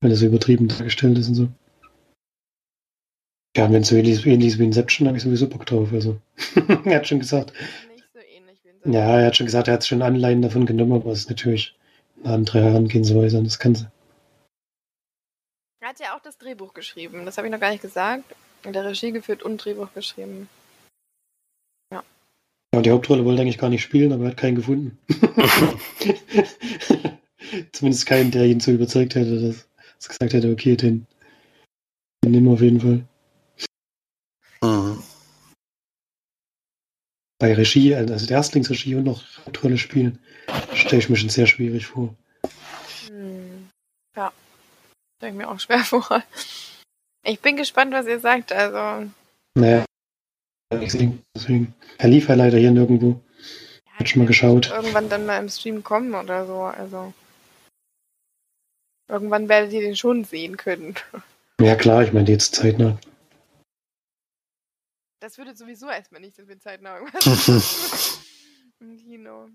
wenn 0.00 0.10
das 0.10 0.20
so 0.20 0.26
übertrieben 0.26 0.68
dargestellt 0.68 1.18
ist 1.18 1.28
und 1.28 1.34
so. 1.34 1.48
Ja, 3.56 3.70
wenn 3.70 3.82
es 3.82 3.88
so 3.88 3.96
ähnlich, 3.96 4.24
ähnlich 4.26 4.58
wie 4.58 4.64
Inception, 4.64 5.06
habe 5.06 5.18
ich 5.18 5.24
sowieso 5.24 5.48
Bock 5.48 5.66
drauf. 5.66 5.92
Also, 5.92 6.18
er 6.84 6.96
hat 6.96 7.06
schon 7.06 7.18
gesagt. 7.18 7.52
Nicht 7.94 8.04
so 8.12 8.20
ähnlich 8.20 8.58
wie 8.62 8.68
Inception. 8.68 8.92
Ja, 8.92 9.20
er 9.20 9.26
hat 9.26 9.36
schon 9.36 9.46
gesagt, 9.46 9.68
er 9.68 9.74
hat 9.74 9.84
schon 9.84 10.02
Anleihen 10.02 10.42
davon 10.42 10.64
genommen, 10.64 10.92
aber 10.92 11.12
es 11.12 11.20
ist 11.20 11.30
natürlich 11.30 11.76
eine 12.24 12.34
andere 12.34 12.62
Herangehensweise 12.62 13.38
an 13.38 13.44
das 13.44 13.58
Ganze. 13.58 13.90
Er 15.80 15.88
hat 15.88 16.00
ja 16.00 16.16
auch 16.16 16.22
das 16.22 16.38
Drehbuch 16.38 16.74
geschrieben, 16.74 17.26
das 17.26 17.36
habe 17.36 17.48
ich 17.48 17.52
noch 17.52 17.60
gar 17.60 17.70
nicht 17.70 17.82
gesagt. 17.82 18.24
In 18.64 18.72
der 18.72 18.84
Regie 18.84 19.10
geführt 19.10 19.42
und 19.42 19.62
Drehbuch 19.62 19.92
geschrieben. 19.92 20.48
Ja. 22.74 22.80
Die 22.80 22.90
Hauptrolle 22.90 23.24
wollte 23.24 23.40
er 23.40 23.42
eigentlich 23.42 23.58
gar 23.58 23.68
nicht 23.68 23.82
spielen, 23.82 24.12
aber 24.12 24.24
er 24.24 24.30
hat 24.30 24.38
keinen 24.38 24.56
gefunden. 24.56 24.98
Zumindest 27.72 28.06
keinen, 28.06 28.30
der 28.30 28.46
ihn 28.46 28.60
so 28.60 28.72
überzeugt 28.72 29.14
hätte, 29.14 29.40
dass, 29.40 29.68
dass 29.98 30.08
gesagt 30.08 30.32
hätte, 30.32 30.50
okay, 30.50 30.76
den, 30.76 31.06
den 32.24 32.32
nehmen 32.32 32.46
wir 32.46 32.52
auf 32.52 32.62
jeden 32.62 32.80
Fall. 32.80 33.04
Mhm. 34.62 35.02
Bei 37.38 37.54
Regie, 37.54 37.94
also 37.94 38.26
der 38.26 38.36
Erstlingsregie 38.36 38.94
und 38.94 39.04
noch 39.04 39.22
Hauptrolle 39.44 39.76
spielen, 39.76 40.18
stelle 40.74 41.02
ich 41.02 41.08
mir 41.08 41.16
schon 41.16 41.28
sehr 41.28 41.46
schwierig 41.46 41.86
vor. 41.86 42.14
Hm. 43.08 43.68
Ja, 44.16 44.32
stelle 45.18 45.32
ich 45.32 45.38
mir 45.38 45.50
auch 45.50 45.60
schwer 45.60 45.78
vor. 45.84 46.22
Ich 47.24 47.40
bin 47.40 47.56
gespannt, 47.56 47.92
was 47.92 48.06
ihr 48.06 48.20
sagt. 48.20 48.52
Also. 48.52 49.10
Naja, 49.54 49.84
deswegen. 50.78 51.74
Er 51.98 52.08
lief 52.08 52.28
ja 52.28 52.34
leider 52.34 52.58
hier 52.58 52.70
nirgendwo. 52.70 53.20
Ja, 53.86 53.92
Hat 53.98 54.08
schon 54.08 54.22
mal 54.22 54.28
geschaut. 54.28 54.70
Irgendwann 54.70 55.08
dann 55.08 55.26
mal 55.26 55.38
im 55.38 55.48
Stream 55.48 55.82
kommen 55.82 56.14
oder 56.14 56.46
so. 56.46 56.62
Also. 56.62 57.12
Irgendwann 59.08 59.48
werdet 59.48 59.72
ihr 59.72 59.80
den 59.80 59.96
schon 59.96 60.24
sehen 60.24 60.56
können. 60.56 60.94
Ja, 61.60 61.76
klar, 61.76 62.02
ich 62.02 62.12
meine, 62.12 62.30
jetzt 62.30 62.54
zeitnah. 62.54 62.98
Das 65.20 65.38
würde 65.38 65.54
sowieso 65.54 65.88
erstmal 65.88 66.20
nicht 66.20 66.34
so 66.34 66.44
viel 66.44 66.58
zeitnah 66.58 66.98
irgendwas. 66.98 68.18
Im 68.80 68.96
Kino. 68.96 69.48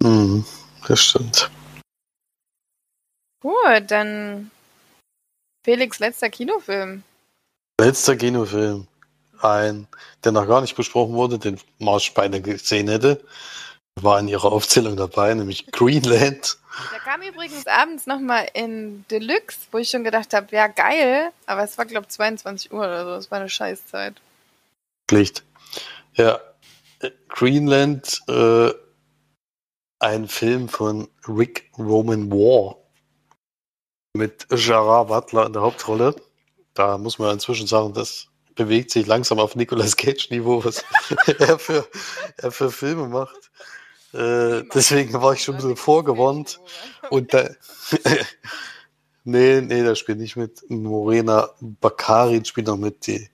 Mhm, 0.00 0.44
das 0.88 1.04
stimmt. 1.04 1.50
Gut, 3.40 3.88
dann 3.88 4.50
Felix 5.64 6.00
letzter 6.00 6.30
Kinofilm. 6.30 7.04
Letzter 7.80 8.16
Kinofilm. 8.16 8.88
Ein, 9.42 9.88
der 10.24 10.32
noch 10.32 10.46
gar 10.46 10.60
nicht 10.60 10.76
besprochen 10.76 11.14
wurde, 11.14 11.38
den 11.38 11.58
Marsch 11.78 12.14
beinahe 12.14 12.40
gesehen 12.40 12.88
hätte, 12.88 13.22
war 14.00 14.18
in 14.18 14.28
ihrer 14.28 14.52
Aufzählung 14.52 14.96
dabei, 14.96 15.34
nämlich 15.34 15.66
Greenland. 15.72 16.58
Der 16.92 17.00
kam 17.00 17.22
übrigens 17.22 17.66
abends 17.66 18.06
nochmal 18.06 18.48
in 18.54 19.04
Deluxe, 19.10 19.58
wo 19.70 19.78
ich 19.78 19.90
schon 19.90 20.04
gedacht 20.04 20.32
habe, 20.32 20.54
ja 20.54 20.68
geil, 20.68 21.30
aber 21.46 21.64
es 21.64 21.76
war 21.76 21.84
glaube 21.84 22.06
ich 22.08 22.14
22 22.14 22.72
Uhr 22.72 22.80
oder 22.80 23.04
so, 23.04 23.10
es 23.12 23.30
war 23.30 23.38
eine 23.38 23.48
Scheißzeit. 23.48 24.14
Licht. 25.10 25.44
Ja, 26.14 26.40
Greenland, 27.28 28.22
äh, 28.28 28.72
ein 29.98 30.28
Film 30.28 30.68
von 30.68 31.08
Rick 31.28 31.70
Roman 31.78 32.30
War 32.30 32.76
mit 34.14 34.48
Gerard 34.48 35.08
Butler 35.08 35.46
in 35.46 35.52
der 35.52 35.62
Hauptrolle. 35.62 36.16
Da 36.74 36.98
muss 36.98 37.18
man 37.18 37.32
inzwischen 37.32 37.66
sagen, 37.66 37.92
das 37.94 38.28
bewegt 38.54 38.90
sich 38.90 39.06
langsam 39.06 39.38
auf 39.38 39.56
Nicolas 39.56 39.96
Cage-Niveau, 39.96 40.64
was 40.64 40.84
er, 41.38 41.58
für, 41.58 41.86
er 42.36 42.52
für 42.52 42.70
Filme 42.70 43.08
macht. 43.08 43.50
Äh, 44.12 44.64
deswegen 44.74 45.14
war 45.14 45.32
ich 45.32 45.42
schon 45.42 45.54
ein 45.54 45.58
bisschen 45.58 45.76
vorgewarnt. 45.76 46.60
Und 47.10 47.32
da, 47.32 47.48
nee, 49.24 49.60
nee, 49.60 49.82
da 49.82 49.94
spielt 49.94 50.18
nicht 50.18 50.36
mit. 50.36 50.68
Morena 50.68 51.50
Bakarin 51.60 52.44
spielt 52.44 52.66
noch 52.66 52.76
mit, 52.76 53.06
die 53.06 53.28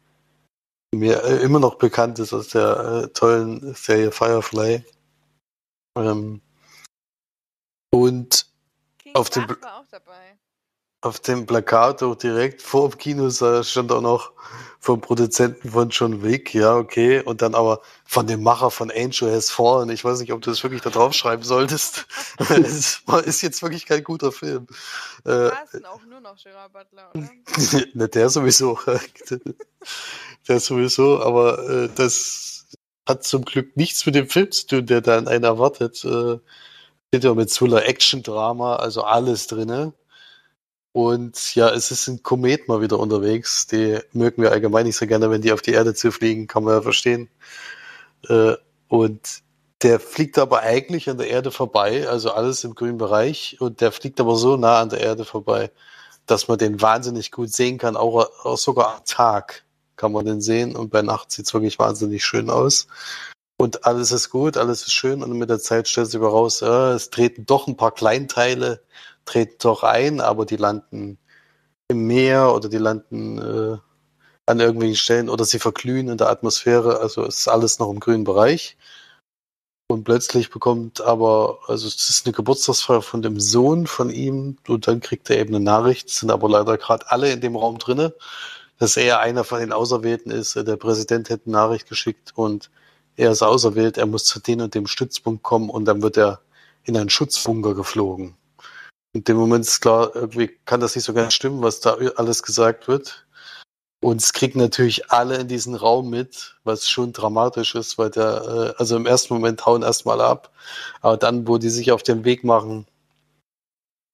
mir 0.94 1.22
äh, 1.24 1.42
immer 1.42 1.58
noch 1.58 1.76
bekannt 1.76 2.18
ist 2.18 2.32
aus 2.32 2.48
der 2.48 3.04
äh, 3.04 3.08
tollen 3.08 3.74
Serie 3.74 4.12
Firefly. 4.12 4.84
Ähm, 5.96 6.40
und 7.90 8.46
King 8.98 9.14
auf 9.14 9.30
dem, 9.30 9.46
auf 11.00 11.20
dem 11.20 11.46
Plakat 11.46 12.02
auch 12.02 12.14
direkt 12.14 12.62
vor 12.62 12.90
dem 12.90 12.98
Kino 12.98 13.30
stand 13.30 13.92
auch 13.92 14.00
noch 14.00 14.32
vom 14.80 15.00
Produzenten 15.00 15.70
von 15.70 15.88
John 15.90 16.22
Wick, 16.22 16.54
ja, 16.54 16.76
okay, 16.76 17.20
und 17.20 17.42
dann 17.42 17.54
aber 17.54 17.82
von 18.04 18.26
dem 18.26 18.42
Macher 18.42 18.70
von 18.70 18.90
Angel 18.90 19.32
Has 19.32 19.50
Fallen. 19.50 19.90
Ich 19.90 20.04
weiß 20.04 20.20
nicht, 20.20 20.32
ob 20.32 20.40
du 20.40 20.50
das 20.50 20.62
wirklich 20.62 20.82
da 20.82 20.90
draufschreiben 20.90 21.44
solltest. 21.44 22.06
es 22.38 23.02
ist 23.26 23.42
jetzt 23.42 23.62
wirklich 23.62 23.86
kein 23.86 24.04
guter 24.04 24.30
Film. 24.30 24.66
Äh, 25.24 25.50
auch 25.84 26.04
nur 26.08 26.20
noch 26.20 26.36
Gerard 26.42 26.72
Butler, 26.72 27.10
oder? 27.14 27.28
Ne, 27.94 28.08
der 28.08 28.28
sowieso. 28.28 28.78
der 30.46 30.60
sowieso, 30.60 31.22
aber 31.22 31.68
äh, 31.68 31.88
das 31.94 32.66
hat 33.06 33.24
zum 33.24 33.44
Glück 33.44 33.76
nichts 33.76 34.06
mit 34.06 34.14
dem 34.14 34.28
Film 34.28 34.52
zu 34.52 34.66
tun, 34.66 34.86
der 34.86 35.00
da 35.00 35.18
einen 35.18 35.44
erwartet. 35.44 36.04
Äh, 36.04 36.38
steht 37.08 37.24
ja 37.24 37.34
mit 37.34 37.50
Thriller 37.50 37.86
Action-Drama, 37.86 38.76
also 38.76 39.02
alles 39.02 39.46
drinne. 39.46 39.94
Und 40.98 41.54
ja, 41.54 41.70
es 41.70 41.92
ist 41.92 42.08
ein 42.08 42.24
Komet 42.24 42.66
mal 42.66 42.80
wieder 42.80 42.98
unterwegs. 42.98 43.68
Die 43.68 44.00
mögen 44.12 44.42
wir 44.42 44.50
allgemein 44.50 44.84
nicht 44.84 44.96
so 44.96 45.06
gerne, 45.06 45.30
wenn 45.30 45.42
die 45.42 45.52
auf 45.52 45.62
die 45.62 45.70
Erde 45.70 45.94
zufliegen, 45.94 46.48
kann 46.48 46.64
man 46.64 46.74
ja 46.74 46.82
verstehen. 46.82 47.28
Äh, 48.28 48.54
und 48.88 49.20
der 49.82 50.00
fliegt 50.00 50.38
aber 50.38 50.62
eigentlich 50.62 51.08
an 51.08 51.18
der 51.18 51.28
Erde 51.28 51.52
vorbei, 51.52 52.08
also 52.08 52.32
alles 52.32 52.64
im 52.64 52.74
grünen 52.74 52.98
Bereich. 52.98 53.58
Und 53.60 53.80
der 53.80 53.92
fliegt 53.92 54.18
aber 54.18 54.34
so 54.34 54.56
nah 54.56 54.80
an 54.80 54.88
der 54.88 54.98
Erde 54.98 55.24
vorbei, 55.24 55.70
dass 56.26 56.48
man 56.48 56.58
den 56.58 56.82
wahnsinnig 56.82 57.30
gut 57.30 57.52
sehen 57.52 57.78
kann, 57.78 57.96
auch, 57.96 58.28
auch 58.44 58.58
sogar 58.58 58.96
am 58.96 59.04
Tag 59.04 59.62
kann 59.94 60.10
man 60.10 60.26
den 60.26 60.40
sehen 60.40 60.74
und 60.74 60.90
bei 60.90 61.02
Nacht 61.02 61.30
sieht's 61.30 61.54
wirklich 61.54 61.78
wahnsinnig 61.78 62.24
schön 62.24 62.50
aus. 62.50 62.88
Und 63.56 63.84
alles 63.86 64.10
ist 64.10 64.30
gut, 64.30 64.56
alles 64.56 64.82
ist 64.82 64.94
schön 64.94 65.22
und 65.22 65.30
mit 65.38 65.48
der 65.48 65.60
Zeit 65.60 65.86
stellt 65.86 66.10
sich 66.10 66.20
raus, 66.20 66.60
äh, 66.60 66.66
es 66.66 67.10
treten 67.10 67.46
doch 67.46 67.68
ein 67.68 67.76
paar 67.76 67.92
Kleinteile, 67.92 68.82
treten 69.28 69.56
doch 69.60 69.82
ein, 69.82 70.20
aber 70.20 70.46
die 70.46 70.56
landen 70.56 71.18
im 71.88 72.06
Meer 72.06 72.54
oder 72.54 72.68
die 72.68 72.78
landen 72.78 73.38
äh, 73.38 73.78
an 74.46 74.60
irgendwelchen 74.60 74.96
Stellen 74.96 75.28
oder 75.28 75.44
sie 75.44 75.58
verglühen 75.58 76.08
in 76.08 76.18
der 76.18 76.30
Atmosphäre, 76.30 77.00
also 77.00 77.24
ist 77.24 77.48
alles 77.48 77.78
noch 77.78 77.90
im 77.90 78.00
grünen 78.00 78.24
Bereich. 78.24 78.76
Und 79.90 80.04
plötzlich 80.04 80.50
bekommt 80.50 81.00
aber, 81.00 81.60
also 81.66 81.86
es 81.88 82.10
ist 82.10 82.26
eine 82.26 82.34
Geburtstagsfeier 82.34 83.00
von 83.02 83.22
dem 83.22 83.40
Sohn 83.40 83.86
von 83.86 84.10
ihm 84.10 84.58
und 84.68 84.86
dann 84.86 85.00
kriegt 85.00 85.30
er 85.30 85.38
eben 85.38 85.54
eine 85.54 85.64
Nachricht, 85.64 86.10
sind 86.10 86.30
aber 86.30 86.48
leider 86.48 86.76
gerade 86.76 87.10
alle 87.10 87.32
in 87.32 87.40
dem 87.40 87.56
Raum 87.56 87.78
drinne, 87.78 88.14
dass 88.78 88.96
er 88.98 89.20
einer 89.20 89.44
von 89.44 89.60
den 89.60 89.72
Auserwählten 89.72 90.30
ist. 90.30 90.56
Der 90.56 90.76
Präsident 90.76 91.30
hätte 91.30 91.46
eine 91.46 91.54
Nachricht 91.54 91.88
geschickt 91.88 92.32
und 92.34 92.70
er 93.16 93.32
ist 93.32 93.42
auserwählt, 93.42 93.96
er 93.98 94.06
muss 94.06 94.24
zu 94.24 94.40
dem 94.40 94.60
und 94.60 94.74
dem 94.74 94.86
Stützpunkt 94.86 95.42
kommen 95.42 95.70
und 95.70 95.86
dann 95.86 96.02
wird 96.02 96.18
er 96.18 96.42
in 96.84 96.96
einen 96.96 97.10
Schutzbunker 97.10 97.74
geflogen. 97.74 98.36
In 99.18 99.24
dem 99.24 99.36
Moment 99.36 99.64
ist 99.66 99.80
klar, 99.80 100.14
irgendwie 100.14 100.46
kann 100.64 100.78
das 100.78 100.94
nicht 100.94 101.04
so 101.04 101.12
ganz 101.12 101.34
stimmen, 101.34 101.60
was 101.60 101.80
da 101.80 101.96
alles 102.14 102.44
gesagt 102.44 102.86
wird. 102.86 103.26
Und 104.00 104.22
es 104.22 104.32
kriegen 104.32 104.60
natürlich 104.60 105.10
alle 105.10 105.38
in 105.38 105.48
diesen 105.48 105.74
Raum 105.74 106.08
mit, 106.08 106.54
was 106.62 106.88
schon 106.88 107.12
dramatisch 107.12 107.74
ist, 107.74 107.98
weil 107.98 108.10
der, 108.10 108.74
äh, 108.76 108.80
also 108.80 108.94
im 108.94 109.06
ersten 109.06 109.34
Moment 109.34 109.66
hauen 109.66 109.82
erstmal 109.82 110.20
ab, 110.20 110.52
aber 111.00 111.16
dann, 111.16 111.48
wo 111.48 111.58
die 111.58 111.68
sich 111.68 111.90
auf 111.90 112.04
den 112.04 112.24
Weg 112.24 112.44
machen, 112.44 112.86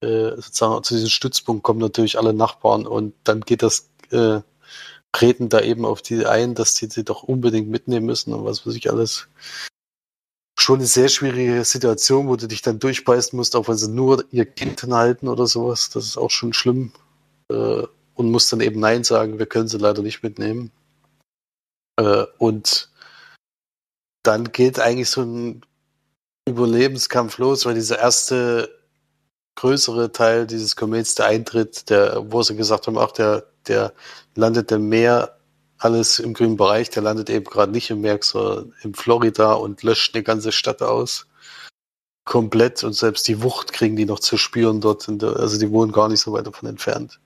äh, 0.01 0.31
sozusagen 0.37 0.83
zu 0.85 0.95
diesem 0.95 1.11
Stützpunkt 1.11 1.63
kommen 1.65 1.81
natürlich 1.81 2.19
alle 2.19 2.33
Nachbarn 2.33 2.87
und 2.87 3.13
dann 3.25 3.43
geht 3.43 3.63
das, 3.63 3.91
äh, 4.11 4.41
treten 5.13 5.51
da 5.51 5.61
eben 5.61 5.85
auf 5.85 6.01
die 6.01 6.25
ein, 6.25 6.55
dass 6.55 6.73
die 6.73 6.87
sie 6.87 7.05
doch 7.05 7.25
unbedingt 7.25 7.69
mitnehmen 7.69 8.07
müssen 8.07 8.33
und 8.33 8.47
was 8.47 8.67
weiß 8.67 8.75
ich 8.75 8.91
alles. 8.91 9.29
Schon 10.65 10.79
eine 10.79 10.87
sehr 10.87 11.11
schwierige 11.11 11.63
Situation, 11.63 12.27
wo 12.27 12.37
du 12.37 12.49
dich 12.49 12.63
dann 12.63 12.79
durchbeißen 12.79 13.37
musst, 13.37 13.55
auch 13.55 13.69
wenn 13.69 13.77
sie 13.77 13.91
nur 13.91 14.25
ihr 14.31 14.47
Kind 14.47 14.81
hinhalten 14.81 15.29
oder 15.29 15.47
sowas. 15.47 15.91
Das 15.91 16.07
ist 16.07 16.17
auch 16.17 16.31
schon 16.31 16.55
schlimm. 16.55 16.91
Äh, 17.51 17.83
und 18.15 18.31
muss 18.31 18.49
dann 18.49 18.63
eben 18.63 18.81
Nein 18.81 19.05
sagen, 19.05 19.39
wir 19.39 19.45
können 19.45 19.69
sie 19.69 19.77
leider 19.77 20.01
nicht 20.01 20.23
mitnehmen. 20.23 20.71
Äh, 22.01 22.25
und 22.39 22.91
dann 24.23 24.53
geht 24.53 24.81
eigentlich 24.81 25.11
so 25.11 25.21
ein 25.21 25.67
Überlebenskampf 26.49 27.37
los, 27.37 27.67
weil 27.67 27.75
dieser 27.75 27.99
erste 27.99 28.75
größere 29.57 30.13
Teil 30.13 30.47
dieses 30.47 30.77
Komets, 30.77 31.15
der 31.15 31.27
eintritt, 31.27 31.91
der, 31.91 32.33
wo 32.33 32.43
sie 32.43 32.57
gesagt 32.57 32.87
haben, 32.87 32.97
ach, 32.97 33.13
der, 33.13 33.45
der 33.69 33.93
landet 34.35 34.73
im 34.73 34.89
Meer, 34.89 35.37
alles 35.79 36.19
im 36.19 36.35
grünen 36.35 36.57
Bereich, 36.57 36.91
der 36.91 37.03
landet 37.03 37.29
eben 37.31 37.45
gerade 37.45 37.73
nicht 37.73 37.91
im 37.91 38.01
Meer, 38.01 38.19
sondern 38.23 38.73
in 38.83 38.95
Florida 38.95 39.55
und 39.55 39.83
löscht 39.83 40.15
eine 40.15 40.23
ganze 40.25 40.53
Stadt 40.53 40.83
aus. 40.83 41.27
Komplett 42.25 42.83
und 42.85 42.95
selbst 42.95 43.29
die 43.29 43.43
Wucht 43.43 43.73
kriegen 43.73 43.97
die 43.97 44.07
noch 44.07 44.21
zu 44.21 44.37
spüren 44.39 44.81
dort. 44.81 45.07
der- 45.09 45.37
Also 45.37 45.59
die 45.59 45.71
wohnen 45.71 45.93
gar 45.93 46.09
nicht 46.09 46.21
so 46.21 46.33
weit 46.33 46.47
davon 46.47 46.69
entfernt. 46.69 47.21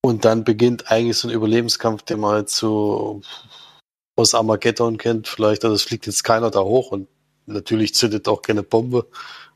Und 0.00 0.24
dann 0.24 0.44
beginnt 0.44 0.90
eigentlich 0.90 1.18
so 1.18 1.28
ein 1.28 1.34
Überlebenskampf, 1.34 2.02
den 2.02 2.20
man 2.20 2.32
halt 2.32 2.50
so 2.50 3.20
aus 4.16 4.34
Armageddon 4.34 4.96
kennt. 4.98 5.28
Vielleicht, 5.28 5.64
also 5.64 5.74
es 5.76 5.82
fliegt 5.82 6.06
jetzt 6.06 6.24
keiner 6.24 6.50
da 6.50 6.60
hoch 6.60 6.90
und 6.90 7.06
natürlich 7.46 7.94
zündet 7.94 8.28
auch 8.28 8.40
keine 8.42 8.62
Bombe, 8.62 9.06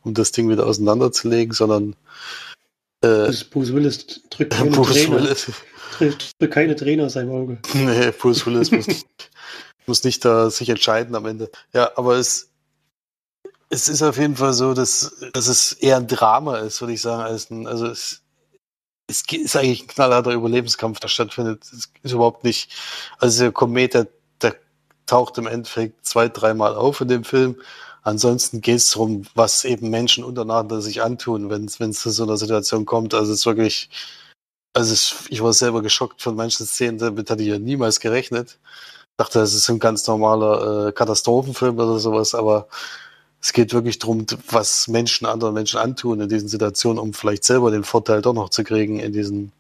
um 0.03 0.13
das 0.15 0.33
Ding 0.33 0.49
wieder 0.51 0.67
auseinanderzulegen, 0.67 1.55
sondern 1.55 1.97
äh, 3.03 3.33
Bruce, 3.51 3.73
Willis 3.73 4.07
drückt 4.31 4.51
Bruce 4.73 5.11
Willis, 5.11 5.51
drückt 5.93 6.51
keine 6.51 6.77
Träne 6.77 7.05
aus 7.07 7.15
seinem 7.15 7.31
Auge. 7.31 7.59
nee, 7.75 8.11
Bruce 8.11 8.47
Willis 8.47 8.71
muss, 8.71 8.87
muss 9.87 10.05
nicht 10.05 10.25
da 10.25 10.51
sich 10.51 10.69
entscheiden 10.69 11.15
am 11.15 11.27
Ende. 11.27 11.51
Ja, 11.73 11.91
aber 11.97 12.17
es, 12.17 12.51
es 13.71 13.89
ist 13.89 14.03
auf 14.03 14.19
jeden 14.19 14.37
Fall 14.37 14.53
so, 14.53 14.75
dass, 14.75 15.17
dass 15.33 15.49
es 15.49 15.73
eher 15.73 15.97
ein 15.97 16.07
Drama 16.07 16.59
ist, 16.59 16.81
würde 16.81 16.95
ich 16.95 17.01
sagen, 17.01 17.23
als 17.23 17.51
ein, 17.51 17.67
also 17.67 17.87
es, 17.87 18.23
es 19.09 19.23
ist 19.29 19.57
eigentlich 19.57 19.83
ein 19.83 19.89
knallharter 19.89 20.33
Überlebenskampf, 20.33 21.01
der 21.01 21.09
stattfindet. 21.09 21.65
Es 21.65 21.89
ist 22.03 22.13
überhaupt 22.13 22.45
nicht, 22.45 22.73
also 23.19 23.45
der 23.45 23.53
Komet, 23.53 23.95
der, 23.95 24.09
der 24.43 24.57
taucht 25.07 25.39
im 25.39 25.47
Endeffekt 25.47 26.05
zwei, 26.05 26.29
dreimal 26.29 26.75
auf 26.75 27.01
in 27.01 27.09
dem 27.09 27.25
Film. 27.25 27.57
Ansonsten 28.03 28.61
geht 28.61 28.77
es 28.77 28.91
darum, 28.93 29.27
was 29.35 29.65
eben 29.65 29.91
Menschen 29.91 30.23
untereinander 30.23 30.81
sich 30.81 31.03
antun, 31.03 31.51
wenn 31.51 31.65
es 31.65 32.01
zu 32.01 32.11
so 32.11 32.23
einer 32.23 32.37
Situation 32.37 32.87
kommt. 32.87 33.15
Also 33.15 33.33
es 33.33 33.41
ist 33.41 33.47
wirklich, 33.47 33.91
also 34.77 34.93
es, 34.93 35.27
ich 35.31 35.43
war 35.43 35.55
selber 35.55 35.81
geschockt 35.81 36.21
von 36.21 36.37
manchen 36.37 36.67
Szenen, 36.67 36.99
damit 36.99 37.31
hatte 37.31 37.43
ich 37.43 37.49
ja 37.49 37.59
niemals 37.59 37.99
gerechnet. 37.99 38.59
Dachte, 39.17 39.39
das 39.39 39.55
ist 39.55 39.71
ein 39.71 39.79
ganz 39.79 40.07
normaler 40.07 40.89
äh, 40.89 40.93
Katastrophenfilm 40.93 41.79
oder 41.79 41.99
sowas, 41.99 42.35
aber 42.35 42.69
es 43.41 43.55
geht 43.55 43.73
wirklich 43.73 43.99
darum, 43.99 44.27
was 44.51 44.89
Menschen 44.89 45.27
anderen 45.27 45.55
Menschen 45.55 45.79
antun 45.79 46.21
in 46.21 46.29
diesen 46.29 46.49
Situationen, 46.49 46.99
um 46.99 47.15
vielleicht 47.15 47.45
selber 47.45 47.71
den 47.71 47.85
Vorteil 47.85 48.21
doch 48.21 48.35
noch 48.35 48.51
zu 48.51 48.65
kriegen, 48.65 49.01
in 49.01 49.13
diesen 49.15 49.53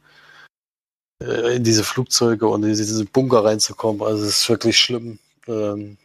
äh, 1.22 1.56
in 1.56 1.64
diese 1.64 1.84
Flugzeuge 1.84 2.46
und 2.46 2.62
in 2.64 2.70
diese 2.70 3.04
Bunker 3.06 3.44
reinzukommen. 3.44 4.02
Also 4.02 4.24
es 4.24 4.40
ist 4.40 4.48
wirklich 4.50 4.78
schlimm. 4.78 5.18
Ähm, 5.48 5.96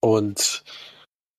und 0.00 0.62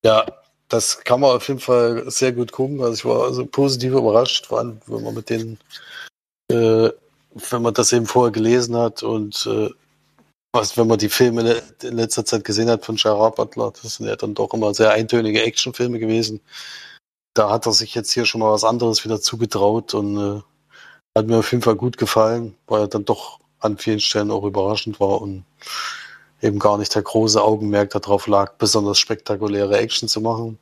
ja, 0.05 0.25
das 0.67 0.99
kann 1.05 1.21
man 1.21 1.31
auf 1.31 1.47
jeden 1.47 1.61
Fall 1.61 2.09
sehr 2.11 2.33
gut 2.33 2.51
gucken. 2.51 2.81
Also 2.81 2.93
ich 2.95 3.05
war 3.05 3.23
also 3.25 3.45
positiv 3.45 3.93
überrascht, 3.93 4.47
vor 4.47 4.59
allem 4.59 4.81
wenn 4.87 5.03
man 5.03 5.13
mit 5.13 5.29
den, 5.29 5.57
äh, 6.53 6.91
wenn 7.49 7.61
man 7.61 7.73
das 7.73 7.91
eben 7.93 8.05
vorher 8.05 8.31
gelesen 8.31 8.75
hat 8.77 9.03
und 9.03 9.45
äh, 9.47 9.69
was, 10.53 10.77
wenn 10.77 10.87
man 10.87 10.99
die 10.99 11.09
Filme 11.09 11.63
in 11.81 11.97
letzter 11.97 12.25
Zeit 12.25 12.43
gesehen 12.43 12.69
hat 12.69 12.85
von 12.85 12.95
Gerard 12.95 13.35
Butler, 13.35 13.71
das 13.71 13.95
sind 13.95 14.05
ja 14.05 14.15
dann 14.15 14.35
doch 14.35 14.53
immer 14.53 14.73
sehr 14.73 14.91
eintönige 14.91 15.41
Actionfilme 15.41 15.97
gewesen. 15.97 16.41
Da 17.33 17.49
hat 17.49 17.65
er 17.65 17.71
sich 17.71 17.95
jetzt 17.95 18.11
hier 18.11 18.25
schon 18.25 18.41
mal 18.41 18.51
was 18.51 18.63
anderes 18.63 19.03
wieder 19.03 19.19
zugetraut 19.19 19.95
und 19.95 20.17
äh, 20.17 20.41
hat 21.17 21.27
mir 21.27 21.39
auf 21.39 21.51
jeden 21.51 21.63
Fall 21.63 21.75
gut 21.75 21.97
gefallen, 21.97 22.55
weil 22.67 22.81
er 22.81 22.87
dann 22.87 23.05
doch 23.05 23.39
an 23.59 23.77
vielen 23.77 23.99
Stellen 23.99 24.29
auch 24.29 24.43
überraschend 24.43 24.99
war 24.99 25.21
und 25.21 25.43
eben 26.41 26.59
gar 26.59 26.77
nicht 26.77 26.93
der 26.93 27.01
große 27.01 27.41
Augenmerk 27.41 27.89
darauf 27.91 28.27
lag, 28.27 28.53
besonders 28.57 28.99
spektakuläre 28.99 29.77
Action 29.77 30.07
zu 30.07 30.21
machen. 30.21 30.59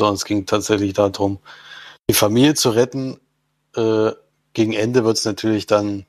Sondern 0.00 0.14
es 0.14 0.24
ging 0.24 0.46
tatsächlich 0.46 0.94
darum, 0.94 1.38
die 2.08 2.14
Familie 2.14 2.54
zu 2.54 2.70
retten. 2.70 3.20
Äh, 3.76 4.12
gegen 4.52 4.72
Ende 4.72 5.04
wird 5.04 5.18
es 5.18 5.24
natürlich 5.24 5.66
dann, 5.66 6.06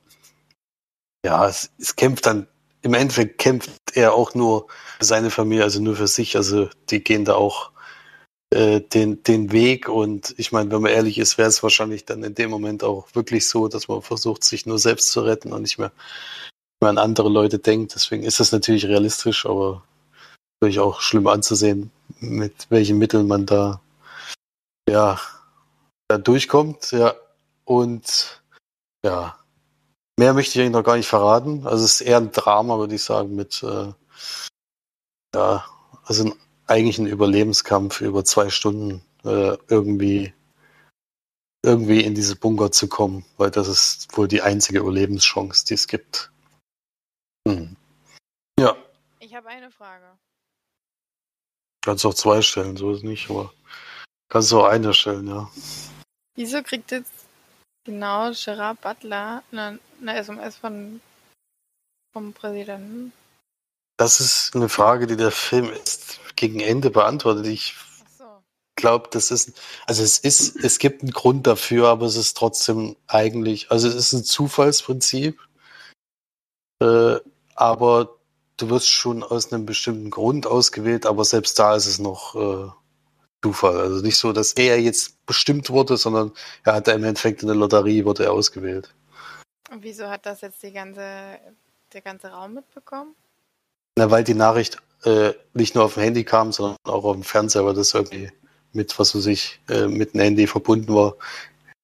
ja, 1.26 1.48
es, 1.48 1.72
es 1.80 1.96
kämpft 1.96 2.26
dann, 2.26 2.48
im 2.82 2.94
Endeffekt 2.94 3.38
kämpft 3.38 3.72
er 3.94 4.14
auch 4.14 4.36
nur 4.36 4.68
für 5.00 5.06
seine 5.06 5.30
Familie, 5.30 5.64
also 5.64 5.82
nur 5.82 5.96
für 5.96 6.08
sich. 6.08 6.36
Also 6.36 6.70
die 6.90 7.04
gehen 7.04 7.26
da 7.26 7.36
auch 7.36 7.72
äh, 8.54 8.82
den, 8.82 9.24
den 9.24 9.52
Weg. 9.52 9.88
Und 9.88 10.36
ich 10.38 10.52
meine, 10.52 10.70
wenn 10.72 10.82
man 10.82 10.92
ehrlich 10.92 11.18
ist, 11.18 11.38
wäre 11.38 11.50
es 11.50 11.64
wahrscheinlich 11.64 12.06
dann 12.06 12.24
in 12.24 12.36
dem 12.36 12.50
Moment 12.50 12.84
auch 12.84 13.08
wirklich 13.14 13.48
so, 13.48 13.68
dass 13.68 13.88
man 13.88 14.02
versucht, 14.02 14.44
sich 14.44 14.66
nur 14.66 14.80
selbst 14.80 15.12
zu 15.12 15.22
retten 15.22 15.54
und 15.54 15.62
nicht 15.62 15.80
mehr, 15.80 15.92
mehr 16.82 16.90
an 16.90 16.98
andere 16.98 17.30
Leute 17.30 17.60
denkt. 17.60 17.96
Deswegen 17.96 18.24
ist 18.24 18.40
das 18.40 18.52
natürlich 18.52 18.86
realistisch, 18.86 19.46
aber 19.46 19.84
natürlich 20.62 20.80
auch 20.80 21.02
schlimm 21.02 21.28
anzusehen, 21.28 21.92
mit 22.20 22.68
welchen 22.70 22.98
Mitteln 22.98 23.28
man 23.28 23.46
da, 23.46 23.82
ja, 24.90 25.20
da 26.10 26.18
durchkommt. 26.18 26.92
Ja, 26.92 27.16
und 27.66 28.44
ja, 29.06 29.38
mehr 30.18 30.34
möchte 30.34 30.58
ich 30.58 30.62
eigentlich 30.62 30.74
noch 30.74 30.84
gar 30.84 30.98
nicht 30.98 31.08
verraten. 31.08 31.66
Also 31.66 31.86
es 31.86 32.02
ist 32.02 32.02
eher 32.02 32.18
ein 32.18 32.32
Drama, 32.32 32.78
würde 32.78 32.96
ich 32.96 33.04
sagen, 33.04 33.36
mit 33.36 33.64
äh, 33.64 33.94
ja, 35.36 35.66
also 36.06 36.26
ein, 36.26 36.34
eigentlich 36.68 37.00
ein 37.00 37.08
Überlebenskampf 37.08 38.02
über 38.02 38.24
zwei 38.24 38.50
Stunden 38.50 39.04
äh, 39.24 39.58
irgendwie 39.68 40.34
irgendwie 41.66 42.02
in 42.02 42.14
diese 42.14 42.36
Bunker 42.36 42.72
zu 42.72 42.90
kommen, 42.90 43.26
weil 43.38 43.50
das 43.50 43.68
ist 43.68 44.18
wohl 44.18 44.28
die 44.28 44.42
einzige 44.42 44.80
Überlebenschance, 44.80 45.66
die 45.66 45.76
es 45.76 45.88
gibt. 45.88 46.32
Hm. 47.48 47.78
Ja. 48.60 48.76
Ich 49.20 49.34
habe 49.34 49.48
eine 49.48 49.72
Frage. 49.72 50.06
Kannst 51.82 52.06
auch 52.06 52.14
zwei 52.14 52.42
stellen, 52.42 52.78
so 52.78 52.92
ist 52.92 52.98
es 52.98 53.04
nicht, 53.04 53.30
aber 53.30 53.54
kannst 54.30 54.54
auch 54.54 54.66
eine 54.66 54.94
stellen, 54.94 55.28
ja. 55.28 55.50
Wieso 56.36 56.62
kriegt 56.64 56.92
jetzt 56.92 57.23
genau 57.84 58.32
Gerard 58.32 58.82
Butler 58.82 59.44
eine, 59.52 59.80
eine 60.02 60.18
SMS 60.18 60.56
von 60.56 61.02
vom 62.14 62.34
Präsidenten? 62.34 63.12
Das 63.98 64.20
ist 64.20 64.56
eine 64.56 64.70
Frage, 64.70 65.08
die 65.08 65.18
der 65.18 65.32
Film 65.32 65.72
ist 65.72 66.20
gegen 66.36 66.60
Ende 66.60 66.90
beantwortet. 66.90 67.48
Ich 67.48 67.76
so. 68.18 68.26
glaube, 68.76 69.10
das 69.12 69.32
ist, 69.32 69.60
also 69.86 70.04
es 70.04 70.20
ist, 70.20 70.56
es 70.64 70.80
gibt 70.80 71.02
einen 71.02 71.12
Grund 71.12 71.46
dafür, 71.48 71.90
aber 71.90 72.06
es 72.06 72.16
ist 72.16 72.38
trotzdem 72.38 72.96
eigentlich, 73.08 73.72
also 73.72 73.88
es 73.88 73.96
ist 73.96 74.14
ein 74.14 74.24
Zufallsprinzip, 74.24 75.40
äh, 76.82 77.18
aber 77.56 78.18
du 78.58 78.70
wirst 78.70 78.90
schon 78.90 79.24
aus 79.24 79.52
einem 79.52 79.66
bestimmten 79.66 80.10
Grund 80.10 80.48
ausgewählt, 80.48 81.06
aber 81.06 81.26
selbst 81.26 81.58
da 81.60 81.76
ist 81.76 81.88
es 81.88 82.00
noch 82.00 82.36
äh, 82.36 82.72
Zufall. 83.44 83.78
Also 83.78 84.02
nicht 84.02 84.18
so, 84.18 84.32
dass 84.32 84.54
er 84.54 84.80
jetzt 84.80 85.26
bestimmt 85.26 85.70
wurde, 85.70 85.98
sondern 85.98 86.32
er 86.64 86.76
hat 86.76 86.88
im 86.88 87.04
Endeffekt 87.04 87.42
in 87.42 87.48
der 87.48 87.58
Lotterie 87.58 88.06
wurde 88.06 88.24
er 88.24 88.32
ausgewählt. 88.32 88.94
Und 89.70 89.84
wieso 89.84 90.10
hat 90.10 90.26
das 90.26 90.42
jetzt 90.42 90.64
die 90.64 90.72
ganze, 90.72 91.02
der 91.92 92.02
ganze 92.02 92.30
Raum 92.30 92.54
mitbekommen? 92.54 93.16
Na, 93.98 94.10
weil 94.10 94.24
die 94.24 94.34
Nachricht 94.34 94.78
äh, 95.04 95.34
nicht 95.54 95.76
nur 95.76 95.84
auf 95.84 95.96
dem 95.96 96.04
Handy 96.04 96.24
kam, 96.24 96.52
sondern 96.52 96.78
auch 96.86 97.04
auf 97.04 97.16
dem 97.16 97.24
Fernseher, 97.24 97.66
weil 97.66 97.74
das 97.74 97.94
irgendwie 97.94 98.32
mit, 98.72 98.98
was 98.98 99.14
weiß 99.14 99.26
ich, 99.28 99.60
äh, 99.70 99.88
mit 99.88 100.14
dem 100.14 100.22
Handy 100.22 100.48
verbunden 100.48 100.94
war. 100.96 101.16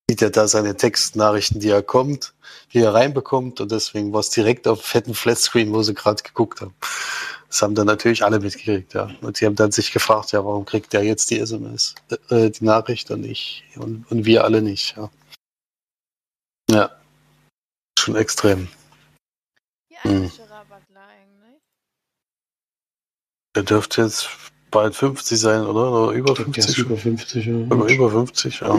Sieht 0.09 0.23
er 0.23 0.31
da 0.31 0.47
seine 0.47 0.75
Textnachrichten, 0.75 1.59
die 1.59 1.69
er 1.69 1.83
kommt, 1.83 2.33
die 2.73 2.79
er 2.79 2.95
reinbekommt 2.95 3.61
und 3.61 3.71
deswegen 3.71 4.11
war 4.11 4.21
es 4.21 4.31
direkt 4.31 4.67
auf 4.67 4.81
fetten 4.81 5.13
Flatscreen, 5.13 5.71
wo 5.71 5.83
sie 5.83 5.93
gerade 5.93 6.23
geguckt 6.23 6.61
haben. 6.61 6.73
Das 7.47 7.61
haben 7.61 7.75
dann 7.75 7.85
natürlich 7.85 8.25
alle 8.25 8.39
mitgekriegt, 8.39 8.95
ja. 8.95 9.11
Und 9.21 9.37
sie 9.37 9.45
haben 9.45 9.55
dann 9.55 9.71
sich 9.71 9.91
gefragt, 9.91 10.31
ja, 10.31 10.43
warum 10.43 10.65
kriegt 10.65 10.93
der 10.93 11.03
jetzt 11.03 11.29
die 11.29 11.37
SMS, 11.37 11.93
äh, 12.31 12.49
die 12.49 12.63
Nachricht 12.63 13.11
und 13.11 13.23
ich 13.23 13.63
und, 13.75 14.09
und 14.09 14.25
wir 14.25 14.45
alle 14.45 14.63
nicht, 14.63 14.97
ja. 14.97 15.11
Ja. 16.71 16.89
Schon 17.99 18.15
extrem. 18.15 18.67
Alt 20.01 20.11
hm. 20.11 20.31
Der 23.55 23.61
dürfte 23.61 24.01
jetzt 24.01 24.27
bald 24.71 24.95
50 24.95 25.39
sein, 25.39 25.65
oder? 25.65 25.91
Oder 25.91 26.11
über 26.13 26.35
50? 26.35 26.77
über 26.77 26.97
50, 26.97 27.45
ja. 27.45 27.53
Über, 27.53 27.87
über 27.87 28.09
50, 28.11 28.59
ja. 28.61 28.75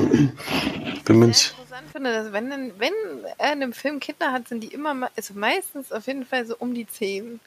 Bin 1.04 1.18
mir 1.18 1.26
nicht. 1.28 1.50
interessant 1.50 1.90
finde, 1.90 2.12
dass 2.12 2.32
wenn, 2.32 2.78
wenn 2.78 2.92
er 3.38 3.52
in 3.52 3.62
einem 3.62 3.72
Film 3.72 4.00
Kinder 4.00 4.32
hat, 4.32 4.48
sind 4.48 4.60
die 4.60 4.68
immer, 4.68 5.10
also 5.16 5.34
meistens 5.34 5.92
auf 5.92 6.06
jeden 6.06 6.24
Fall 6.24 6.46
so 6.46 6.56
um 6.58 6.74
die 6.74 6.86
10. 6.86 7.40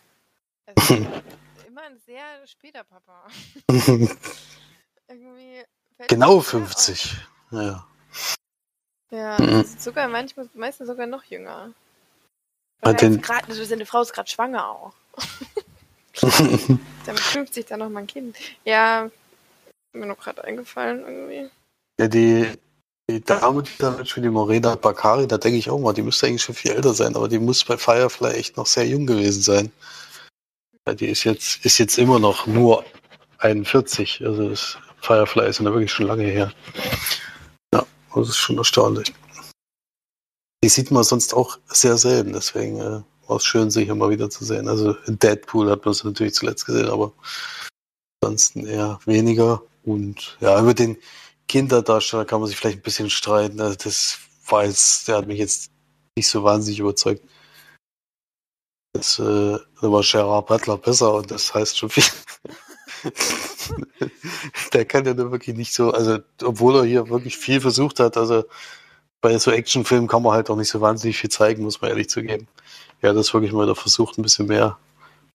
Also 0.65 0.93
immer 1.67 1.81
ein 1.83 1.99
sehr 2.05 2.23
später 2.45 2.83
Papa. 2.83 3.27
Irgendwie 5.07 5.63
genau 6.07 6.39
50. 6.39 7.15
Ja. 7.51 7.85
Ja, 9.11 9.39
mhm. 9.39 9.63
sogar 9.77 10.07
manchmal, 10.07 10.49
meistens 10.55 10.87
sogar 10.87 11.05
noch 11.05 11.23
jünger. 11.25 11.71
Grad, 12.81 13.47
also 13.47 13.63
seine 13.63 13.85
Frau 13.85 14.01
ist 14.01 14.11
gerade 14.11 14.29
schwanger 14.29 14.67
auch. 14.67 14.93
Damit 17.05 17.19
50 17.19 17.65
dann 17.65 17.79
noch 17.79 17.89
mal 17.89 18.01
ein 18.01 18.07
Kind. 18.07 18.37
Ja, 18.65 19.09
mir 19.93 20.05
noch 20.05 20.19
gerade 20.19 20.43
eingefallen 20.43 21.01
irgendwie. 21.01 21.49
Ja, 21.99 22.07
die, 22.07 22.47
die 23.09 23.21
Dame, 23.21 23.63
die 23.63 23.71
da 23.77 23.91
mitspielt, 23.91 24.25
die 24.25 24.29
Morena 24.29 24.75
Bakari, 24.75 25.27
da 25.27 25.37
denke 25.37 25.57
ich 25.57 25.69
auch 25.69 25.79
mal, 25.79 25.93
die 25.93 26.01
müsste 26.01 26.27
eigentlich 26.27 26.43
schon 26.43 26.55
viel 26.55 26.71
älter 26.71 26.93
sein, 26.93 27.15
aber 27.15 27.27
die 27.27 27.39
muss 27.39 27.63
bei 27.63 27.77
Firefly 27.77 28.33
echt 28.33 28.57
noch 28.57 28.67
sehr 28.67 28.87
jung 28.87 29.05
gewesen 29.05 29.41
sein. 29.41 29.71
Ja, 30.87 30.93
die 30.93 31.07
ist 31.07 31.23
jetzt, 31.23 31.65
ist 31.65 31.77
jetzt 31.77 31.97
immer 31.97 32.19
noch 32.19 32.45
nur 32.47 32.83
41. 33.39 34.25
Also 34.25 34.49
das 34.49 34.77
Firefly 35.01 35.47
ist 35.47 35.59
ja 35.59 35.65
wirklich 35.65 35.91
schon 35.91 36.07
lange 36.07 36.23
her. 36.23 36.53
Ja, 37.73 37.85
das 38.15 38.29
ist 38.29 38.37
schon 38.37 38.57
erstaunlich. 38.57 39.13
Die 40.63 40.69
sieht 40.69 40.91
man 40.91 41.03
sonst 41.03 41.33
auch 41.33 41.57
sehr 41.67 41.97
selten, 41.97 42.33
deswegen 42.33 42.79
äh, 42.79 43.01
war 43.33 43.37
es 43.37 43.45
schön, 43.45 43.71
sie 43.71 43.85
hier 43.85 43.95
mal 43.95 44.11
wieder 44.11 44.29
zu 44.29 44.45
sehen. 44.45 44.67
Also 44.67 44.95
in 45.07 45.17
Deadpool 45.17 45.71
hat 45.71 45.83
man 45.85 45.93
sie 45.95 46.05
natürlich 46.05 46.35
zuletzt 46.35 46.65
gesehen, 46.67 46.87
aber 46.87 47.13
ansonsten 48.21 48.67
eher 48.67 48.99
weniger. 49.05 49.63
Und 49.83 50.37
ja, 50.39 50.61
über 50.61 50.75
den 50.75 50.97
Kinderdarsteller 51.47 52.25
kann 52.25 52.39
man 52.39 52.47
sich 52.47 52.57
vielleicht 52.57 52.79
ein 52.79 52.83
bisschen 52.83 53.09
streiten. 53.09 53.59
Also 53.59 53.75
das 53.75 54.19
war 54.47 54.65
jetzt, 54.65 55.07
der 55.07 55.17
hat 55.17 55.27
mich 55.27 55.39
jetzt 55.39 55.71
nicht 56.15 56.27
so 56.27 56.43
wahnsinnig 56.43 56.79
überzeugt. 56.79 57.23
Das, 58.93 59.17
äh, 59.17 59.57
war 59.81 60.03
Gerard 60.03 60.45
Butler 60.45 60.77
besser 60.77 61.15
und 61.15 61.31
das 61.31 61.55
heißt 61.55 61.75
schon 61.79 61.89
viel. 61.89 62.03
der 64.73 64.85
kann 64.85 65.05
ja 65.05 65.15
nur 65.15 65.31
wirklich 65.31 65.57
nicht 65.57 65.73
so, 65.73 65.91
also 65.91 66.19
obwohl 66.43 66.75
er 66.75 66.83
hier 66.83 67.09
wirklich 67.09 67.35
viel 67.35 67.59
versucht 67.59 67.99
hat, 67.99 68.15
also 68.15 68.43
bei 69.21 69.35
so 69.39 69.49
Actionfilmen 69.49 70.07
kann 70.07 70.21
man 70.21 70.33
halt 70.33 70.51
auch 70.51 70.55
nicht 70.55 70.69
so 70.69 70.81
wahnsinnig 70.81 71.17
viel 71.17 71.31
zeigen, 71.31 71.63
muss 71.63 71.81
man 71.81 71.89
ehrlich 71.89 72.09
zugeben. 72.09 72.47
Ja, 73.03 73.11
das 73.11 73.33
wirklich 73.33 73.51
mal 73.51 73.67
da 73.67 73.75
versucht, 73.75 74.17
ein 74.17 74.21
bisschen 74.21 74.47
mehr 74.47 74.79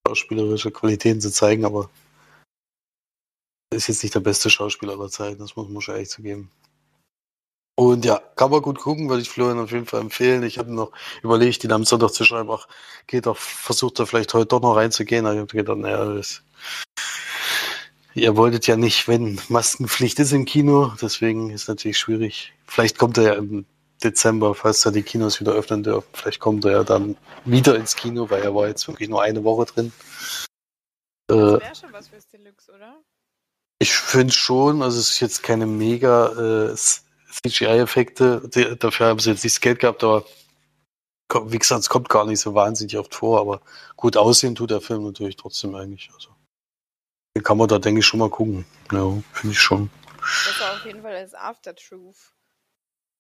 schauspielerische 0.07 0.71
Qualitäten 0.71 1.21
zu 1.21 1.31
zeigen, 1.31 1.67
aber 1.67 1.91
ist 3.75 3.89
jetzt 3.89 4.03
nicht 4.03 4.15
der 4.15 4.21
beste 4.21 4.49
Schauspieler 4.49 4.95
aller 4.95 5.11
Zeiten, 5.11 5.39
das 5.39 5.55
muss 5.55 5.69
man 5.69 5.83
schon 5.83 5.95
ehrlich 5.95 6.09
zugeben. 6.09 6.51
Und 7.79 8.07
ja, 8.07 8.21
kann 8.37 8.51
man 8.51 8.63
gut 8.63 8.79
gucken, 8.79 9.09
würde 9.11 9.21
ich 9.21 9.29
Florian 9.29 9.59
auf 9.61 9.71
jeden 9.71 9.87
Fall 9.87 10.01
empfehlen. 10.01 10.43
Ich 10.43 10.59
habe 10.59 10.73
noch 10.73 10.93
überlegt, 11.23 11.63
ihn 11.63 11.73
am 11.73 11.85
Sonntag 11.85 12.11
zu 12.13 12.25
schreiben, 12.25 12.51
ach, 12.51 12.67
geht 13.07 13.27
doch, 13.27 13.37
versucht 13.37 14.01
er 14.01 14.07
vielleicht 14.07 14.35
heute 14.35 14.47
doch 14.47 14.63
noch 14.63 14.75
reinzugehen. 14.75 15.27
Aber 15.27 15.35
ich 15.35 15.41
habe 15.43 15.57
gedacht, 15.57 15.79
naja, 15.79 16.05
das, 16.07 16.43
ihr 18.15 18.37
wolltet 18.37 18.67
ja 18.67 18.77
nicht, 18.77 19.07
wenn 19.07 19.41
Maskenpflicht 19.49 20.19
ist 20.19 20.33
im 20.33 20.45
Kino, 20.45 20.93
deswegen 21.01 21.51
ist 21.51 21.69
natürlich 21.69 21.99
schwierig. 21.99 22.53
Vielleicht 22.67 22.99
kommt 22.99 23.19
er 23.19 23.25
ja 23.25 23.35
im 23.35 23.65
Dezember, 24.03 24.55
falls 24.55 24.83
da 24.83 24.91
die 24.91 25.03
Kinos 25.03 25.41
wieder 25.41 25.53
öffnen 25.53 25.83
dürfen. 25.83 26.09
Vielleicht 26.13 26.41
kommt 26.41 26.65
er 26.65 26.73
ja 26.73 26.85
dann 26.85 27.17
wieder 27.45 27.77
ins 27.77 27.97
Kino, 27.97 28.31
weil 28.31 28.43
er 28.43 28.55
war 28.55 28.69
jetzt 28.69 28.87
wirklich 28.89 29.09
nur 29.09 29.23
eine 29.23 29.45
Woche 29.45 29.67
drin. 29.67 29.93
Das 31.27 31.37
wäre 31.37 31.63
äh, 31.63 31.75
schon 31.75 31.93
was 31.93 32.09
fürs 32.09 32.27
Deluxe, 32.29 32.73
oder? 32.73 32.97
Ich 33.81 33.93
finde 33.93 34.33
schon, 34.33 34.83
also 34.83 34.99
es 34.99 35.11
ist 35.11 35.21
jetzt 35.21 35.43
keine 35.43 35.67
mega 35.67 36.71
äh, 36.71 36.75
CGI-Effekte. 36.75 38.77
Dafür 38.79 39.07
haben 39.07 39.21
sie 39.21 39.31
jetzt 39.31 39.45
nicht 39.45 39.57
das 39.57 39.61
Geld 39.61 39.81
gehabt, 39.81 40.03
aber 40.03 40.25
wie 41.45 41.59
gesagt, 41.59 41.83
es 41.83 41.89
kommt 41.89 42.09
gar 42.09 42.25
nicht 42.25 42.41
so 42.41 42.55
wahnsinnig 42.55 42.97
oft 42.97 43.15
vor, 43.15 43.41
aber 43.41 43.61
gut 43.97 44.17
aussehen 44.17 44.55
tut 44.55 44.71
der 44.71 44.81
Film 44.81 45.05
natürlich 45.05 45.37
trotzdem 45.37 45.75
eigentlich. 45.75 46.11
Also, 46.15 46.31
den 47.37 47.43
kann 47.43 47.59
man 47.59 47.69
da, 47.69 47.79
denke 47.79 48.01
ich, 48.01 48.07
schon 48.07 48.21
mal 48.21 48.31
gucken. 48.31 48.65
Ja, 48.91 49.13
finde 49.33 49.53
ich 49.53 49.61
schon. 49.61 49.91
Das 50.19 50.61
war 50.61 50.73
auf 50.73 50.85
jeden 50.85 51.03
Fall 51.03 51.15
als 51.15 51.35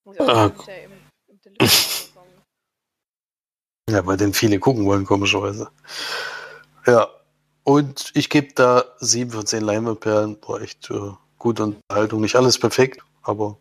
After 0.09 0.55
Truth. 0.55 0.69
Ah. 1.61 1.71
ja, 3.91 4.07
weil 4.07 4.17
den 4.17 4.33
viele 4.35 4.59
gucken 4.59 4.87
wollen, 4.87 5.05
komischerweise. 5.05 5.71
Ja, 6.87 7.09
und 7.65 8.11
ich 8.15 8.31
gebe 8.31 8.55
da 8.55 8.85
7 9.01 9.31
von 9.31 9.47
10 9.47 9.63
Leinwandperlen. 9.63 10.39
War 10.47 10.61
echt 10.63 10.91
äh, 10.91 11.13
gute 11.39 11.65
Unterhaltung. 11.65 12.21
Nicht 12.21 12.37
alles 12.37 12.59
perfekt, 12.59 13.03
aber 13.23 13.59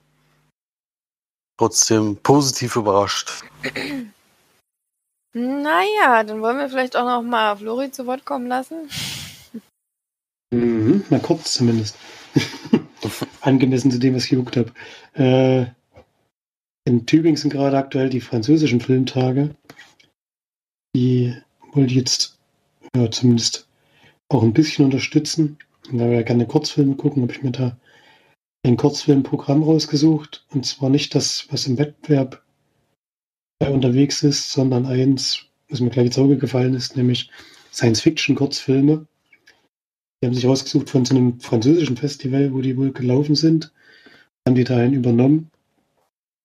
trotzdem 1.58 2.18
positiv 2.18 2.76
überrascht. 2.76 3.44
Naja, 5.34 6.24
dann 6.24 6.42
wollen 6.42 6.58
wir 6.58 6.68
vielleicht 6.68 6.96
auch 6.96 7.06
noch 7.06 7.22
mal 7.22 7.56
Flori 7.58 7.92
zu 7.92 8.08
Wort 8.08 8.26
kommen 8.26 8.48
lassen. 8.48 8.90
Mhm, 10.52 11.04
mal 11.10 11.20
kurz 11.20 11.54
zumindest. 11.54 11.96
Angemessen 13.42 13.92
zu 13.92 14.00
dem, 14.00 14.16
was 14.16 14.24
ich 14.24 14.32
geguckt 14.32 14.58
habe. 14.58 14.72
Äh, 15.14 15.77
in 16.88 17.06
Tübingen 17.06 17.36
sind 17.36 17.52
gerade 17.52 17.78
aktuell 17.78 18.10
die 18.10 18.22
französischen 18.22 18.80
Filmtage. 18.80 19.54
Die 20.96 21.36
wollte 21.74 21.92
ich 21.92 21.98
jetzt 21.98 22.40
ja, 22.96 23.12
zumindest 23.12 23.68
auch 24.30 24.42
ein 24.42 24.54
bisschen 24.54 24.86
unterstützen. 24.86 25.58
Da 25.92 26.10
wir 26.10 26.14
ja 26.14 26.22
gerne 26.22 26.48
Kurzfilme 26.48 26.96
gucken, 26.96 27.24
habe 27.24 27.34
ich 27.34 27.44
mir 27.44 27.52
da 27.52 27.78
ein 28.66 28.78
Kurzfilmprogramm 28.78 29.64
rausgesucht. 29.64 30.46
Und 30.54 30.66
zwar 30.66 30.90
nicht 30.90 31.14
das, 31.14 31.48
was 31.52 31.68
im 31.68 31.78
Wettbewerb 31.78 32.42
unterwegs 33.60 34.24
ist, 34.24 34.54
sondern 34.54 34.86
eins, 34.86 35.46
was 35.68 35.82
mir 35.82 35.90
gleich 35.90 36.06
ins 36.06 36.18
Auge 36.18 36.38
gefallen 36.38 36.74
ist, 36.74 36.96
nämlich 36.96 37.30
Science-Fiction-Kurzfilme. 37.74 39.06
Die 40.22 40.26
haben 40.26 40.34
sich 40.34 40.46
rausgesucht 40.46 40.90
von 40.90 41.04
so 41.04 41.16
einem 41.16 41.42
französischen 41.42 41.98
Festival, 41.98 42.54
wo 42.54 42.62
die 42.62 42.78
wohl 42.78 42.94
gelaufen 42.94 43.36
sind. 43.36 43.74
Haben 44.48 44.56
die 44.56 44.64
dahin 44.64 44.94
übernommen 44.94 45.52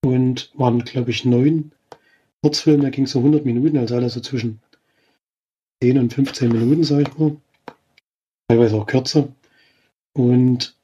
und 0.05 0.51
waren, 0.55 0.81
glaube 0.81 1.11
ich, 1.11 1.25
neun 1.25 1.73
Kurzfilme. 2.43 2.85
Da 2.85 2.91
ging 2.91 3.05
es 3.05 3.13
so 3.13 3.21
100 3.21 3.45
Minuten, 3.45 3.79
also 3.79 3.95
alles 3.97 4.15
so 4.15 4.21
zwischen 4.21 4.61
10 5.83 5.99
und 5.99 6.13
15 6.13 6.51
Minuten, 6.51 6.85
sage 6.85 7.03
ich 7.03 7.19
mal. 7.19 7.37
Teilweise 8.49 8.77
auch 8.77 8.87
kürzer. 8.87 9.29
Und 10.15 10.77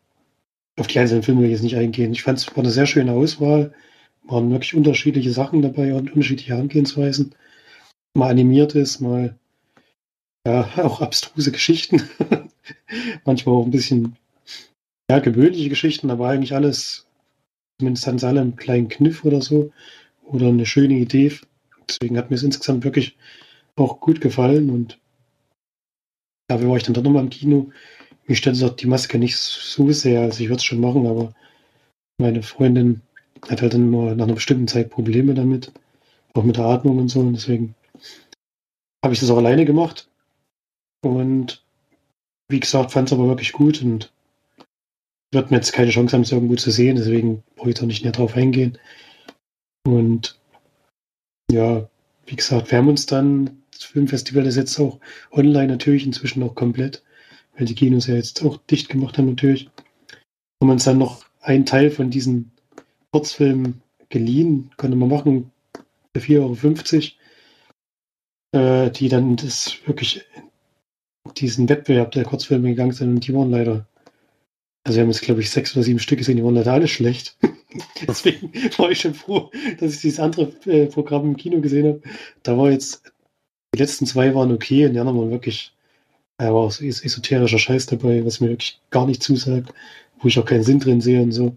auf 0.78 0.86
die 0.86 0.98
einzelnen 0.98 1.22
Filme 1.22 1.40
will 1.40 1.48
ich 1.48 1.54
jetzt 1.54 1.62
nicht 1.62 1.76
eingehen. 1.76 2.12
Ich 2.12 2.22
fand 2.22 2.38
es 2.38 2.48
war 2.48 2.58
eine 2.58 2.70
sehr 2.70 2.86
schöne 2.86 3.12
Auswahl. 3.12 3.74
Waren 4.24 4.50
wirklich 4.50 4.74
unterschiedliche 4.74 5.32
Sachen 5.32 5.62
dabei 5.62 5.94
und 5.94 6.12
unterschiedliche 6.12 6.54
Herangehensweisen. 6.54 7.34
Mal 8.14 8.30
animiertes, 8.30 9.00
mal 9.00 9.36
ja, 10.46 10.68
auch 10.78 11.00
abstruse 11.00 11.52
Geschichten. 11.52 12.02
Manchmal 13.24 13.56
auch 13.56 13.64
ein 13.64 13.70
bisschen 13.70 14.16
ja, 15.10 15.18
gewöhnliche 15.18 15.68
Geschichten, 15.68 16.10
aber 16.10 16.28
eigentlich 16.28 16.54
alles, 16.54 17.07
zumindest 17.78 18.06
hatten 18.06 18.18
sie 18.18 18.26
alle 18.26 18.40
einen 18.40 18.56
kleinen 18.56 18.88
Kniff 18.88 19.24
oder 19.24 19.40
so 19.40 19.72
oder 20.24 20.48
eine 20.48 20.66
schöne 20.66 20.94
Idee. 20.94 21.32
Deswegen 21.88 22.18
hat 22.18 22.30
mir 22.30 22.36
es 22.36 22.42
insgesamt 22.42 22.84
wirklich 22.84 23.16
auch 23.76 24.00
gut 24.00 24.20
gefallen 24.20 24.70
und 24.70 24.98
dafür 26.48 26.68
war 26.68 26.76
ich 26.76 26.82
dann 26.82 26.94
doch 26.94 27.02
nochmal 27.02 27.22
im 27.22 27.30
Kino. 27.30 27.70
Mir 28.26 28.36
stört 28.36 28.62
auch 28.62 28.76
die 28.76 28.86
Maske 28.86 29.18
nicht 29.18 29.36
so 29.36 29.90
sehr, 29.92 30.22
also 30.22 30.42
ich 30.42 30.48
würde 30.48 30.58
es 30.58 30.64
schon 30.64 30.80
machen, 30.80 31.06
aber 31.06 31.32
meine 32.18 32.42
Freundin 32.42 33.00
hat 33.48 33.62
halt 33.62 33.74
dann 33.74 33.90
nur 33.90 34.14
nach 34.14 34.24
einer 34.24 34.34
bestimmten 34.34 34.68
Zeit 34.68 34.90
Probleme 34.90 35.34
damit, 35.34 35.72
auch 36.34 36.42
mit 36.42 36.56
der 36.56 36.64
Atmung 36.64 36.98
und 36.98 37.08
so 37.08 37.20
und 37.20 37.32
deswegen 37.34 37.74
habe 39.04 39.14
ich 39.14 39.20
das 39.20 39.30
auch 39.30 39.38
alleine 39.38 39.64
gemacht 39.64 40.10
und 41.02 41.64
wie 42.48 42.60
gesagt, 42.60 42.92
fand 42.92 43.08
es 43.08 43.12
aber 43.12 43.28
wirklich 43.28 43.52
gut 43.52 43.80
und 43.82 44.12
wird 45.32 45.50
mir 45.50 45.58
jetzt 45.58 45.72
keine 45.72 45.90
Chance 45.90 46.14
haben, 46.14 46.22
es 46.22 46.32
irgendwo 46.32 46.56
zu 46.56 46.70
sehen, 46.70 46.96
deswegen 46.96 47.42
brauche 47.56 47.70
ich 47.70 47.76
da 47.76 47.86
nicht 47.86 48.02
näher 48.02 48.12
drauf 48.12 48.36
eingehen. 48.36 48.78
Und 49.86 50.38
ja, 51.50 51.88
wie 52.26 52.36
gesagt, 52.36 52.70
wir 52.70 52.78
haben 52.78 52.88
uns 52.88 53.06
dann, 53.06 53.62
das 53.72 53.84
Filmfestival 53.84 54.46
ist 54.46 54.56
jetzt 54.56 54.78
auch 54.78 55.00
online 55.30 55.68
natürlich 55.68 56.04
inzwischen 56.04 56.40
noch 56.40 56.54
komplett, 56.54 57.02
weil 57.56 57.66
die 57.66 57.74
Kinos 57.74 58.06
ja 58.06 58.14
jetzt 58.14 58.42
auch 58.44 58.58
dicht 58.70 58.88
gemacht 58.88 59.18
haben 59.18 59.28
natürlich. 59.28 59.70
Haben 60.62 60.70
uns 60.70 60.84
dann 60.84 60.98
noch 60.98 61.24
einen 61.40 61.66
Teil 61.66 61.90
von 61.90 62.10
diesen 62.10 62.52
Kurzfilmen 63.12 63.82
geliehen, 64.08 64.70
konnte 64.76 64.96
man 64.96 65.08
machen 65.08 65.50
für 66.14 66.22
4,50 66.22 67.12
Euro, 68.52 68.86
äh, 68.86 68.90
die 68.90 69.08
dann 69.08 69.36
das 69.36 69.76
wirklich 69.86 70.24
diesen 71.36 71.68
Wettbewerb 71.68 72.12
der 72.12 72.24
Kurzfilme 72.24 72.70
gegangen 72.70 72.92
sind 72.92 73.10
und 73.10 73.26
die 73.26 73.34
waren 73.34 73.50
leider, 73.50 73.86
also 74.88 74.96
wir 74.96 75.02
haben 75.02 75.10
jetzt 75.10 75.20
glaube 75.20 75.42
ich 75.42 75.50
sechs 75.50 75.76
oder 75.76 75.82
sieben 75.82 75.98
Stück 75.98 76.18
gesehen, 76.18 76.38
die 76.38 76.44
waren 76.44 76.54
leider 76.54 76.72
alle 76.72 76.88
schlecht. 76.88 77.36
Deswegen 78.08 78.50
war 78.78 78.90
ich 78.90 79.00
schon 79.00 79.12
froh, 79.12 79.50
dass 79.78 79.94
ich 79.94 80.00
dieses 80.00 80.18
andere 80.18 80.50
äh, 80.64 80.86
Programm 80.86 81.26
im 81.26 81.36
Kino 81.36 81.60
gesehen 81.60 81.86
habe. 81.86 82.02
Da 82.42 82.56
war 82.56 82.70
jetzt, 82.70 83.02
die 83.74 83.78
letzten 83.78 84.06
zwei 84.06 84.34
waren 84.34 84.50
okay 84.50 84.86
und 84.86 84.94
die 84.94 84.98
anderen 84.98 85.18
waren 85.18 85.30
wirklich, 85.30 85.74
da 86.38 86.48
äh, 86.48 86.54
war 86.54 86.70
so 86.70 86.82
esoterischer 86.84 87.58
Scheiß 87.58 87.84
dabei, 87.84 88.24
was 88.24 88.40
mir 88.40 88.48
wirklich 88.48 88.80
gar 88.88 89.06
nicht 89.06 89.22
zusagt, 89.22 89.74
wo 90.20 90.28
ich 90.28 90.38
auch 90.38 90.46
keinen 90.46 90.64
Sinn 90.64 90.80
drin 90.80 91.02
sehe 91.02 91.20
und 91.20 91.32
so. 91.32 91.54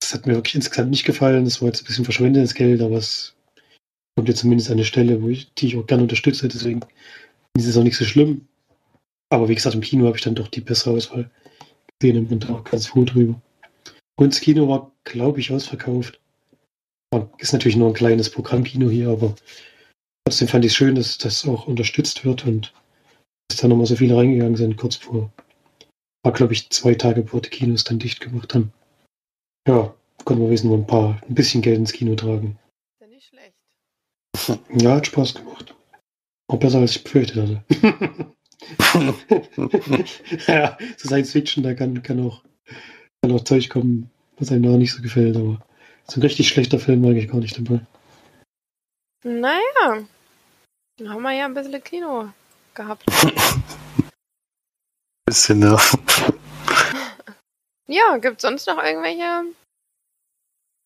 Das 0.00 0.12
hat 0.12 0.26
mir 0.26 0.34
wirklich 0.34 0.56
insgesamt 0.56 0.90
nicht 0.90 1.04
gefallen. 1.04 1.44
Das 1.44 1.62
war 1.62 1.68
jetzt 1.68 1.82
ein 1.82 1.86
bisschen 1.86 2.04
verschwendetes 2.04 2.54
Geld, 2.54 2.82
aber 2.82 2.96
es 2.96 3.36
kommt 4.16 4.28
jetzt 4.28 4.40
zumindest 4.40 4.70
an 4.70 4.74
eine 4.74 4.84
Stelle, 4.84 5.22
wo 5.22 5.28
ich, 5.28 5.54
die 5.54 5.68
ich 5.68 5.76
auch 5.76 5.86
gerne 5.86 6.02
unterstütze. 6.02 6.48
Deswegen 6.48 6.80
ist 7.56 7.68
es 7.68 7.76
auch 7.76 7.84
nicht 7.84 7.96
so 7.96 8.04
schlimm. 8.04 8.48
Aber 9.30 9.48
wie 9.48 9.54
gesagt, 9.54 9.76
im 9.76 9.80
Kino 9.82 10.06
habe 10.06 10.16
ich 10.16 10.24
dann 10.24 10.34
doch 10.34 10.48
die 10.48 10.60
bessere 10.60 10.96
Auswahl 10.96 11.30
gesehen 12.02 12.18
und 12.18 12.28
bin 12.28 12.40
da 12.40 12.54
auch 12.54 12.64
ganz 12.64 12.86
froh 12.86 13.04
drüber. 13.04 13.40
Und 14.16 14.32
das 14.32 14.40
Kino 14.40 14.68
war, 14.68 14.92
glaube 15.04 15.40
ich, 15.40 15.52
ausverkauft. 15.52 16.20
Ist 17.38 17.52
natürlich 17.52 17.76
nur 17.76 17.88
ein 17.88 17.94
kleines 17.94 18.30
Programmkino 18.30 18.88
hier, 18.88 19.10
aber 19.10 19.34
trotzdem 20.24 20.48
fand 20.48 20.64
ich 20.64 20.72
es 20.72 20.76
schön, 20.76 20.94
dass 20.94 21.18
das 21.18 21.46
auch 21.46 21.66
unterstützt 21.66 22.24
wird 22.24 22.46
und 22.46 22.72
dass 23.48 23.60
da 23.60 23.68
nochmal 23.68 23.86
so 23.86 23.96
viele 23.96 24.16
reingegangen 24.16 24.56
sind, 24.56 24.76
kurz 24.76 24.96
vor. 24.96 25.30
War, 26.24 26.32
glaube 26.32 26.52
ich, 26.52 26.70
zwei 26.70 26.94
Tage, 26.94 27.22
bevor 27.22 27.42
die 27.42 27.50
Kinos 27.50 27.84
dann 27.84 27.98
dicht 27.98 28.20
gemacht 28.20 28.54
haben. 28.54 28.72
Ja, 29.68 29.94
konnten 30.24 30.42
wir 30.42 30.50
wissen, 30.50 30.68
nur 30.68 30.78
ein 30.78 30.86
paar, 30.86 31.20
ein 31.28 31.34
bisschen 31.34 31.62
Geld 31.62 31.78
ins 31.78 31.92
Kino 31.92 32.14
tragen. 32.14 32.58
Ist 32.94 33.00
ja 33.00 33.06
nicht 33.08 33.28
schlecht. 33.28 33.54
Ja, 34.82 34.96
hat 34.96 35.06
Spaß 35.06 35.34
gemacht. 35.34 35.74
Auch 36.48 36.58
besser, 36.58 36.78
als 36.78 36.96
ich 36.96 37.04
befürchtet 37.04 37.36
hatte. 37.36 37.64
ja, 40.46 40.78
so 40.96 41.08
Science 41.08 41.32
Fiction, 41.32 41.62
da 41.62 41.74
kann, 41.74 42.02
kann, 42.02 42.26
auch, 42.26 42.42
kann 43.22 43.32
auch 43.32 43.44
Zeug 43.44 43.68
kommen, 43.68 44.10
was 44.38 44.50
einem 44.50 44.62
noch 44.62 44.78
nicht 44.78 44.92
so 44.92 45.02
gefällt, 45.02 45.36
aber 45.36 45.60
so 46.08 46.18
ein 46.18 46.22
richtig 46.22 46.48
schlechter 46.48 46.78
Film 46.78 47.02
war 47.02 47.10
eigentlich 47.10 47.30
gar 47.30 47.40
nicht 47.40 47.58
dabei. 47.58 47.80
Naja, 49.24 50.04
dann 50.98 51.08
haben 51.08 51.22
wir 51.22 51.32
ja 51.32 51.44
ein 51.44 51.54
bisschen 51.54 51.82
Kino 51.82 52.30
gehabt. 52.74 53.04
bisschen, 55.32 55.62
ja. 55.62 55.76
ja, 57.86 58.18
gibt 58.18 58.36
es 58.36 58.42
sonst 58.42 58.66
noch 58.66 58.82
irgendwelche 58.82 59.44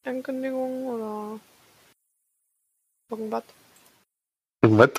Ankündigungen 0.05 0.87
oder 0.87 1.41
irgendwas? 3.11 3.45
Irgendwas? 4.62 4.91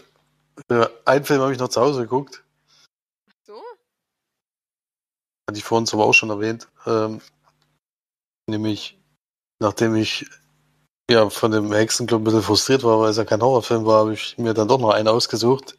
Einen 1.05 1.25
Film 1.25 1.41
habe 1.41 1.53
ich 1.53 1.59
noch 1.59 1.69
zu 1.69 1.80
Hause 1.80 2.01
geguckt. 2.01 2.43
So? 3.45 3.63
Hatte 5.47 5.59
ich 5.59 5.63
vorhin 5.63 5.87
aber 5.93 6.05
auch 6.05 6.13
schon 6.13 6.29
erwähnt. 6.29 6.67
Ähm, 6.85 7.21
nämlich, 8.49 8.99
nachdem 9.59 9.95
ich 9.95 10.25
ja 11.09 11.29
von 11.29 11.51
dem 11.51 11.71
Hexenclub 11.71 12.21
ein 12.21 12.23
bisschen 12.25 12.41
frustriert 12.43 12.83
war, 12.83 12.99
weil 12.99 13.11
es 13.11 13.17
ja 13.17 13.25
kein 13.25 13.41
Horrorfilm 13.41 13.85
war, 13.85 13.99
habe 14.01 14.13
ich 14.13 14.37
mir 14.37 14.53
dann 14.53 14.67
doch 14.67 14.79
noch 14.79 14.89
einen 14.89 15.07
ausgesucht, 15.07 15.77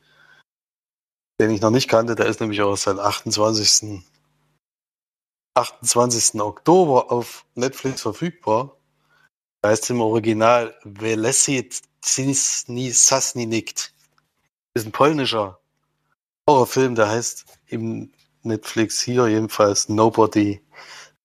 den 1.40 1.50
ich 1.50 1.60
noch 1.60 1.70
nicht 1.70 1.88
kannte. 1.88 2.14
Der 2.14 2.26
ist 2.26 2.40
nämlich 2.40 2.62
auch 2.62 2.76
seit 2.76 2.98
28. 2.98 4.02
28. 5.54 6.40
Oktober 6.40 7.12
auf 7.12 7.44
Netflix 7.54 8.02
verfügbar. 8.02 8.76
Da 9.60 9.70
heißt 9.70 9.90
im 9.90 10.00
Original 10.00 10.74
Velesit 10.84 11.82
Sasni 12.00 13.46
Nikt 13.46 13.92
ist 14.74 14.86
ein 14.86 14.92
polnischer 14.92 15.58
Horrorfilm, 16.48 16.94
der 16.94 17.08
heißt 17.08 17.44
im 17.66 18.12
Netflix 18.42 19.00
hier 19.00 19.28
jedenfalls 19.28 19.88
Nobody 19.88 20.60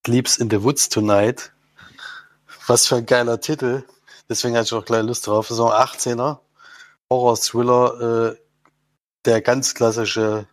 Sleeps 0.06 0.38
in 0.38 0.50
the 0.50 0.64
Woods 0.64 0.90
Tonight. 0.90 1.52
Was 2.68 2.88
für 2.88 2.98
ein 2.98 3.06
geiler 3.06 3.40
Titel. 3.40 3.84
Deswegen 4.30 4.56
hatte 4.56 4.66
ich 4.66 4.74
auch 4.74 4.86
gleich 4.86 5.04
Lust 5.04 5.28
drauf. 5.28 5.48
So 5.50 5.70
ein 5.70 5.88
18er 5.88 6.40
Horror-Thriller, 7.10 8.32
äh, 8.32 8.38
der 9.26 9.42
ganz 9.42 9.76
klassische 9.76 10.48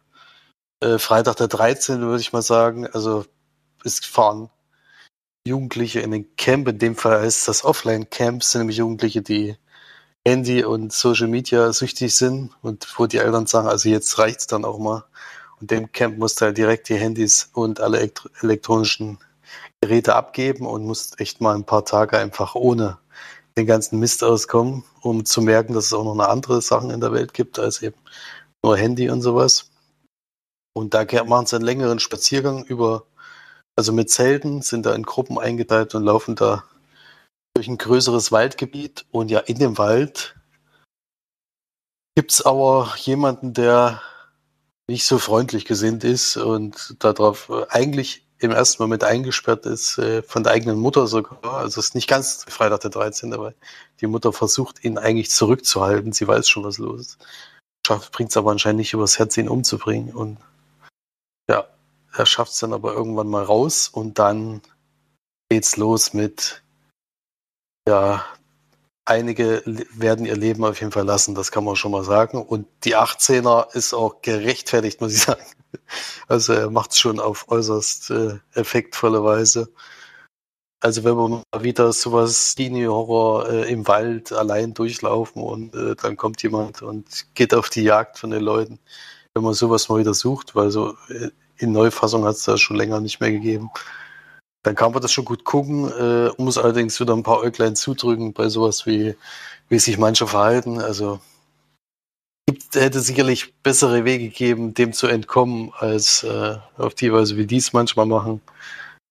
äh, 0.81 0.99
Freitag 0.99 1.37
der 1.37 1.49
13. 1.49 2.01
würde 2.01 2.21
ich 2.21 2.33
mal 2.33 2.43
sagen. 2.43 2.87
Also 2.87 3.25
es 3.85 4.01
fahren 4.01 4.51
Jugendliche 5.47 6.01
in 6.01 6.11
den 6.11 6.37
Camp. 6.37 6.69
In 6.69 6.79
dem 6.79 6.97
Fall 6.97 7.21
heißt 7.21 7.49
das 7.49 7.65
Offline-Camp, 7.65 8.43
sind 8.45 8.63
nämlich 8.63 8.79
Jugendliche, 8.79 9.23
die 9.23 9.57
Handy 10.27 10.65
und 10.65 10.93
Social 10.93 11.29
Media 11.29 11.73
süchtig 11.73 12.15
sind 12.15 12.51
und 12.63 12.87
wo 12.99 13.07
die 13.07 13.19
Eltern 13.19 13.47
sagen, 13.47 13.69
also 13.69 13.89
jetzt 13.89 14.19
reicht's 14.19 14.47
dann 14.47 14.65
auch 14.65 14.79
mal. 14.79 15.05
Und 15.61 15.71
dem 15.71 15.93
Camp 15.93 16.19
musst 16.19 16.41
du 16.41 16.47
halt 16.47 16.59
direkt 16.59 16.89
die 16.89 16.97
Handys 16.97 17.51
und 17.53 17.81
alle 17.81 18.11
elektronischen 18.41 19.19
Geräte 19.81 20.15
abgeben 20.15 20.67
und 20.67 20.85
musst 20.85 21.21
echt 21.21 21.41
mal 21.41 21.55
ein 21.55 21.65
paar 21.65 21.85
Tage 21.85 22.19
einfach 22.19 22.55
ohne 22.55 22.99
den 23.57 23.67
ganzen 23.67 23.99
Mist 23.99 24.25
auskommen, 24.25 24.85
um 25.03 25.25
zu 25.25 25.43
merken, 25.43 25.75
dass 25.75 25.87
es 25.87 25.93
auch 25.93 26.05
noch 26.05 26.15
eine 26.15 26.29
andere 26.29 26.63
Sachen 26.63 26.91
in 26.91 27.01
der 27.01 27.13
Welt 27.13 27.35
gibt 27.35 27.59
als 27.59 27.83
eben 27.83 27.99
nur 28.65 28.77
Handy 28.77 29.11
und 29.11 29.23
sowas. 29.23 29.71
Und 30.75 30.95
da 30.95 31.05
machen 31.25 31.47
sie 31.47 31.57
einen 31.57 31.65
längeren 31.65 31.99
Spaziergang 31.99 32.65
über, 32.65 33.07
also 33.77 33.93
mit 33.93 34.11
Zelten, 34.11 34.63
sind 34.63 34.87
da 34.87 34.95
in 34.95 35.03
Gruppen 35.03 35.39
eingeteilt 35.39 35.95
und 35.95 36.05
laufen 36.05 36.37
da 36.37 36.65
durch 37.55 37.69
ein 37.69 37.79
größeres 37.79 38.33
Waldgebiet 38.33 39.05
und 39.11 39.31
ja 39.31 39.41
in 39.41 39.59
dem 39.59 39.79
Wald 39.79 40.37
Gibt 42.17 42.33
es 42.33 42.43
aber 42.43 42.93
jemanden, 42.97 43.55
der 43.55 44.03
nicht 44.91 45.07
so 45.07 45.19
freundlich 45.19 45.65
gesinnt 45.65 46.03
ist 46.03 46.37
und 46.37 46.97
darauf 46.99 47.49
äh, 47.49 47.65
eigentlich 47.69 48.27
im 48.39 48.51
ersten 48.51 48.83
Moment 48.83 49.05
eingesperrt 49.05 49.65
ist, 49.67 49.99
äh, 49.99 50.23
von 50.23 50.43
der 50.43 50.53
eigenen 50.53 50.79
Mutter 50.79 51.07
sogar. 51.07 51.55
Also 51.55 51.79
es 51.79 51.89
ist 51.89 51.95
nicht 51.95 52.09
ganz 52.09 52.45
Freitag 52.49 52.81
der 52.81 52.91
13., 52.91 53.31
weil 53.39 53.55
die 54.01 54.09
Mutter 54.09 54.33
versucht, 54.33 54.83
ihn 54.83 54.99
eigentlich 54.99 55.31
zurückzuhalten. 55.31 56.13
Sie 56.13 56.27
weiß 56.27 56.49
schon, 56.49 56.65
was 56.65 56.79
los 56.79 57.01
ist. 57.01 57.19
Schafft, 57.87 58.13
bringt 58.13 58.31
es 58.31 58.37
aber 58.37 58.51
anscheinend 58.51 58.79
nicht 58.81 58.93
übers 58.93 59.19
Herz, 59.19 59.37
ihn 59.37 59.49
umzubringen. 59.49 60.13
Und 60.13 60.39
ja, 61.49 61.67
er 62.13 62.27
schafft 62.27 62.53
es 62.53 62.59
dann 62.59 62.73
aber 62.73 62.93
irgendwann 62.93 63.29
mal 63.29 63.45
raus 63.45 63.89
und 63.89 64.19
dann 64.19 64.61
geht's 65.51 65.77
los 65.77 66.15
mit 66.15 66.63
ja, 67.89 68.25
einige 69.05 69.63
werden 69.95 70.27
ihr 70.27 70.37
Leben 70.37 70.65
auf 70.65 70.81
jeden 70.81 70.93
Fall 70.93 71.05
lassen, 71.05 71.35
das 71.35 71.51
kann 71.51 71.65
man 71.65 71.77
schon 71.77 71.93
mal 71.93 72.05
sagen. 72.05 72.43
Und 72.43 72.67
die 72.85 72.97
18er 72.97 73.75
ist 73.75 73.95
auch 73.95 74.23
gerechtfertigt, 74.23 75.01
muss 75.01 75.15
ich 75.15 75.23
sagen. 75.23 75.45
Also 76.29 76.53
er 76.53 76.71
macht 76.71 76.93
es 76.93 76.99
schon 76.99 77.21
auf 77.21 77.49
äußerst 77.49 78.11
äh, 78.11 78.39
effektvolle 78.55 79.25
Weise. 79.25 79.73
Also 80.83 81.05
wenn 81.05 81.17
wir 81.17 81.29
mal 81.29 81.63
wieder 81.63 81.93
sowas 81.93 82.55
Teenie-Horror 82.55 83.51
äh, 83.51 83.73
im 83.73 83.87
Wald 83.87 84.33
allein 84.33 84.73
durchlaufen 84.73 85.43
und 85.43 85.75
äh, 85.75 85.95
dann 85.95 86.17
kommt 86.17 86.43
jemand 86.43 86.81
und 86.83 87.27
geht 87.35 87.55
auf 87.55 87.69
die 87.69 87.83
Jagd 87.83 88.19
von 88.19 88.31
den 88.31 88.43
Leuten. 88.43 88.79
Wenn 89.35 89.45
man 89.45 89.55
sowas 89.55 89.89
mal 89.89 89.99
wieder 90.01 90.15
sucht, 90.15 90.55
weil 90.55 90.71
so 90.71 90.97
äh, 91.09 91.31
in 91.59 91.73
Neufassung 91.73 92.25
hat 92.25 92.37
es 92.37 92.45
da 92.45 92.57
schon 92.57 92.77
länger 92.77 93.01
nicht 93.01 93.21
mehr 93.21 93.31
gegeben. 93.31 93.71
Dann 94.63 94.75
kann 94.75 94.93
man 94.93 95.01
das 95.01 95.13
schon 95.13 95.25
gut 95.25 95.45
gucken, 95.45 95.91
äh, 95.91 96.31
muss 96.37 96.59
allerdings 96.59 97.01
wieder 97.01 97.15
ein 97.15 97.23
paar 97.23 97.41
Äuglein 97.41 97.77
zudrücken 97.77 98.33
bei 98.33 98.49
sowas 98.49 98.85
wie, 98.85 99.17
wie 99.69 99.79
sich 99.79 99.97
manche 99.97 100.27
verhalten. 100.27 100.81
Also 100.81 101.21
gibt, 102.47 102.75
hätte 102.75 103.01
sicherlich 103.01 103.55
bessere 103.63 104.05
Wege 104.05 104.29
gegeben, 104.29 104.75
dem 104.75 104.93
zu 104.93 105.07
entkommen, 105.07 105.73
als 105.79 106.25
äh, 106.25 106.59
auf 106.77 106.95
die 106.95 107.13
Weise, 107.13 107.37
wie 107.37 107.47
die 107.47 107.57
es 107.57 107.73
manchmal 107.73 108.07
machen. 108.07 108.41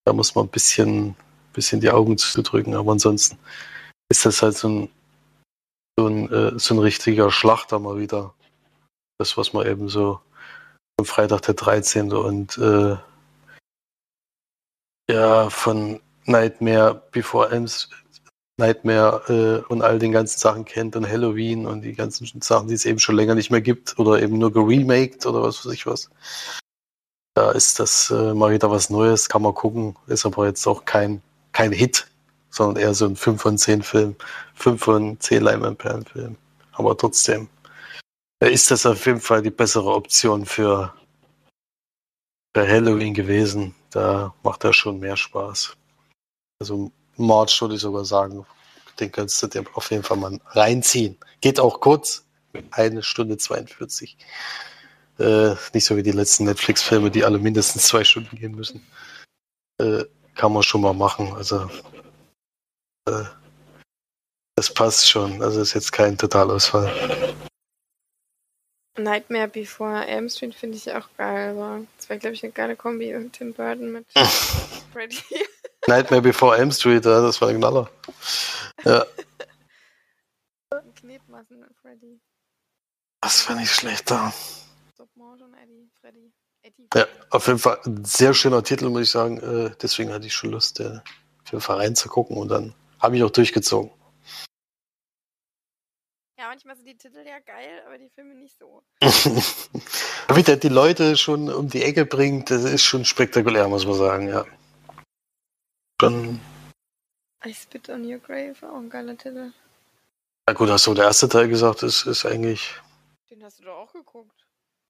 Da 0.05 0.13
muss 0.13 0.35
man 0.35 0.45
ein 0.45 0.49
bisschen, 0.49 1.15
bisschen 1.53 1.81
die 1.81 1.91
Augen 1.91 2.17
zudrücken, 2.17 2.75
aber 2.75 2.91
ansonsten 2.91 3.37
ist 4.11 4.25
das 4.25 4.41
halt 4.41 4.57
so 4.57 4.67
ein, 4.69 4.89
so 5.97 6.07
ein, 6.07 6.31
äh, 6.31 6.59
so 6.59 6.75
ein 6.75 6.79
richtiger 6.79 7.31
Schlachter 7.31 7.79
mal 7.79 7.97
wieder. 7.97 8.33
Das, 9.19 9.37
was 9.37 9.53
man 9.53 9.67
eben 9.67 9.89
so 9.89 10.19
am 10.99 11.05
Freitag 11.05 11.41
der 11.41 11.55
13. 11.55 12.13
und 12.13 12.57
äh, 12.57 12.97
ja, 15.09 15.49
von 15.49 15.99
Nightmare 16.25 17.01
Before 17.11 17.49
Elms, 17.49 17.89
Nightmare 18.57 19.63
äh, 19.67 19.71
und 19.71 19.81
all 19.81 19.97
den 19.97 20.11
ganzen 20.11 20.37
Sachen 20.37 20.65
kennt 20.65 20.95
und 20.95 21.09
Halloween 21.09 21.65
und 21.65 21.81
die 21.81 21.93
ganzen 21.93 22.27
Sachen, 22.41 22.67
die 22.67 22.75
es 22.75 22.85
eben 22.85 22.99
schon 22.99 23.15
länger 23.15 23.35
nicht 23.35 23.49
mehr 23.49 23.61
gibt 23.61 23.97
oder 23.97 24.21
eben 24.21 24.37
nur 24.37 24.53
geremaked 24.53 25.25
oder 25.25 25.41
was 25.41 25.65
weiß 25.65 25.73
ich 25.73 25.87
was. 25.87 26.09
Da 27.33 27.51
ist 27.51 27.79
das 27.79 28.11
äh, 28.11 28.33
mal 28.33 28.51
wieder 28.51 28.69
was 28.69 28.89
Neues, 28.89 29.29
kann 29.29 29.41
man 29.41 29.53
gucken, 29.55 29.95
ist 30.07 30.25
aber 30.25 30.45
jetzt 30.45 30.67
auch 30.67 30.85
kein, 30.85 31.21
kein 31.53 31.71
Hit, 31.71 32.07
sondern 32.51 32.83
eher 32.83 32.93
so 32.93 33.05
ein 33.05 33.15
5 33.15 33.41
von 33.41 33.57
10 33.57 33.81
Film, 33.81 34.15
5 34.55 34.83
von 34.83 35.19
10 35.19 35.41
Leinwandperlen 35.41 36.05
Film. 36.05 36.35
Aber 36.73 36.95
trotzdem 36.97 37.47
äh, 38.43 38.51
ist 38.51 38.69
das 38.69 38.85
auf 38.85 39.05
jeden 39.05 39.21
Fall 39.21 39.41
die 39.41 39.49
bessere 39.49 39.91
Option 39.91 40.45
für, 40.45 40.93
für 42.55 42.67
Halloween 42.67 43.13
gewesen 43.13 43.75
da 43.89 44.33
macht 44.43 44.63
er 44.63 44.73
schon 44.73 44.99
mehr 44.99 45.17
Spaß. 45.17 45.75
Also 46.59 46.91
March 47.17 47.59
würde 47.61 47.75
ich 47.75 47.81
sogar 47.81 48.05
sagen, 48.05 48.45
den 48.99 49.11
kannst 49.11 49.41
du 49.41 49.47
dir 49.47 49.63
auf 49.73 49.91
jeden 49.91 50.03
Fall 50.03 50.17
mal 50.17 50.39
reinziehen. 50.47 51.17
Geht 51.41 51.59
auch 51.59 51.79
kurz, 51.79 52.25
eine 52.71 53.03
Stunde 53.03 53.37
42. 53.37 54.17
Äh, 55.19 55.55
nicht 55.73 55.85
so 55.85 55.97
wie 55.97 56.03
die 56.03 56.11
letzten 56.11 56.45
Netflix-Filme, 56.45 57.11
die 57.11 57.23
alle 57.23 57.39
mindestens 57.39 57.87
zwei 57.87 58.03
Stunden 58.03 58.35
gehen 58.37 58.55
müssen. 58.55 58.85
Äh, 59.79 60.05
kann 60.35 60.53
man 60.53 60.63
schon 60.63 60.81
mal 60.81 60.93
machen. 60.93 61.33
Also 61.33 61.69
äh, 63.05 63.23
das 64.55 64.73
passt 64.73 65.09
schon. 65.09 65.41
Also 65.41 65.61
ist 65.61 65.73
jetzt 65.73 65.91
kein 65.91 66.17
Totalausfall. 66.17 67.35
Nightmare 68.99 69.47
Before 69.47 70.05
Elm 70.05 70.29
Street 70.29 70.55
finde 70.55 70.77
ich 70.77 70.91
auch 70.91 71.07
geil, 71.17 71.51
aber 71.51 71.81
das 71.97 72.09
wäre, 72.09 72.19
glaube 72.19 72.35
ich, 72.35 72.43
eine 72.43 72.51
geile 72.51 72.75
Kombi 72.75 73.13
mit 73.13 73.33
Tim 73.33 73.53
Burton 73.53 73.91
mit 73.91 74.05
Freddy. 74.93 75.17
Nightmare 75.87 76.21
Before 76.21 76.57
Elm 76.57 76.71
Street, 76.71 77.05
ja, 77.05 77.21
das 77.21 77.41
war 77.41 77.49
ein 77.49 77.57
Knaller. 77.57 77.89
Ja. 78.83 79.05
Knetmassen 80.95 81.59
mit 81.59 81.69
Freddy. 81.81 82.19
Das 83.21 83.47
war 83.47 83.55
nicht 83.55 83.71
schlecht 83.71 84.11
da. 84.11 84.33
Ja, 86.93 87.05
auf 87.29 87.47
jeden 87.47 87.59
Fall 87.59 87.79
ein 87.85 88.03
sehr 88.03 88.33
schöner 88.33 88.63
Titel, 88.63 88.89
muss 88.89 89.03
ich 89.03 89.11
sagen. 89.11 89.37
Äh, 89.39 89.71
deswegen 89.81 90.11
hatte 90.11 90.27
ich 90.27 90.33
schon 90.33 90.51
Lust, 90.51 90.79
äh, 90.79 90.99
auf 91.43 91.51
jeden 91.51 91.61
Fall 91.61 91.77
reinzugucken 91.77 92.37
und 92.37 92.49
dann 92.49 92.73
habe 92.99 93.17
ich 93.17 93.23
auch 93.23 93.29
durchgezogen. 93.29 93.91
Ja, 96.39 96.47
manchmal 96.47 96.77
sind 96.77 96.85
die 96.85 96.95
Titel 96.95 97.17
ja 97.27 97.39
geil, 97.39 97.83
aber 97.85 97.97
die 97.97 98.07
Filme 98.15 98.33
nicht 98.33 98.57
so. 98.57 98.81
Wie 100.33 100.41
der 100.41 100.55
die 100.55 100.69
Leute 100.69 101.17
schon 101.17 101.51
um 101.51 101.67
die 101.67 101.83
Ecke 101.83 102.05
bringt, 102.05 102.49
das 102.49 102.63
ist 102.63 102.83
schon 102.83 103.03
spektakulär, 103.03 103.67
muss 103.67 103.85
man 103.85 103.95
sagen, 103.95 104.29
ja. 104.29 104.45
Schon. 105.99 106.39
I 107.45 107.53
Spit 107.53 107.89
on 107.89 108.05
Your 108.05 108.19
Grave, 108.19 108.55
auch 108.63 108.77
ein 108.77 108.89
geiler 108.89 109.17
Titel. 109.17 109.51
Na 110.47 110.53
gut, 110.53 110.69
hast 110.69 110.87
du 110.87 110.93
der 110.93 111.05
erste 111.05 111.27
Teil 111.27 111.49
gesagt, 111.49 111.83
ist, 111.83 112.05
ist 112.05 112.25
eigentlich. 112.25 112.73
Den 113.29 113.43
hast 113.43 113.59
du 113.59 113.65
doch 113.65 113.75
auch 113.75 113.91
geguckt. 113.91 114.45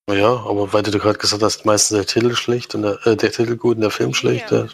Ja, 0.07 0.45
aber 0.45 0.71
weil 0.71 0.83
du 0.83 0.99
gerade 0.99 1.17
gesagt 1.17 1.41
hast, 1.41 1.65
meistens 1.65 1.97
der 1.97 2.05
Titel 2.05 2.35
schlecht 2.35 2.75
und 2.75 2.83
der, 2.83 3.07
äh, 3.07 3.17
der 3.17 3.31
Titel 3.31 3.57
gut 3.57 3.77
und 3.77 3.81
der 3.81 3.89
Film 3.89 4.13
schlecht. 4.13 4.51
Ja, 4.51 4.67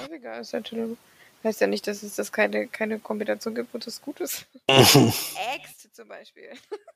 häufiger 0.00 0.40
ist 0.40 0.54
der 0.54 0.62
Titel 0.62 0.86
gut. 0.88 0.98
Heißt 1.44 1.60
ja 1.60 1.66
nicht, 1.66 1.86
dass 1.86 2.02
es 2.02 2.14
das 2.14 2.32
keine, 2.32 2.68
keine 2.68 3.00
Kombination 3.00 3.54
gibt, 3.54 3.74
wo 3.74 3.78
das 3.78 4.00
gut 4.00 4.20
ist. 4.20 4.46
Ex 4.68 5.81
zum 5.92 6.08
Beispiel. 6.08 6.50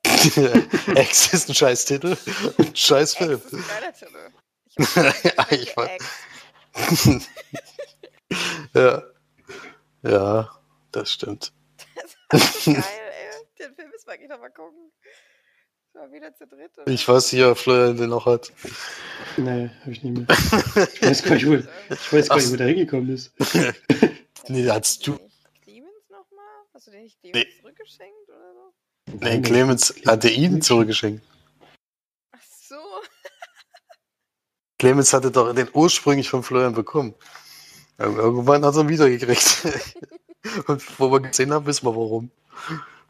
Ex 0.95 1.33
ist 1.33 1.49
ein 1.49 1.55
scheiß 1.55 1.85
Titel. 1.85 2.17
Ein 2.59 2.75
scheiß 2.75 3.15
Film. 3.17 3.33
Ex 3.35 3.45
ist 3.45 3.55
ein 3.55 3.69
geiler 3.69 3.93
Titel. 3.93 4.31
Ich, 4.79 4.87
ja, 5.25 5.47
ich 5.51 5.77
weiß. 5.77 7.29
ja. 8.75 9.03
Ja, 10.03 10.51
das 10.93 11.13
stimmt. 11.13 11.53
Das 12.29 12.45
ist 12.45 12.65
so 12.65 12.73
geil, 12.73 12.85
ey. 12.85 13.47
Den 13.59 13.75
Film 13.75 13.91
ist 13.95 14.07
wirklich 14.07 14.29
nochmal 14.29 14.51
gucken. 14.51 14.93
War 15.95 16.13
wieder 16.13 16.35
zu 16.35 16.47
dritt. 16.47 16.77
Oder? 16.79 16.87
Ich 16.89 17.09
weiß 17.09 17.33
nicht, 17.33 17.43
ob 17.45 17.57
Florian 17.57 17.97
den 17.97 18.11
noch 18.11 18.27
hat. 18.27 18.53
Nee, 19.39 19.71
hab 19.81 19.89
ich 19.89 20.03
nicht 20.03 20.17
mehr. 20.17 20.27
Ich 20.93 21.03
weiß 21.03 21.23
gar 21.23 21.35
nicht, 21.35 21.47
wo, 21.47 21.55
ich 21.55 22.13
weiß 22.13 22.29
gar 22.29 22.37
nicht, 22.37 22.53
wo 22.53 22.57
der 22.57 22.67
hingekommen 22.69 23.15
ist. 23.15 23.33
nee, 24.49 24.69
hast 24.69 25.07
du. 25.07 25.19
Clemens 25.63 26.09
nochmal? 26.11 26.45
Hast 26.75 26.87
du 26.87 26.91
den 26.91 27.05
nicht 27.05 27.19
Clemens 27.21 27.47
nee. 27.47 27.61
zurückgeschenkt 27.61 28.29
oder 28.29 28.53
so? 28.53 28.66
Nee, 29.07 29.41
Clemens 29.41 29.95
hatte 30.07 30.29
ihn 30.29 30.61
zurückgeschenkt. 30.61 31.25
Ach 32.33 32.41
so. 32.43 32.77
Clemens 34.79 35.13
hatte 35.13 35.31
doch 35.31 35.55
den 35.55 35.69
ursprünglich 35.73 36.29
von 36.29 36.43
Florian 36.43 36.75
bekommen. 36.75 37.15
Irgendwann 37.99 38.65
hat 38.65 38.75
er 38.75 38.83
ihn 38.83 38.89
wiedergekriegt. 38.89 39.67
Und 40.69 41.01
wo 41.01 41.11
wir 41.11 41.21
gesehen 41.21 41.53
haben, 41.53 41.67
wissen 41.67 41.87
wir 41.87 41.97
warum. 41.97 42.31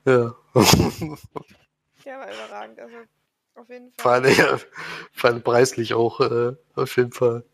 Ja. 0.04 0.34
Ja, 2.04 2.20
war 2.20 2.32
überragend. 2.32 2.78
Also 2.78 2.96
auf 3.56 3.68
jeden 3.68 3.90
Fall. 3.90 4.00
Vor 4.00 4.12
allem, 4.12 4.38
ja, 4.38 4.60
allem 5.22 5.42
preislich 5.42 5.92
auch 5.94 6.20
äh, 6.20 6.54
auf 6.76 6.96
jeden 6.96 7.10
Fall 7.10 7.44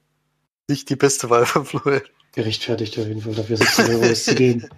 nicht 0.69 0.91
die 0.91 0.97
beste 0.97 1.31
Wahl 1.31 1.47
von 1.47 1.65
Florian. 1.65 2.03
Gerechtfertigt 2.35 2.99
auf 2.99 3.07
jeden 3.07 3.21
Fall, 3.21 3.35
dafür 3.35 3.59
17 3.59 3.95
Euro 3.95 4.11
auszugeben. 4.11 4.71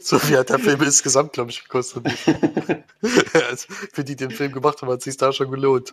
so 0.00 0.18
viel 0.18 0.38
hat 0.38 0.48
der 0.48 0.58
Film 0.58 0.82
insgesamt, 0.82 1.34
glaube 1.34 1.50
ich, 1.50 1.62
gekostet. 1.62 2.06
also, 3.34 3.66
für 3.92 4.02
die, 4.02 4.16
die 4.16 4.28
den 4.28 4.30
Film 4.30 4.52
gemacht 4.52 4.80
haben, 4.80 4.90
hat 4.90 5.00
es 5.00 5.04
sich 5.04 5.18
da 5.18 5.30
schon 5.30 5.50
gelohnt. 5.50 5.92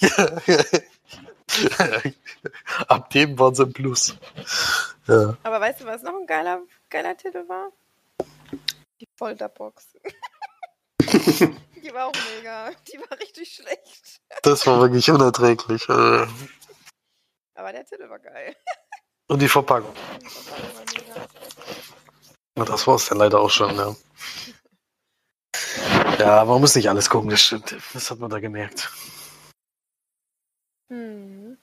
Ab 2.88 3.08
dem 3.10 3.38
waren 3.38 3.54
sie 3.54 3.62
im 3.62 3.72
Plus. 3.72 4.16
Ja. 5.06 5.38
Aber 5.42 5.60
weißt 5.62 5.80
du, 5.80 5.86
was 5.86 6.02
noch 6.02 6.14
ein 6.14 6.26
geiler, 6.26 6.60
geiler 6.90 7.16
Titel 7.16 7.48
war? 7.48 7.72
Die 9.00 9.08
Folterbox. 9.16 9.86
die 11.00 11.94
war 11.94 12.06
auch 12.06 12.12
mega. 12.36 12.70
Die 12.92 12.98
war 12.98 13.18
richtig 13.18 13.54
schlecht. 13.54 14.20
Das 14.42 14.66
war 14.66 14.78
wirklich 14.80 15.10
unerträglich. 15.10 15.88
Äh. 15.88 16.26
Aber 17.54 17.72
der 17.72 17.86
Titel 17.86 18.10
war 18.10 18.18
geil. 18.18 18.54
Und 19.28 19.40
die 19.40 19.48
Verpackung. 19.48 19.94
Ja, 22.56 22.64
das 22.64 22.86
war 22.86 22.96
es 22.96 23.06
dann 23.06 23.18
leider 23.18 23.40
auch 23.40 23.50
schon, 23.50 23.76
ja. 23.76 23.94
Ja, 26.18 26.44
man 26.44 26.60
muss 26.60 26.74
nicht 26.74 26.88
alles 26.88 27.08
gucken, 27.08 27.30
das 27.30 27.40
stimmt. 27.40 27.76
Das 27.94 28.10
hat 28.10 28.18
man 28.18 28.28
da 28.28 28.40
gemerkt. 28.40 28.90
Hm. 30.90 31.56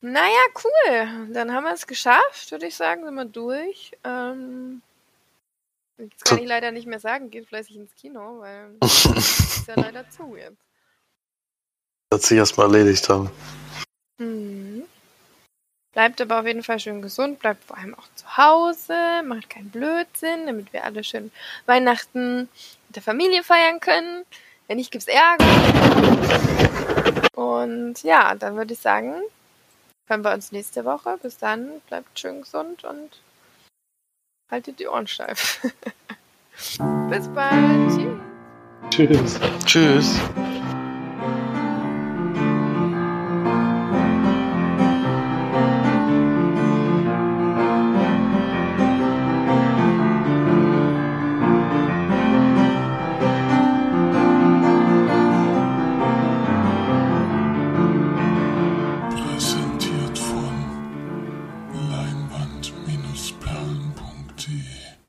Naja, 0.00 0.40
cool. 0.62 1.32
Dann 1.32 1.52
haben 1.52 1.64
wir 1.64 1.72
es 1.72 1.88
geschafft, 1.88 2.52
würde 2.52 2.68
ich 2.68 2.76
sagen, 2.76 3.04
sind 3.04 3.14
wir 3.14 3.24
durch. 3.24 3.90
Ähm, 4.04 4.82
Jetzt 5.98 6.24
kann 6.24 6.38
ich 6.38 6.46
leider 6.46 6.72
nicht 6.72 6.86
mehr 6.86 6.98
sagen, 6.98 7.30
geht 7.30 7.46
fleißig 7.46 7.76
ins 7.76 7.94
Kino, 7.94 8.40
weil 8.40 8.74
ist 8.82 9.66
ja 9.68 9.74
leider 9.76 10.08
zu 10.10 10.36
jetzt. 10.36 10.56
Wird 12.10 12.22
sich 12.22 12.38
erstmal 12.38 12.66
erledigt 12.66 13.08
haben. 13.08 13.30
Mhm. 14.18 14.84
Bleibt 15.92 16.20
aber 16.22 16.40
auf 16.40 16.46
jeden 16.46 16.62
Fall 16.62 16.80
schön 16.80 17.02
gesund, 17.02 17.38
bleibt 17.38 17.64
vor 17.64 17.76
allem 17.76 17.94
auch 17.94 18.08
zu 18.14 18.36
Hause, 18.38 19.22
macht 19.24 19.50
keinen 19.50 19.70
Blödsinn, 19.70 20.46
damit 20.46 20.72
wir 20.72 20.84
alle 20.84 21.04
schön 21.04 21.30
Weihnachten 21.66 22.48
mit 22.88 22.96
der 22.96 23.02
Familie 23.02 23.42
feiern 23.42 23.78
können. 23.78 24.24
Wenn 24.68 24.78
nicht, 24.78 24.90
gibt's 24.90 25.08
Ärger. 25.08 25.44
Und 27.34 28.02
ja, 28.02 28.34
dann 28.34 28.56
würde 28.56 28.72
ich 28.72 28.80
sagen, 28.80 29.14
hören 30.06 30.24
wir 30.24 30.32
uns 30.32 30.50
nächste 30.52 30.84
Woche. 30.86 31.18
Bis 31.22 31.36
dann, 31.36 31.80
bleibt 31.88 32.18
schön 32.18 32.40
gesund 32.40 32.84
und 32.84 33.10
haltet 34.50 34.78
die 34.78 34.86
Ohren 34.86 35.06
steif. 35.06 35.60
Bis 37.10 37.28
bald. 37.28 37.90
Tschüss. 38.90 39.38
Tschüss. 39.66 40.20
Tschüss. 40.20 40.20